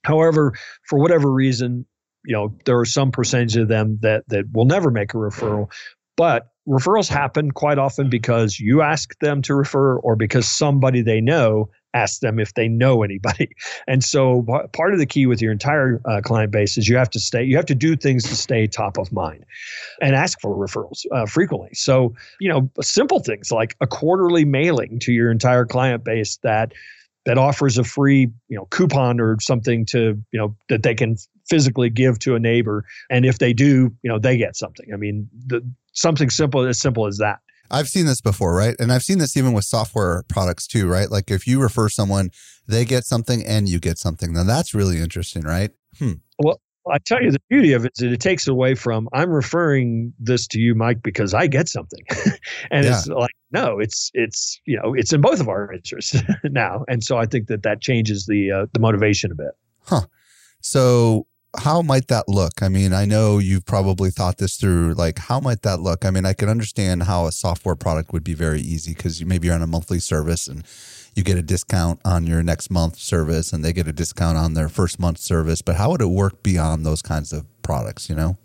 However, 0.04 0.54
for 0.88 0.98
whatever 0.98 1.30
reason, 1.30 1.86
you 2.24 2.34
know, 2.34 2.56
there 2.64 2.78
are 2.78 2.86
some 2.86 3.12
percentage 3.12 3.56
of 3.56 3.68
them 3.68 3.98
that 4.02 4.24
that 4.28 4.46
will 4.52 4.64
never 4.64 4.90
make 4.90 5.14
a 5.14 5.18
referral, 5.18 5.70
but 6.16 6.48
referrals 6.68 7.08
happen 7.08 7.50
quite 7.50 7.78
often 7.78 8.10
because 8.10 8.58
you 8.58 8.82
ask 8.82 9.18
them 9.20 9.42
to 9.42 9.54
refer 9.54 9.98
or 9.98 10.16
because 10.16 10.48
somebody 10.48 11.02
they 11.02 11.20
know 11.20 11.70
ask 11.94 12.20
them 12.20 12.38
if 12.38 12.54
they 12.54 12.68
know 12.68 13.02
anybody. 13.02 13.50
And 13.86 14.04
so 14.04 14.44
part 14.72 14.92
of 14.92 14.98
the 14.98 15.06
key 15.06 15.26
with 15.26 15.42
your 15.42 15.50
entire 15.50 16.00
uh, 16.04 16.20
client 16.22 16.52
base 16.52 16.78
is 16.78 16.88
you 16.88 16.96
have 16.96 17.10
to 17.10 17.18
stay, 17.18 17.42
you 17.42 17.56
have 17.56 17.66
to 17.66 17.74
do 17.74 17.96
things 17.96 18.24
to 18.24 18.36
stay 18.36 18.66
top 18.66 18.98
of 18.98 19.10
mind 19.10 19.44
and 20.00 20.14
ask 20.14 20.40
for 20.40 20.54
referrals 20.54 21.04
uh, 21.12 21.26
frequently. 21.26 21.70
So, 21.72 22.14
you 22.38 22.48
know, 22.48 22.70
simple 22.80 23.18
things 23.20 23.50
like 23.50 23.76
a 23.80 23.86
quarterly 23.86 24.44
mailing 24.44 24.98
to 25.00 25.12
your 25.12 25.30
entire 25.30 25.64
client 25.64 26.04
base 26.04 26.36
that 26.42 26.72
that 27.26 27.36
offers 27.36 27.78
a 27.78 27.84
free, 27.84 28.28
you 28.48 28.56
know, 28.56 28.66
coupon 28.70 29.20
or 29.20 29.38
something 29.40 29.84
to, 29.86 30.22
you 30.32 30.38
know, 30.38 30.56
that 30.68 30.82
they 30.82 30.94
can 30.94 31.16
physically 31.48 31.90
give 31.90 32.18
to 32.20 32.34
a 32.34 32.38
neighbor 32.38 32.84
and 33.10 33.24
if 33.26 33.38
they 33.38 33.52
do, 33.52 33.94
you 34.02 34.10
know, 34.10 34.18
they 34.18 34.36
get 34.36 34.56
something. 34.56 34.86
I 34.92 34.96
mean, 34.96 35.28
the 35.46 35.62
something 35.92 36.30
simple 36.30 36.66
as 36.66 36.80
simple 36.80 37.06
as 37.06 37.18
that. 37.18 37.40
I've 37.70 37.88
seen 37.88 38.06
this 38.06 38.20
before, 38.20 38.54
right? 38.54 38.74
And 38.78 38.92
I've 38.92 39.02
seen 39.02 39.18
this 39.18 39.36
even 39.36 39.52
with 39.52 39.64
software 39.64 40.24
products 40.28 40.66
too, 40.66 40.88
right? 40.88 41.10
Like 41.10 41.30
if 41.30 41.46
you 41.46 41.60
refer 41.60 41.88
someone, 41.88 42.30
they 42.66 42.84
get 42.84 43.04
something 43.04 43.44
and 43.44 43.68
you 43.68 43.78
get 43.78 43.98
something. 43.98 44.32
Now 44.32 44.44
that's 44.44 44.74
really 44.74 45.00
interesting, 45.00 45.42
right? 45.42 45.70
Hmm. 45.98 46.14
Well, 46.38 46.60
I 46.90 46.98
tell 46.98 47.22
you, 47.22 47.30
the 47.30 47.40
beauty 47.48 47.72
of 47.72 47.84
it 47.84 47.92
is 47.96 48.02
that 48.02 48.12
it 48.12 48.20
takes 48.20 48.48
away 48.48 48.74
from 48.74 49.08
I'm 49.12 49.30
referring 49.30 50.12
this 50.18 50.46
to 50.48 50.60
you, 50.60 50.74
Mike, 50.74 51.02
because 51.02 51.34
I 51.34 51.46
get 51.46 51.68
something, 51.68 52.04
and 52.70 52.84
yeah. 52.84 52.98
it's 52.98 53.06
like 53.06 53.34
no, 53.52 53.78
it's 53.78 54.10
it's 54.14 54.60
you 54.64 54.76
know 54.76 54.94
it's 54.94 55.12
in 55.12 55.20
both 55.20 55.40
of 55.40 55.48
our 55.48 55.72
interests 55.72 56.16
now, 56.44 56.84
and 56.88 57.04
so 57.04 57.18
I 57.18 57.26
think 57.26 57.48
that 57.48 57.62
that 57.64 57.80
changes 57.80 58.26
the 58.26 58.50
uh, 58.50 58.66
the 58.72 58.80
motivation 58.80 59.30
a 59.30 59.34
bit. 59.34 59.52
Huh. 59.84 60.02
So 60.62 61.26
how 61.58 61.82
might 61.82 62.08
that 62.08 62.28
look? 62.28 62.62
I 62.62 62.68
mean, 62.68 62.92
I 62.92 63.04
know 63.04 63.38
you've 63.38 63.66
probably 63.66 64.10
thought 64.10 64.38
this 64.38 64.56
through. 64.56 64.94
Like, 64.94 65.18
how 65.18 65.40
might 65.40 65.62
that 65.62 65.80
look? 65.80 66.04
I 66.04 66.10
mean, 66.10 66.24
I 66.24 66.32
can 66.32 66.48
understand 66.48 67.04
how 67.04 67.26
a 67.26 67.32
software 67.32 67.74
product 67.74 68.12
would 68.12 68.24
be 68.24 68.34
very 68.34 68.60
easy 68.60 68.94
because 68.94 69.20
you 69.20 69.26
maybe 69.26 69.46
you're 69.48 69.56
on 69.56 69.62
a 69.62 69.66
monthly 69.66 69.98
service 69.98 70.46
and 70.46 70.64
you 71.14 71.24
get 71.24 71.36
a 71.36 71.42
discount 71.42 72.00
on 72.04 72.26
your 72.26 72.42
next 72.42 72.70
month 72.70 72.96
service 72.96 73.52
and 73.52 73.64
they 73.64 73.72
get 73.72 73.88
a 73.88 73.92
discount 73.92 74.38
on 74.38 74.54
their 74.54 74.68
first 74.68 75.00
month 75.00 75.18
service. 75.18 75.60
But 75.60 75.76
how 75.76 75.90
would 75.90 76.00
it 76.00 76.06
work 76.06 76.42
beyond 76.42 76.86
those 76.86 77.02
kinds 77.02 77.32
of 77.32 77.44
products, 77.62 78.08
you 78.08 78.14
know? 78.14 78.38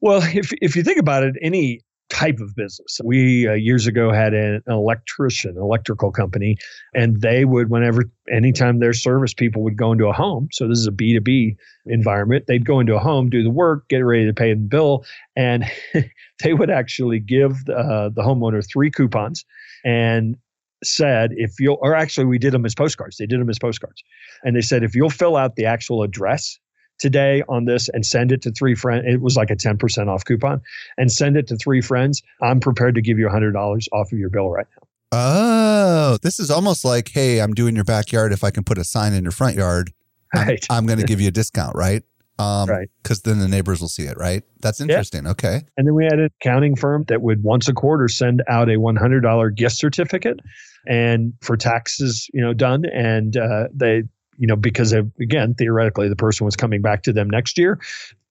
Well, 0.00 0.22
if, 0.22 0.50
if 0.62 0.76
you 0.76 0.82
think 0.82 0.98
about 0.98 1.22
it, 1.22 1.36
any 1.42 1.80
type 2.10 2.40
of 2.40 2.54
business. 2.54 3.00
We 3.02 3.48
uh, 3.48 3.54
years 3.54 3.86
ago 3.86 4.12
had 4.12 4.34
an 4.34 4.62
electrician, 4.66 5.56
electrical 5.56 6.10
company, 6.10 6.56
and 6.94 7.20
they 7.22 7.44
would, 7.44 7.70
whenever, 7.70 8.10
anytime 8.30 8.80
their 8.80 8.92
service 8.92 9.32
people 9.32 9.62
would 9.62 9.76
go 9.76 9.92
into 9.92 10.06
a 10.06 10.12
home, 10.12 10.48
so 10.52 10.68
this 10.68 10.78
is 10.78 10.86
a 10.86 10.92
B2B 10.92 11.56
environment, 11.86 12.44
they'd 12.46 12.66
go 12.66 12.80
into 12.80 12.94
a 12.94 12.98
home, 12.98 13.30
do 13.30 13.42
the 13.42 13.50
work, 13.50 13.88
get 13.88 13.98
ready 13.98 14.26
to 14.26 14.34
pay 14.34 14.52
the 14.52 14.60
bill, 14.60 15.04
and 15.36 15.64
they 16.42 16.52
would 16.52 16.70
actually 16.70 17.20
give 17.20 17.52
uh, 17.68 18.10
the 18.10 18.22
homeowner 18.22 18.66
three 18.68 18.90
coupons 18.90 19.44
and 19.84 20.36
said 20.82 21.30
if 21.36 21.60
you'll 21.60 21.78
or 21.82 21.94
actually 21.94 22.24
we 22.24 22.38
did 22.38 22.54
them 22.54 22.64
as 22.64 22.74
postcards 22.74 23.18
they 23.18 23.26
did 23.26 23.38
them 23.38 23.50
as 23.50 23.58
postcards 23.58 24.02
and 24.44 24.56
they 24.56 24.62
said 24.62 24.82
if 24.82 24.94
you'll 24.94 25.10
fill 25.10 25.36
out 25.36 25.56
the 25.56 25.66
actual 25.66 26.02
address 26.02 26.58
today 27.00 27.42
on 27.48 27.64
this 27.64 27.88
and 27.88 28.04
send 28.04 28.30
it 28.30 28.42
to 28.42 28.52
three 28.52 28.74
friends. 28.74 29.04
It 29.08 29.20
was 29.20 29.36
like 29.36 29.50
a 29.50 29.56
10% 29.56 30.08
off 30.08 30.24
coupon 30.24 30.60
and 30.96 31.10
send 31.10 31.36
it 31.36 31.46
to 31.48 31.56
three 31.56 31.80
friends. 31.80 32.22
I'm 32.42 32.60
prepared 32.60 32.94
to 32.94 33.02
give 33.02 33.18
you 33.18 33.26
$100 33.26 33.86
off 33.92 34.12
of 34.12 34.18
your 34.18 34.30
bill 34.30 34.50
right 34.50 34.66
now. 34.76 34.86
Oh, 35.12 36.18
this 36.22 36.38
is 36.38 36.50
almost 36.50 36.84
like, 36.84 37.08
hey, 37.08 37.40
I'm 37.40 37.52
doing 37.52 37.74
your 37.74 37.84
backyard. 37.84 38.32
If 38.32 38.44
I 38.44 38.50
can 38.50 38.62
put 38.62 38.78
a 38.78 38.84
sign 38.84 39.12
in 39.12 39.24
your 39.24 39.32
front 39.32 39.56
yard, 39.56 39.92
right. 40.34 40.64
I'm, 40.70 40.78
I'm 40.78 40.86
going 40.86 41.00
to 41.00 41.06
give 41.06 41.20
you 41.20 41.28
a 41.28 41.30
discount, 41.32 41.74
right? 41.74 42.04
Um, 42.38 42.70
right. 42.70 42.88
Because 43.02 43.22
then 43.22 43.38
the 43.38 43.48
neighbors 43.48 43.80
will 43.80 43.88
see 43.88 44.04
it, 44.04 44.16
right? 44.16 44.42
That's 44.60 44.80
interesting. 44.80 45.24
Yeah. 45.24 45.32
Okay. 45.32 45.62
And 45.76 45.86
then 45.86 45.94
we 45.94 46.04
had 46.04 46.14
an 46.14 46.30
accounting 46.40 46.74
firm 46.74 47.04
that 47.08 47.20
would 47.20 47.42
once 47.42 47.68
a 47.68 47.74
quarter 47.74 48.08
send 48.08 48.42
out 48.48 48.70
a 48.70 48.76
$100 48.76 49.54
gift 49.56 49.76
certificate 49.76 50.40
and 50.86 51.34
for 51.42 51.56
taxes, 51.56 52.28
you 52.32 52.40
know, 52.40 52.54
done. 52.54 52.84
And 52.86 53.36
uh, 53.36 53.64
they 53.74 54.04
you 54.40 54.46
know, 54.46 54.56
because 54.56 54.92
again, 54.92 55.54
theoretically, 55.54 56.08
the 56.08 56.16
person 56.16 56.46
was 56.46 56.56
coming 56.56 56.80
back 56.80 57.02
to 57.02 57.12
them 57.12 57.28
next 57.28 57.58
year. 57.58 57.78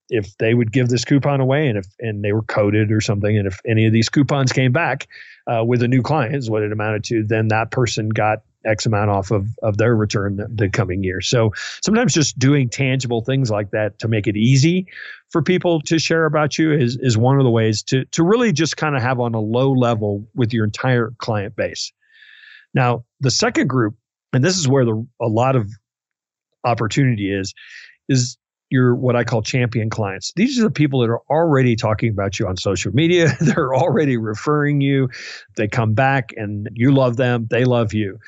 If 0.08 0.36
they 0.38 0.54
would 0.54 0.72
give 0.72 0.88
this 0.88 1.04
coupon 1.04 1.40
away, 1.40 1.68
and 1.68 1.78
if 1.78 1.86
and 2.00 2.24
they 2.24 2.32
were 2.32 2.42
coded 2.42 2.90
or 2.90 3.00
something, 3.00 3.38
and 3.38 3.46
if 3.46 3.60
any 3.64 3.86
of 3.86 3.92
these 3.92 4.08
coupons 4.08 4.52
came 4.52 4.72
back 4.72 5.06
uh, 5.46 5.64
with 5.64 5.84
a 5.84 5.88
new 5.88 6.02
client, 6.02 6.34
is 6.34 6.50
what 6.50 6.64
it 6.64 6.72
amounted 6.72 7.04
to, 7.04 7.22
then 7.22 7.46
that 7.48 7.70
person 7.70 8.08
got 8.08 8.42
X 8.66 8.86
amount 8.86 9.08
off 9.08 9.30
of, 9.30 9.46
of 9.62 9.76
their 9.76 9.94
return 9.94 10.36
the, 10.36 10.48
the 10.52 10.68
coming 10.68 11.04
year. 11.04 11.20
So 11.20 11.52
sometimes 11.80 12.12
just 12.12 12.38
doing 12.38 12.68
tangible 12.68 13.22
things 13.22 13.50
like 13.50 13.70
that 13.70 14.00
to 14.00 14.08
make 14.08 14.26
it 14.26 14.36
easy 14.36 14.88
for 15.30 15.42
people 15.42 15.80
to 15.82 15.98
share 16.00 16.26
about 16.26 16.58
you 16.58 16.72
is, 16.72 16.98
is 17.00 17.16
one 17.16 17.38
of 17.38 17.44
the 17.44 17.50
ways 17.50 17.82
to, 17.84 18.04
to 18.06 18.24
really 18.24 18.52
just 18.52 18.76
kind 18.76 18.96
of 18.96 19.02
have 19.02 19.20
on 19.20 19.34
a 19.34 19.40
low 19.40 19.72
level 19.72 20.26
with 20.34 20.52
your 20.52 20.64
entire 20.64 21.12
client 21.18 21.54
base. 21.56 21.92
Now, 22.74 23.04
the 23.20 23.30
second 23.30 23.68
group, 23.68 23.94
and 24.32 24.44
this 24.44 24.58
is 24.58 24.68
where 24.68 24.84
the, 24.84 25.06
a 25.20 25.26
lot 25.26 25.56
of 25.56 25.70
opportunity 26.64 27.32
is, 27.32 27.54
is 28.08 28.36
your 28.70 28.94
what 28.94 29.16
I 29.16 29.24
call 29.24 29.42
champion 29.42 29.90
clients. 29.90 30.32
These 30.36 30.58
are 30.58 30.62
the 30.62 30.70
people 30.70 31.00
that 31.00 31.10
are 31.10 31.20
already 31.28 31.76
talking 31.76 32.10
about 32.10 32.38
you 32.38 32.46
on 32.46 32.56
social 32.56 32.92
media. 32.92 33.36
They're 33.40 33.74
already 33.74 34.16
referring 34.16 34.80
you. 34.80 35.10
They 35.56 35.68
come 35.68 35.92
back 35.92 36.32
and 36.36 36.68
you 36.74 36.92
love 36.92 37.16
them, 37.16 37.48
they 37.50 37.64
love 37.64 37.92
you. 37.92 38.18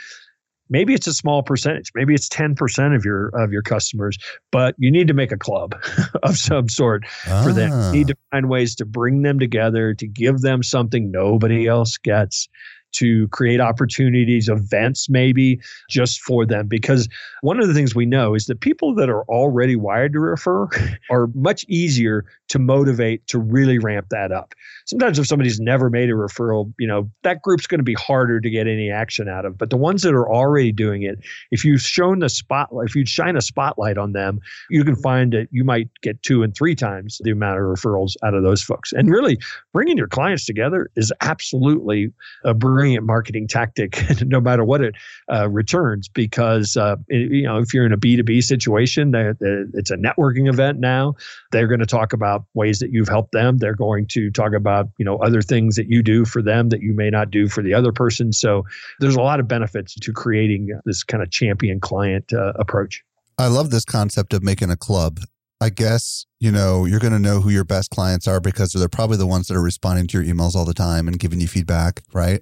Maybe 0.69 0.95
it's 0.95 1.07
a 1.07 1.13
small 1.13 1.43
percentage. 1.43 1.91
Maybe 1.95 2.15
it's 2.15 2.31
10% 2.31 2.97
of 2.97 3.05
your 3.05 3.29
of 3.29 3.53
your 3.53 3.63
customers, 3.63 4.17
but 4.51 4.75
you 4.79 4.91
need 4.91 5.07
to 5.09 5.15
make 5.15 5.31
a 5.31 5.37
club 5.37 5.75
of 6.23 6.37
some 6.37 6.69
sort 6.69 7.05
ah. 7.29 7.45
for 7.45 7.53
them. 7.53 7.71
You 7.71 7.99
need 7.99 8.09
to 8.09 8.15
ah. 8.15 8.37
find 8.37 8.49
ways 8.49 8.75
to 8.77 8.87
bring 8.87 9.23
them 9.23 9.39
together, 9.39 9.95
to 9.95 10.07
give 10.07 10.41
them 10.41 10.63
something 10.63 11.11
nobody 11.11 11.67
else 11.67 11.99
gets 11.99 12.49
to 12.93 13.29
create 13.29 13.61
opportunities, 13.61 14.49
events 14.49 15.09
maybe 15.09 15.61
just 15.89 16.21
for 16.21 16.47
them. 16.47 16.69
Because 16.69 17.09
one 17.41 17.61
of 17.61 17.69
the 17.69 17.75
things 17.75 17.95
we 17.95 18.07
know 18.07 18.35
is 18.35 18.47
that 18.47 18.61
people 18.61 18.95
that 18.95 19.09
are 19.09 19.25
already 19.25 19.77
wired 19.77 20.13
to 20.13 20.21
refer 20.21 20.69
are 21.11 21.29
much 21.35 21.65
easier 21.69 22.25
to 22.49 22.59
motivate 22.59 23.27
to 23.29 23.39
really 23.39 23.79
ramp 23.79 24.07
that 24.11 24.31
up. 24.31 24.55
Sometimes 24.87 25.19
if 25.19 25.27
somebody's 25.27 25.59
never 25.59 25.89
made 25.89 26.11
a 26.11 26.13
referral, 26.13 26.73
you 26.79 26.87
know, 26.87 27.11
that 27.23 27.41
group's 27.43 27.67
going 27.67 27.79
to 27.79 27.85
be 27.85 27.95
harder 27.95 28.41
to 28.41 28.51
get 28.51 28.67
any 28.67 28.91
action 28.91 29.29
out 29.29 29.45
of. 29.45 29.57
But 29.57 29.71
the 29.71 29.77
ones 29.77 30.03
that 30.03 30.15
are 30.15 30.31
already 30.31 30.73
doing 30.73 31.03
it, 31.03 31.19
if 31.51 31.65
you've 31.65 31.81
shown 31.81 32.19
the 32.19 32.29
spotlight, 32.29 32.89
if 32.89 32.95
you 32.95 33.07
shine 33.07 33.37
a 33.37 33.41
spotlight 33.41 33.97
on 33.97 34.13
them, 34.13 34.41
you 34.69 34.85
can 34.85 34.97
find 34.97 35.33
that 35.33 35.49
you 35.51 35.65
might 35.65 35.89
get 36.03 36.23
two 36.23 36.43
and 36.43 36.55
three 36.55 36.75
times 36.75 37.21
the 37.25 37.31
amount 37.31 37.59
of 37.59 37.65
referrals 37.65 38.17
out 38.23 38.35
of 38.35 38.43
those 38.43 38.63
folks. 38.63 38.93
And 38.93 39.11
really 39.11 39.39
bringing 39.73 39.97
your 39.97 40.09
clients 40.09 40.45
together 40.45 40.91
is 40.97 41.13
absolutely 41.23 42.13
a 42.45 42.53
brilliant 42.53 42.82
marketing 43.01 43.49
tactic, 43.49 44.03
no 44.23 44.41
matter 44.41 44.65
what 44.65 44.81
it 44.81 44.95
uh, 45.33 45.49
returns, 45.49 46.09
because, 46.09 46.77
uh, 46.77 46.97
it, 47.09 47.33
you 47.33 47.43
know, 47.45 47.59
if 47.59 47.73
you're 47.73 47.87
in 47.87 47.93
a 47.93 47.99
B2B 47.99 48.43
situation, 48.43 49.13
it's 49.15 49.91
a 49.91 49.97
networking 49.97 50.49
event 50.49 50.79
now, 50.79 51.15
they're 51.51 51.69
going 51.69 51.81
to 51.81 51.87
talk 51.87 52.13
about 52.13 52.45
ways 52.55 52.79
that 52.81 52.91
you've 52.91 53.09
helped 53.09 53.33
them. 53.33 53.59
They're 53.59 53.75
going 53.75 54.07
to 54.09 54.31
talk 54.31 54.53
about, 54.53 54.89
you 54.99 55.05
know, 55.05 55.17
other 55.19 55.43
things 55.43 55.77
that 55.77 55.89
you 55.89 56.03
do 56.03 56.25
for 56.25 56.43
them 56.43 56.69
that 56.71 56.83
you 56.83 56.93
may 56.93 57.11
not 57.11 57.31
do 57.31 57.49
for 57.49 57.63
the 57.63 57.75
other 57.75 57.93
person. 57.93 58.33
So 58.33 58.65
there's 59.01 59.17
a 59.17 59.23
lot 59.23 59.41
of 59.41 59.49
benefits 59.49 59.95
to 59.95 60.13
creating 60.13 60.71
this 60.85 61.03
kind 61.03 61.23
of 61.23 61.31
champion 61.31 61.81
client 61.81 62.33
uh, 62.33 62.53
approach. 62.57 63.03
I 63.39 63.47
love 63.47 63.71
this 63.71 63.85
concept 63.85 64.35
of 64.35 64.43
making 64.43 64.71
a 64.71 64.77
club. 64.77 65.21
I 65.61 65.71
guess, 65.71 66.27
you 66.41 66.51
know, 66.51 66.87
you're 66.87 66.99
going 66.99 67.13
to 67.13 67.21
know 67.21 67.41
who 67.41 67.49
your 67.49 67.63
best 67.63 67.91
clients 67.91 68.27
are 68.27 68.41
because 68.41 68.73
they're 68.73 68.89
probably 68.89 69.17
the 69.17 69.29
ones 69.29 69.47
that 69.47 69.57
are 69.57 69.63
responding 69.63 70.09
to 70.09 70.21
your 70.21 70.35
emails 70.35 70.57
all 70.57 70.65
the 70.65 70.75
time 70.75 71.07
and 71.07 71.21
giving 71.21 71.41
you 71.41 71.47
feedback, 71.47 72.03
right? 72.13 72.41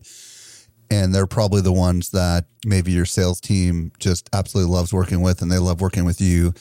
And 0.90 1.14
they're 1.14 1.26
probably 1.26 1.60
the 1.60 1.72
ones 1.72 2.10
that 2.10 2.46
maybe 2.64 2.90
your 2.90 3.04
sales 3.04 3.40
team 3.40 3.92
just 4.00 4.28
absolutely 4.32 4.72
loves 4.72 4.92
working 4.92 5.22
with 5.22 5.40
and 5.40 5.50
they 5.50 5.58
love 5.58 5.80
working 5.80 6.04
with 6.04 6.20
you. 6.20 6.52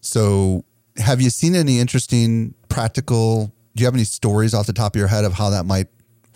So 0.00 0.64
have 0.96 1.20
you 1.20 1.30
seen 1.30 1.54
any 1.54 1.78
interesting 1.78 2.54
practical? 2.68 3.52
Do 3.76 3.82
you 3.82 3.86
have 3.86 3.94
any 3.94 4.04
stories 4.04 4.54
off 4.54 4.66
the 4.66 4.72
top 4.72 4.94
of 4.94 4.98
your 4.98 5.08
head 5.08 5.24
of 5.24 5.34
how 5.34 5.50
that 5.50 5.64
might 5.64 5.86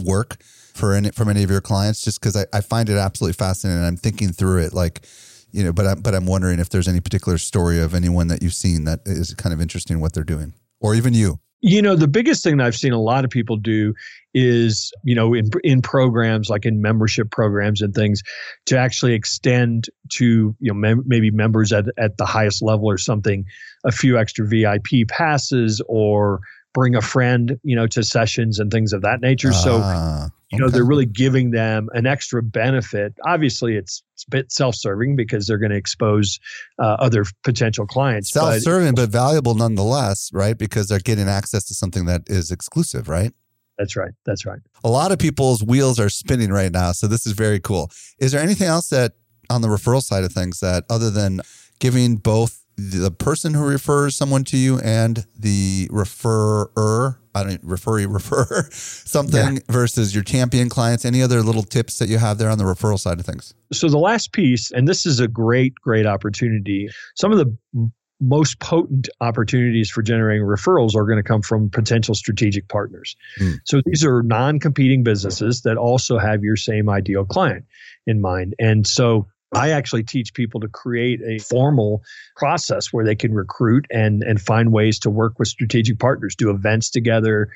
work 0.05 0.43
for 0.75 0.95
any 0.95 1.11
from 1.11 1.29
any 1.29 1.43
of 1.43 1.51
your 1.51 1.61
clients? 1.61 2.03
Just 2.03 2.21
because 2.21 2.37
I, 2.37 2.47
I 2.53 2.61
find 2.61 2.89
it 2.89 2.97
absolutely 2.97 3.35
fascinating. 3.35 3.85
I'm 3.85 3.97
thinking 3.97 4.33
through 4.33 4.63
it, 4.63 4.73
like 4.73 5.07
you 5.51 5.65
know, 5.65 5.73
but 5.73 5.87
I'm 5.87 6.01
but 6.01 6.15
I'm 6.15 6.27
wondering 6.27 6.59
if 6.59 6.69
there's 6.69 6.89
any 6.89 7.01
particular 7.01 7.39
story 7.39 7.81
of 7.81 7.95
anyone 7.95 8.29
that 8.29 8.43
you've 8.43 8.55
seen 8.55 8.85
that 8.85 9.01
is 9.05 9.35
kind 9.35 9.53
of 9.53 9.61
interesting 9.61 10.01
what 10.01 10.13
they're 10.13 10.25
doing, 10.25 10.55
or 10.81 10.95
even 10.95 11.15
you. 11.15 11.41
You 11.65 11.81
know, 11.81 11.95
the 11.95 12.09
biggest 12.09 12.43
thing 12.43 12.57
that 12.57 12.67
I've 12.67 12.77
seen 12.77 12.93
a 12.93 13.01
lot 13.01 13.25
of 13.25 13.31
people 13.31 13.57
do 13.57 13.95
is, 14.35 14.93
you 15.05 15.15
know, 15.15 15.33
in 15.33 15.49
in 15.63 15.81
programs 15.81 16.51
like 16.51 16.67
in 16.67 16.83
membership 16.83 17.31
programs 17.31 17.81
and 17.81 17.95
things, 17.95 18.23
to 18.67 18.77
actually 18.77 19.15
extend 19.15 19.87
to 20.11 20.57
you 20.59 20.73
know 20.73 20.75
mem- 20.75 21.05
maybe 21.07 21.31
members 21.31 21.73
at 21.73 21.87
at 21.99 22.17
the 22.17 22.27
highest 22.27 22.63
level 22.63 22.87
or 22.91 22.99
something, 22.99 23.45
a 23.85 23.93
few 23.93 24.19
extra 24.19 24.47
VIP 24.47 25.07
passes 25.09 25.81
or 25.87 26.41
bring 26.75 26.95
a 26.95 27.03
friend, 27.03 27.59
you 27.63 27.77
know, 27.77 27.87
to 27.89 28.03
sessions 28.03 28.59
and 28.59 28.71
things 28.71 28.93
of 28.93 29.03
that 29.03 29.21
nature. 29.21 29.53
so, 29.53 29.81
ah, 29.83 30.29
you 30.51 30.59
know, 30.59 30.67
okay. 30.67 30.75
they're 30.75 30.85
really 30.85 31.07
giving 31.07 31.51
them 31.51 31.89
an 31.93 32.07
extra 32.07 32.43
benefit. 32.43 33.15
Obviously, 33.25 33.77
it's, 33.77 34.03
it's 34.15 34.25
a 34.25 34.31
bit 34.31 34.53
self-serving 34.53 35.17
because 35.17 35.47
they're 35.47 35.59
going 35.59 35.71
to 35.71 35.77
expose 35.77 36.39
uh, 36.79 36.97
other 36.99 37.25
potential 37.43 37.87
clients. 37.87 38.33
Self-serving, 38.33 38.95
but, 38.95 39.03
but 39.03 39.11
valuable 39.11 39.55
nonetheless, 39.55 40.31
right? 40.33 40.57
Because 40.57 40.89
they're 40.89 40.99
getting 40.99 41.29
access 41.29 41.65
to 41.65 41.75
something 41.75 42.05
that 42.07 42.23
is 42.27 42.51
exclusive, 42.51 43.09
right? 43.09 43.33
That's 43.79 43.97
right. 43.97 44.13
That's 44.27 44.45
right. 44.45 44.61
A 44.85 44.91
lot 44.91 45.13
of 45.13 45.19
people's 45.19 45.63
wheels 45.63 45.99
are 45.99 46.11
spinning 46.11 46.51
right 46.51 46.71
now, 46.71 46.93
so 46.93 47.07
this 47.07 47.27
is 47.27 47.33
very 47.33 47.59
cool. 47.59 47.91
Is 48.19 48.33
there 48.33 48.43
anything 48.43 48.69
else 48.69 48.89
that 48.91 49.13
on 49.49 49.63
the 49.63 49.69
referral 49.69 50.03
side 50.03 50.25
of 50.25 50.33
things 50.33 50.61
that 50.61 50.85
other 50.89 51.11
than 51.11 51.41
giving 51.79 52.17
both 52.17 52.62
the 52.77 53.11
person 53.11 53.55
who 53.55 53.67
refers 53.67 54.17
someone 54.17 54.45
to 54.45 54.57
you 54.57 54.79
and 54.81 55.27
the 55.39 55.89
referrer 55.89 57.17
I 57.35 57.45
don't 57.45 57.65
refer 57.65 57.99
you 57.99 58.09
refer 58.11 58.69
something 58.71 59.57
yeah. 59.57 59.63
versus 59.69 60.15
your 60.15 60.25
champion 60.25 60.69
clients. 60.69 61.05
Any 61.05 61.23
other 61.23 61.43
little 61.43 61.63
tips 61.63 61.99
that 61.99 62.09
you 62.09 62.19
have 62.19 62.39
there 62.39 62.51
on 62.51 62.59
the 62.59 62.65
referral 62.65 62.99
side 62.99 63.19
of 63.19 63.27
things? 63.27 63.55
So 63.73 63.89
the 63.89 63.99
last 63.99 64.33
piece, 64.33 64.71
and 64.71 64.87
this 64.87 65.07
is 65.07 65.21
a 65.21 65.29
great, 65.29 65.75
great 65.77 66.07
opportunity. 66.07 66.89
Some 67.15 67.33
of 67.33 67.39
the 67.39 67.91
most 68.21 68.61
potent 68.61 69.09
opportunities 69.21 69.91
for 69.91 70.01
generating 70.01 70.47
referrals 70.47 70.95
are 70.95 71.05
going 71.05 71.17
to 71.17 71.25
come 71.25 71.43
from 71.43 71.69
potential 71.71 72.15
strategic 72.15 72.69
partners. 72.69 73.17
Mm. 73.41 73.59
So 73.65 73.83
these 73.85 74.05
are 74.05 74.23
non-competing 74.23 75.03
businesses 75.03 75.63
that 75.63 75.77
also 75.77 76.19
have 76.19 76.45
your 76.45 76.55
same 76.55 76.89
ideal 76.89 77.25
client 77.25 77.65
in 78.07 78.21
mind. 78.21 78.55
And 78.61 78.87
so 78.87 79.27
I 79.55 79.71
actually 79.71 80.05
teach 80.05 80.35
people 80.35 80.61
to 80.61 80.69
create 80.69 81.21
a 81.23 81.39
formal 81.39 82.03
process 82.37 82.93
where 82.93 83.05
they 83.05 83.17
can 83.17 83.35
recruit 83.35 83.87
and 83.91 84.23
and 84.23 84.41
find 84.41 84.73
ways 84.73 84.99
to 85.01 85.11
work 85.11 85.39
with 85.39 85.49
strategic 85.49 85.99
partners, 85.99 86.35
do 86.35 86.51
events 86.51 86.91
together, 86.91 87.51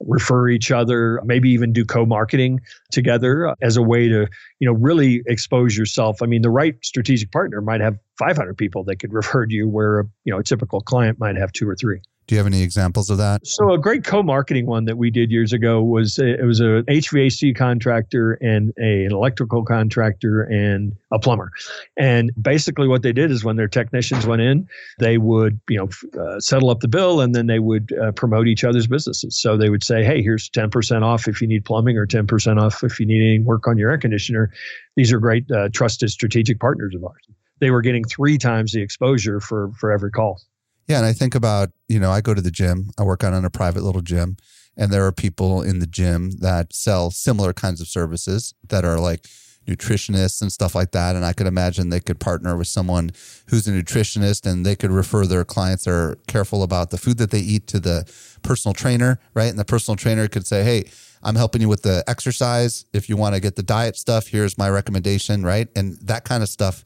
refer 0.00 0.48
each 0.48 0.70
other, 0.70 1.20
maybe 1.24 1.50
even 1.50 1.72
do 1.72 1.84
co-marketing 1.84 2.60
together 2.90 3.48
uh, 3.48 3.54
as 3.60 3.76
a 3.76 3.82
way 3.82 4.08
to, 4.08 4.26
you 4.58 4.66
know, 4.66 4.72
really 4.72 5.22
expose 5.26 5.76
yourself. 5.76 6.22
I 6.22 6.26
mean, 6.26 6.42
the 6.42 6.50
right 6.50 6.74
strategic 6.82 7.32
partner 7.32 7.60
might 7.60 7.80
have 7.80 7.98
500 8.18 8.56
people 8.56 8.84
that 8.84 8.96
could 8.96 9.12
refer 9.12 9.46
to 9.46 9.54
you 9.54 9.68
where, 9.68 10.06
you 10.24 10.32
know, 10.32 10.38
a 10.38 10.44
typical 10.44 10.80
client 10.80 11.18
might 11.18 11.36
have 11.36 11.52
two 11.52 11.68
or 11.68 11.74
three. 11.74 12.00
Do 12.28 12.34
you 12.34 12.38
have 12.40 12.46
any 12.46 12.62
examples 12.62 13.08
of 13.08 13.16
that? 13.16 13.46
So 13.46 13.72
a 13.72 13.78
great 13.78 14.04
co-marketing 14.04 14.66
one 14.66 14.84
that 14.84 14.98
we 14.98 15.10
did 15.10 15.30
years 15.30 15.54
ago 15.54 15.82
was 15.82 16.18
it 16.18 16.44
was 16.44 16.60
a 16.60 16.82
HVAC 16.86 17.56
contractor 17.56 18.34
and 18.34 18.74
a, 18.78 19.06
an 19.06 19.12
electrical 19.12 19.64
contractor 19.64 20.42
and 20.42 20.94
a 21.10 21.18
plumber. 21.18 21.50
And 21.96 22.30
basically 22.40 22.86
what 22.86 23.00
they 23.00 23.14
did 23.14 23.30
is 23.30 23.44
when 23.44 23.56
their 23.56 23.66
technicians 23.66 24.26
went 24.26 24.42
in, 24.42 24.68
they 24.98 25.16
would, 25.16 25.58
you 25.70 25.78
know, 25.78 26.20
uh, 26.22 26.38
settle 26.38 26.68
up 26.68 26.80
the 26.80 26.88
bill 26.88 27.22
and 27.22 27.34
then 27.34 27.46
they 27.46 27.60
would 27.60 27.94
uh, 27.98 28.12
promote 28.12 28.46
each 28.46 28.62
other's 28.62 28.86
businesses. 28.86 29.40
So 29.40 29.56
they 29.56 29.70
would 29.70 29.82
say, 29.82 30.04
"Hey, 30.04 30.20
here's 30.20 30.50
10% 30.50 31.02
off 31.02 31.28
if 31.28 31.40
you 31.40 31.48
need 31.48 31.64
plumbing 31.64 31.96
or 31.96 32.06
10% 32.06 32.60
off 32.60 32.84
if 32.84 33.00
you 33.00 33.06
need 33.06 33.22
any 33.22 33.38
work 33.38 33.66
on 33.66 33.78
your 33.78 33.90
air 33.90 33.96
conditioner." 33.96 34.52
These 34.96 35.14
are 35.14 35.18
great 35.18 35.50
uh, 35.50 35.70
trusted 35.72 36.10
strategic 36.10 36.60
partners 36.60 36.94
of 36.94 37.02
ours. 37.04 37.22
They 37.60 37.70
were 37.70 37.80
getting 37.80 38.04
3 38.04 38.36
times 38.36 38.72
the 38.72 38.82
exposure 38.82 39.40
for 39.40 39.70
for 39.78 39.90
every 39.90 40.10
call. 40.10 40.42
Yeah, 40.88 40.98
and 40.98 41.06
I 41.06 41.12
think 41.12 41.34
about, 41.34 41.70
you 41.88 42.00
know, 42.00 42.10
I 42.10 42.20
go 42.20 42.34
to 42.34 42.40
the 42.40 42.50
gym. 42.50 42.90
I 42.98 43.02
work 43.02 43.22
out 43.22 43.34
in 43.34 43.44
a 43.44 43.50
private 43.50 43.82
little 43.82 44.00
gym, 44.00 44.36
and 44.76 44.90
there 44.90 45.06
are 45.06 45.12
people 45.12 45.62
in 45.62 45.80
the 45.80 45.86
gym 45.86 46.32
that 46.40 46.72
sell 46.72 47.10
similar 47.10 47.52
kinds 47.52 47.80
of 47.80 47.88
services 47.88 48.54
that 48.68 48.84
are 48.84 48.98
like 48.98 49.26
nutritionists 49.66 50.40
and 50.40 50.50
stuff 50.50 50.74
like 50.74 50.92
that. 50.92 51.14
And 51.14 51.26
I 51.26 51.34
could 51.34 51.46
imagine 51.46 51.90
they 51.90 52.00
could 52.00 52.18
partner 52.18 52.56
with 52.56 52.68
someone 52.68 53.10
who's 53.48 53.68
a 53.68 53.72
nutritionist 53.72 54.50
and 54.50 54.64
they 54.64 54.74
could 54.74 54.90
refer 54.90 55.26
their 55.26 55.44
clients 55.44 55.84
that 55.84 55.90
are 55.90 56.18
careful 56.26 56.62
about 56.62 56.88
the 56.88 56.96
food 56.96 57.18
that 57.18 57.30
they 57.30 57.40
eat 57.40 57.66
to 57.66 57.80
the 57.80 58.10
personal 58.42 58.72
trainer, 58.72 59.20
right? 59.34 59.50
And 59.50 59.58
the 59.58 59.66
personal 59.66 59.96
trainer 59.96 60.26
could 60.26 60.46
say, 60.46 60.64
Hey, 60.64 60.90
I'm 61.22 61.34
helping 61.36 61.60
you 61.60 61.68
with 61.68 61.82
the 61.82 62.02
exercise. 62.08 62.86
If 62.94 63.10
you 63.10 63.18
want 63.18 63.34
to 63.34 63.42
get 63.42 63.56
the 63.56 63.62
diet 63.62 63.96
stuff, 63.96 64.28
here's 64.28 64.56
my 64.56 64.70
recommendation, 64.70 65.42
right? 65.42 65.68
And 65.76 65.98
that 66.00 66.24
kind 66.24 66.42
of 66.42 66.48
stuff, 66.48 66.82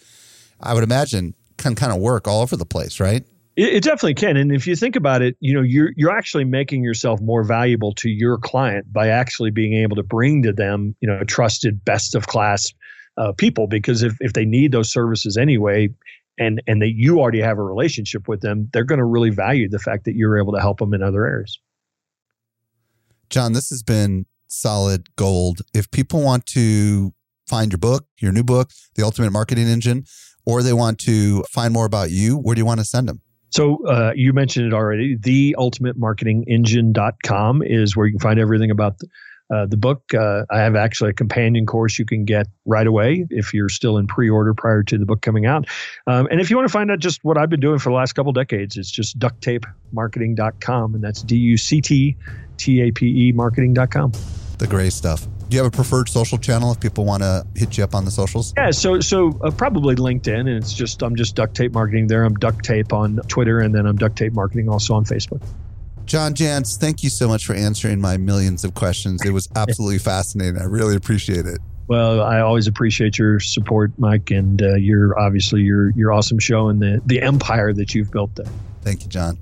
I 0.61 0.74
would 0.74 0.82
imagine 0.82 1.34
can 1.59 1.76
kind 1.76 1.92
of 1.92 1.98
work 1.98 2.26
all 2.26 2.42
over 2.42 2.57
the 2.57 2.66
place, 2.66 2.98
right? 2.98 3.24
It, 3.57 3.74
it, 3.74 3.82
definitely 3.82 4.14
can. 4.14 4.36
And 4.36 4.50
if 4.50 4.66
you 4.66 4.74
think 4.74 4.96
about 4.96 5.20
it, 5.20 5.36
you 5.40 5.53
know, 5.53 5.61
you're 5.61 5.92
you're 5.96 6.11
actually 6.11 6.44
making 6.44 6.82
yourself 6.82 7.20
more 7.20 7.44
valuable 7.44 7.92
to 7.94 8.09
your 8.09 8.38
client 8.38 8.90
by 8.92 9.09
actually 9.09 9.50
being 9.50 9.74
able 9.74 9.96
to 9.96 10.03
bring 10.03 10.42
to 10.42 10.53
them, 10.53 10.94
you 11.00 11.09
know, 11.09 11.22
trusted, 11.24 11.84
best 11.84 12.14
of 12.14 12.26
class 12.26 12.72
uh, 13.18 13.32
people. 13.32 13.66
Because 13.66 14.03
if 14.03 14.16
if 14.20 14.32
they 14.32 14.46
need 14.46 14.72
those 14.72 14.90
services 14.90 15.36
anyway, 15.36 15.90
and 16.38 16.62
and 16.66 16.80
that 16.80 16.92
you 16.94 17.20
already 17.20 17.40
have 17.40 17.59
a 17.59 17.62
relationship 17.62 18.26
with 18.26 18.40
them, 18.40 18.70
they're 18.72 18.84
going 18.84 18.98
to 18.98 19.05
really 19.05 19.30
value 19.30 19.68
the 19.68 19.78
fact 19.78 20.05
that 20.07 20.14
you're 20.14 20.38
able 20.38 20.53
to 20.55 20.61
help 20.61 20.78
them 20.78 20.94
in 20.94 21.03
other 21.03 21.26
areas. 21.26 21.59
John, 23.28 23.53
this 23.53 23.70
has 23.70 23.82
been 23.82 24.26
solid 24.48 25.14
gold. 25.16 25.62
If 25.74 25.90
people 25.90 26.22
want 26.22 26.46
to 26.46 27.12
find 27.46 27.72
your 27.72 27.78
book, 27.78 28.07
your 28.18 28.32
new 28.32 28.44
book, 28.44 28.70
The 28.94 29.03
Ultimate 29.03 29.30
Marketing 29.30 29.66
Engine, 29.66 30.05
or 30.46 30.62
they 30.62 30.72
want 30.72 30.98
to 31.00 31.42
find 31.44 31.72
more 31.72 31.86
about 31.86 32.11
you, 32.11 32.36
where 32.36 32.55
do 32.55 32.61
you 32.61 32.66
want 32.66 32.80
to 32.80 32.86
send 32.86 33.09
them? 33.09 33.20
So 33.53 33.86
uh, 33.86 34.12
you 34.16 34.32
mentioned 34.32 34.66
it 34.66 34.72
already. 34.72 35.16
The 35.16 35.55
ultimatemarketingengine.com 35.59 37.62
is 37.62 37.94
where 37.96 38.07
you 38.07 38.12
can 38.12 38.20
find 38.20 38.40
everything 38.40 38.70
about 38.70 38.96
the, 38.98 39.09
uh, 39.55 39.66
the 39.66 39.76
book. 39.76 40.14
Uh, 40.14 40.46
I 40.50 40.61
have 40.61 40.74
actually 40.74 41.11
a 41.11 41.12
companion 41.12 41.66
course 41.66 41.98
you 41.98 42.07
can 42.07 42.24
get 42.24 42.46
right 42.64 42.86
away 42.86 43.26
if 43.28 43.53
you're 43.53 43.68
still 43.68 43.98
in 43.98 44.07
pre-order 44.07 44.55
prior 44.55 44.82
to 44.84 44.96
the 44.96 45.05
book 45.05 45.20
coming 45.20 45.44
out. 45.44 45.68
Um, 46.07 46.28
and 46.30 46.40
if 46.40 46.48
you 46.48 46.57
want 46.57 46.66
to 46.66 46.72
find 46.72 46.90
out 46.90 46.98
just 46.98 47.22
what 47.24 47.36
I've 47.36 47.50
been 47.50 47.61
doing 47.61 47.78
for 47.78 47.90
the 47.90 47.96
last 47.96 48.14
couple 48.14 48.32
decades, 48.32 48.78
it's 48.78 48.90
just 48.90 49.18
ducttapemarketing.com, 49.18 50.94
and 50.94 51.05
that's 51.05 51.20
D-U-C-T-T-A-P-E 51.22 53.32
marketing.com. 53.32 54.12
The 54.59 54.66
gray 54.66 54.90
stuff 54.90 55.26
do 55.53 55.57
you 55.57 55.62
have 55.62 55.70
a 55.70 55.76
preferred 55.76 56.09
social 56.09 56.38
channel 56.38 56.72
if 56.72 56.80
people 56.80 57.05
want 57.05 57.22
to 57.22 57.46
hit 57.55 57.76
you 57.76 57.84
up 57.84 57.94
on 57.94 58.07
the 58.07 58.11
socials? 58.11 58.55
Yeah, 58.57 58.70
so 58.70 59.00
so 59.00 59.38
uh, 59.44 59.50
probably 59.50 59.94
LinkedIn, 59.94 60.40
and 60.40 60.48
it's 60.48 60.72
just 60.72 61.03
I'm 61.03 61.14
just 61.14 61.36
duct 61.36 61.55
tape 61.55 61.72
marketing 61.72 62.07
there. 62.07 62.24
I'm 62.24 62.32
duct 62.36 62.64
tape 62.64 62.94
on 62.94 63.16
Twitter, 63.28 63.61
and 63.61 63.74
then 63.74 63.84
I'm 63.84 63.96
duct 63.96 64.16
tape 64.16 64.32
marketing 64.32 64.70
also 64.70 64.94
on 64.94 65.05
Facebook. 65.05 65.42
John 66.07 66.32
Jantsch, 66.32 66.78
thank 66.78 67.03
you 67.03 67.11
so 67.11 67.28
much 67.28 67.44
for 67.44 67.53
answering 67.53 68.00
my 68.00 68.16
millions 68.16 68.64
of 68.64 68.72
questions. 68.72 69.22
It 69.26 69.32
was 69.32 69.46
absolutely 69.55 69.98
fascinating. 70.12 70.59
I 70.59 70.64
really 70.64 70.96
appreciate 70.96 71.44
it. 71.44 71.59
Well, 71.86 72.22
I 72.22 72.40
always 72.40 72.66
appreciate 72.66 73.18
your 73.18 73.38
support, 73.38 73.92
Mike, 73.98 74.30
and 74.30 74.62
uh, 74.62 74.76
your 74.76 75.20
obviously 75.20 75.61
your 75.61 75.90
your 75.90 76.14
awesome 76.14 76.38
show 76.38 76.70
and 76.70 76.80
the 76.80 77.03
the 77.05 77.20
empire 77.20 77.74
that 77.74 77.94
you've 77.94 78.11
built 78.11 78.34
there. 78.36 78.46
Thank 78.80 79.03
you, 79.03 79.11
John. 79.11 79.38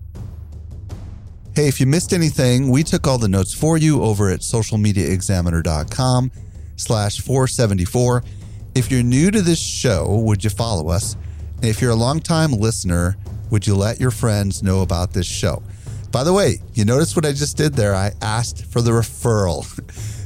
Hey, 1.53 1.67
if 1.67 1.81
you 1.81 1.87
missed 1.87 2.13
anything, 2.13 2.71
we 2.71 2.85
took 2.85 3.09
all 3.09 3.19
the 3.19 3.29
notes 3.29 3.53
for 3.53 3.77
you 3.77 4.05
over 4.05 4.31
at 4.31 4.39
socialmediaexaminer.com 4.39 6.31
slash 6.77 7.21
474. 7.21 8.23
If 8.77 8.89
you're 8.89 9.03
new 9.03 9.33
to 9.33 9.43
this 9.43 9.59
show, 9.59 10.21
would 10.21 10.45
you 10.45 10.51
follow 10.51 10.91
us? 10.91 11.17
And 11.57 11.65
if 11.65 11.83
you're 11.83 11.91
a 11.91 11.97
longtime 11.97 12.53
listener, 12.53 13.17
would 13.51 13.67
you 13.67 13.75
let 13.75 13.99
your 13.99 14.13
friends 14.13 14.63
know 14.63 14.83
about 14.83 15.13
this 15.13 15.27
show? 15.27 15.65
By 16.13 16.23
the 16.23 16.33
way, 16.33 16.59
you 16.75 16.85
notice 16.85 17.17
what 17.17 17.27
I 17.27 17.33
just 17.33 17.57
did 17.57 17.75
there? 17.75 17.97
I 17.97 18.13
asked 18.23 18.67
for 18.67 18.81
the 18.81 18.93
referral. 18.93 19.67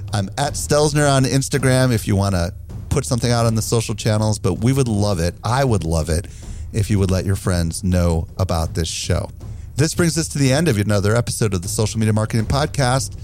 I'm 0.12 0.28
at 0.36 0.52
Stelzner 0.52 1.10
on 1.10 1.24
Instagram 1.24 1.90
if 1.90 2.06
you 2.06 2.16
want 2.16 2.34
to 2.34 2.54
put 2.90 3.06
something 3.06 3.32
out 3.32 3.46
on 3.46 3.54
the 3.54 3.62
social 3.62 3.94
channels, 3.94 4.38
but 4.38 4.62
we 4.62 4.74
would 4.74 4.88
love 4.88 5.20
it. 5.20 5.34
I 5.42 5.64
would 5.64 5.84
love 5.84 6.10
it 6.10 6.26
if 6.74 6.90
you 6.90 6.98
would 6.98 7.10
let 7.10 7.24
your 7.24 7.36
friends 7.36 7.82
know 7.82 8.28
about 8.36 8.74
this 8.74 8.88
show. 8.88 9.30
This 9.76 9.92
brings 9.92 10.16
us 10.16 10.28
to 10.28 10.38
the 10.38 10.52
end 10.52 10.68
of 10.68 10.78
another 10.78 11.16
episode 11.16 11.52
of 11.52 11.62
the 11.62 11.68
Social 11.68 11.98
Media 11.98 12.12
Marketing 12.12 12.46
Podcast. 12.46 13.18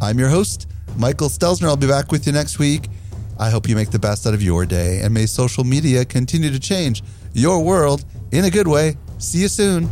I'm 0.00 0.18
your 0.18 0.30
host, 0.30 0.66
Michael 0.96 1.28
Stelzner. 1.28 1.66
I'll 1.66 1.76
be 1.76 1.86
back 1.86 2.10
with 2.10 2.26
you 2.26 2.32
next 2.32 2.58
week. 2.58 2.88
I 3.38 3.50
hope 3.50 3.68
you 3.68 3.76
make 3.76 3.90
the 3.90 3.98
best 3.98 4.26
out 4.26 4.32
of 4.32 4.42
your 4.42 4.64
day 4.64 5.00
and 5.02 5.12
may 5.12 5.26
social 5.26 5.62
media 5.62 6.06
continue 6.06 6.50
to 6.50 6.58
change 6.58 7.02
your 7.34 7.62
world 7.62 8.06
in 8.32 8.46
a 8.46 8.50
good 8.50 8.66
way. 8.66 8.96
See 9.18 9.40
you 9.40 9.48
soon. 9.48 9.90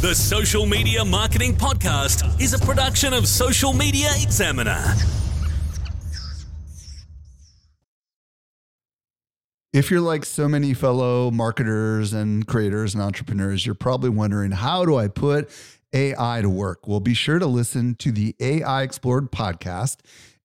The 0.00 0.12
Social 0.12 0.66
Media 0.66 1.04
Marketing 1.04 1.54
Podcast 1.54 2.40
is 2.40 2.52
a 2.52 2.58
production 2.58 3.14
of 3.14 3.28
Social 3.28 3.72
Media 3.72 4.10
Examiner. 4.20 4.82
If 9.76 9.90
you're 9.90 10.00
like 10.00 10.24
so 10.24 10.48
many 10.48 10.72
fellow 10.72 11.30
marketers 11.30 12.14
and 12.14 12.46
creators 12.46 12.94
and 12.94 13.02
entrepreneurs, 13.02 13.66
you're 13.66 13.74
probably 13.74 14.08
wondering, 14.08 14.52
how 14.52 14.86
do 14.86 14.96
I 14.96 15.06
put 15.06 15.50
AI 15.92 16.40
to 16.40 16.48
work? 16.48 16.88
Well, 16.88 16.98
be 16.98 17.12
sure 17.12 17.38
to 17.38 17.44
listen 17.44 17.94
to 17.96 18.10
the 18.10 18.34
AI 18.40 18.80
Explored 18.80 19.30
podcast, 19.30 19.98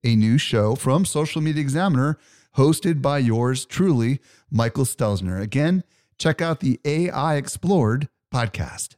a 0.04 0.18
new 0.18 0.38
show 0.38 0.76
from 0.76 1.06
Social 1.06 1.42
Media 1.42 1.62
Examiner, 1.62 2.20
hosted 2.58 3.02
by 3.02 3.20
yours 3.20 3.64
truly, 3.64 4.20
Michael 4.52 4.84
Stelzner. 4.84 5.42
Again, 5.42 5.86
check 6.18 6.42
out 6.42 6.60
the 6.60 6.82
AI 6.84 7.38
Explored 7.38 8.10
podcast. 8.34 8.98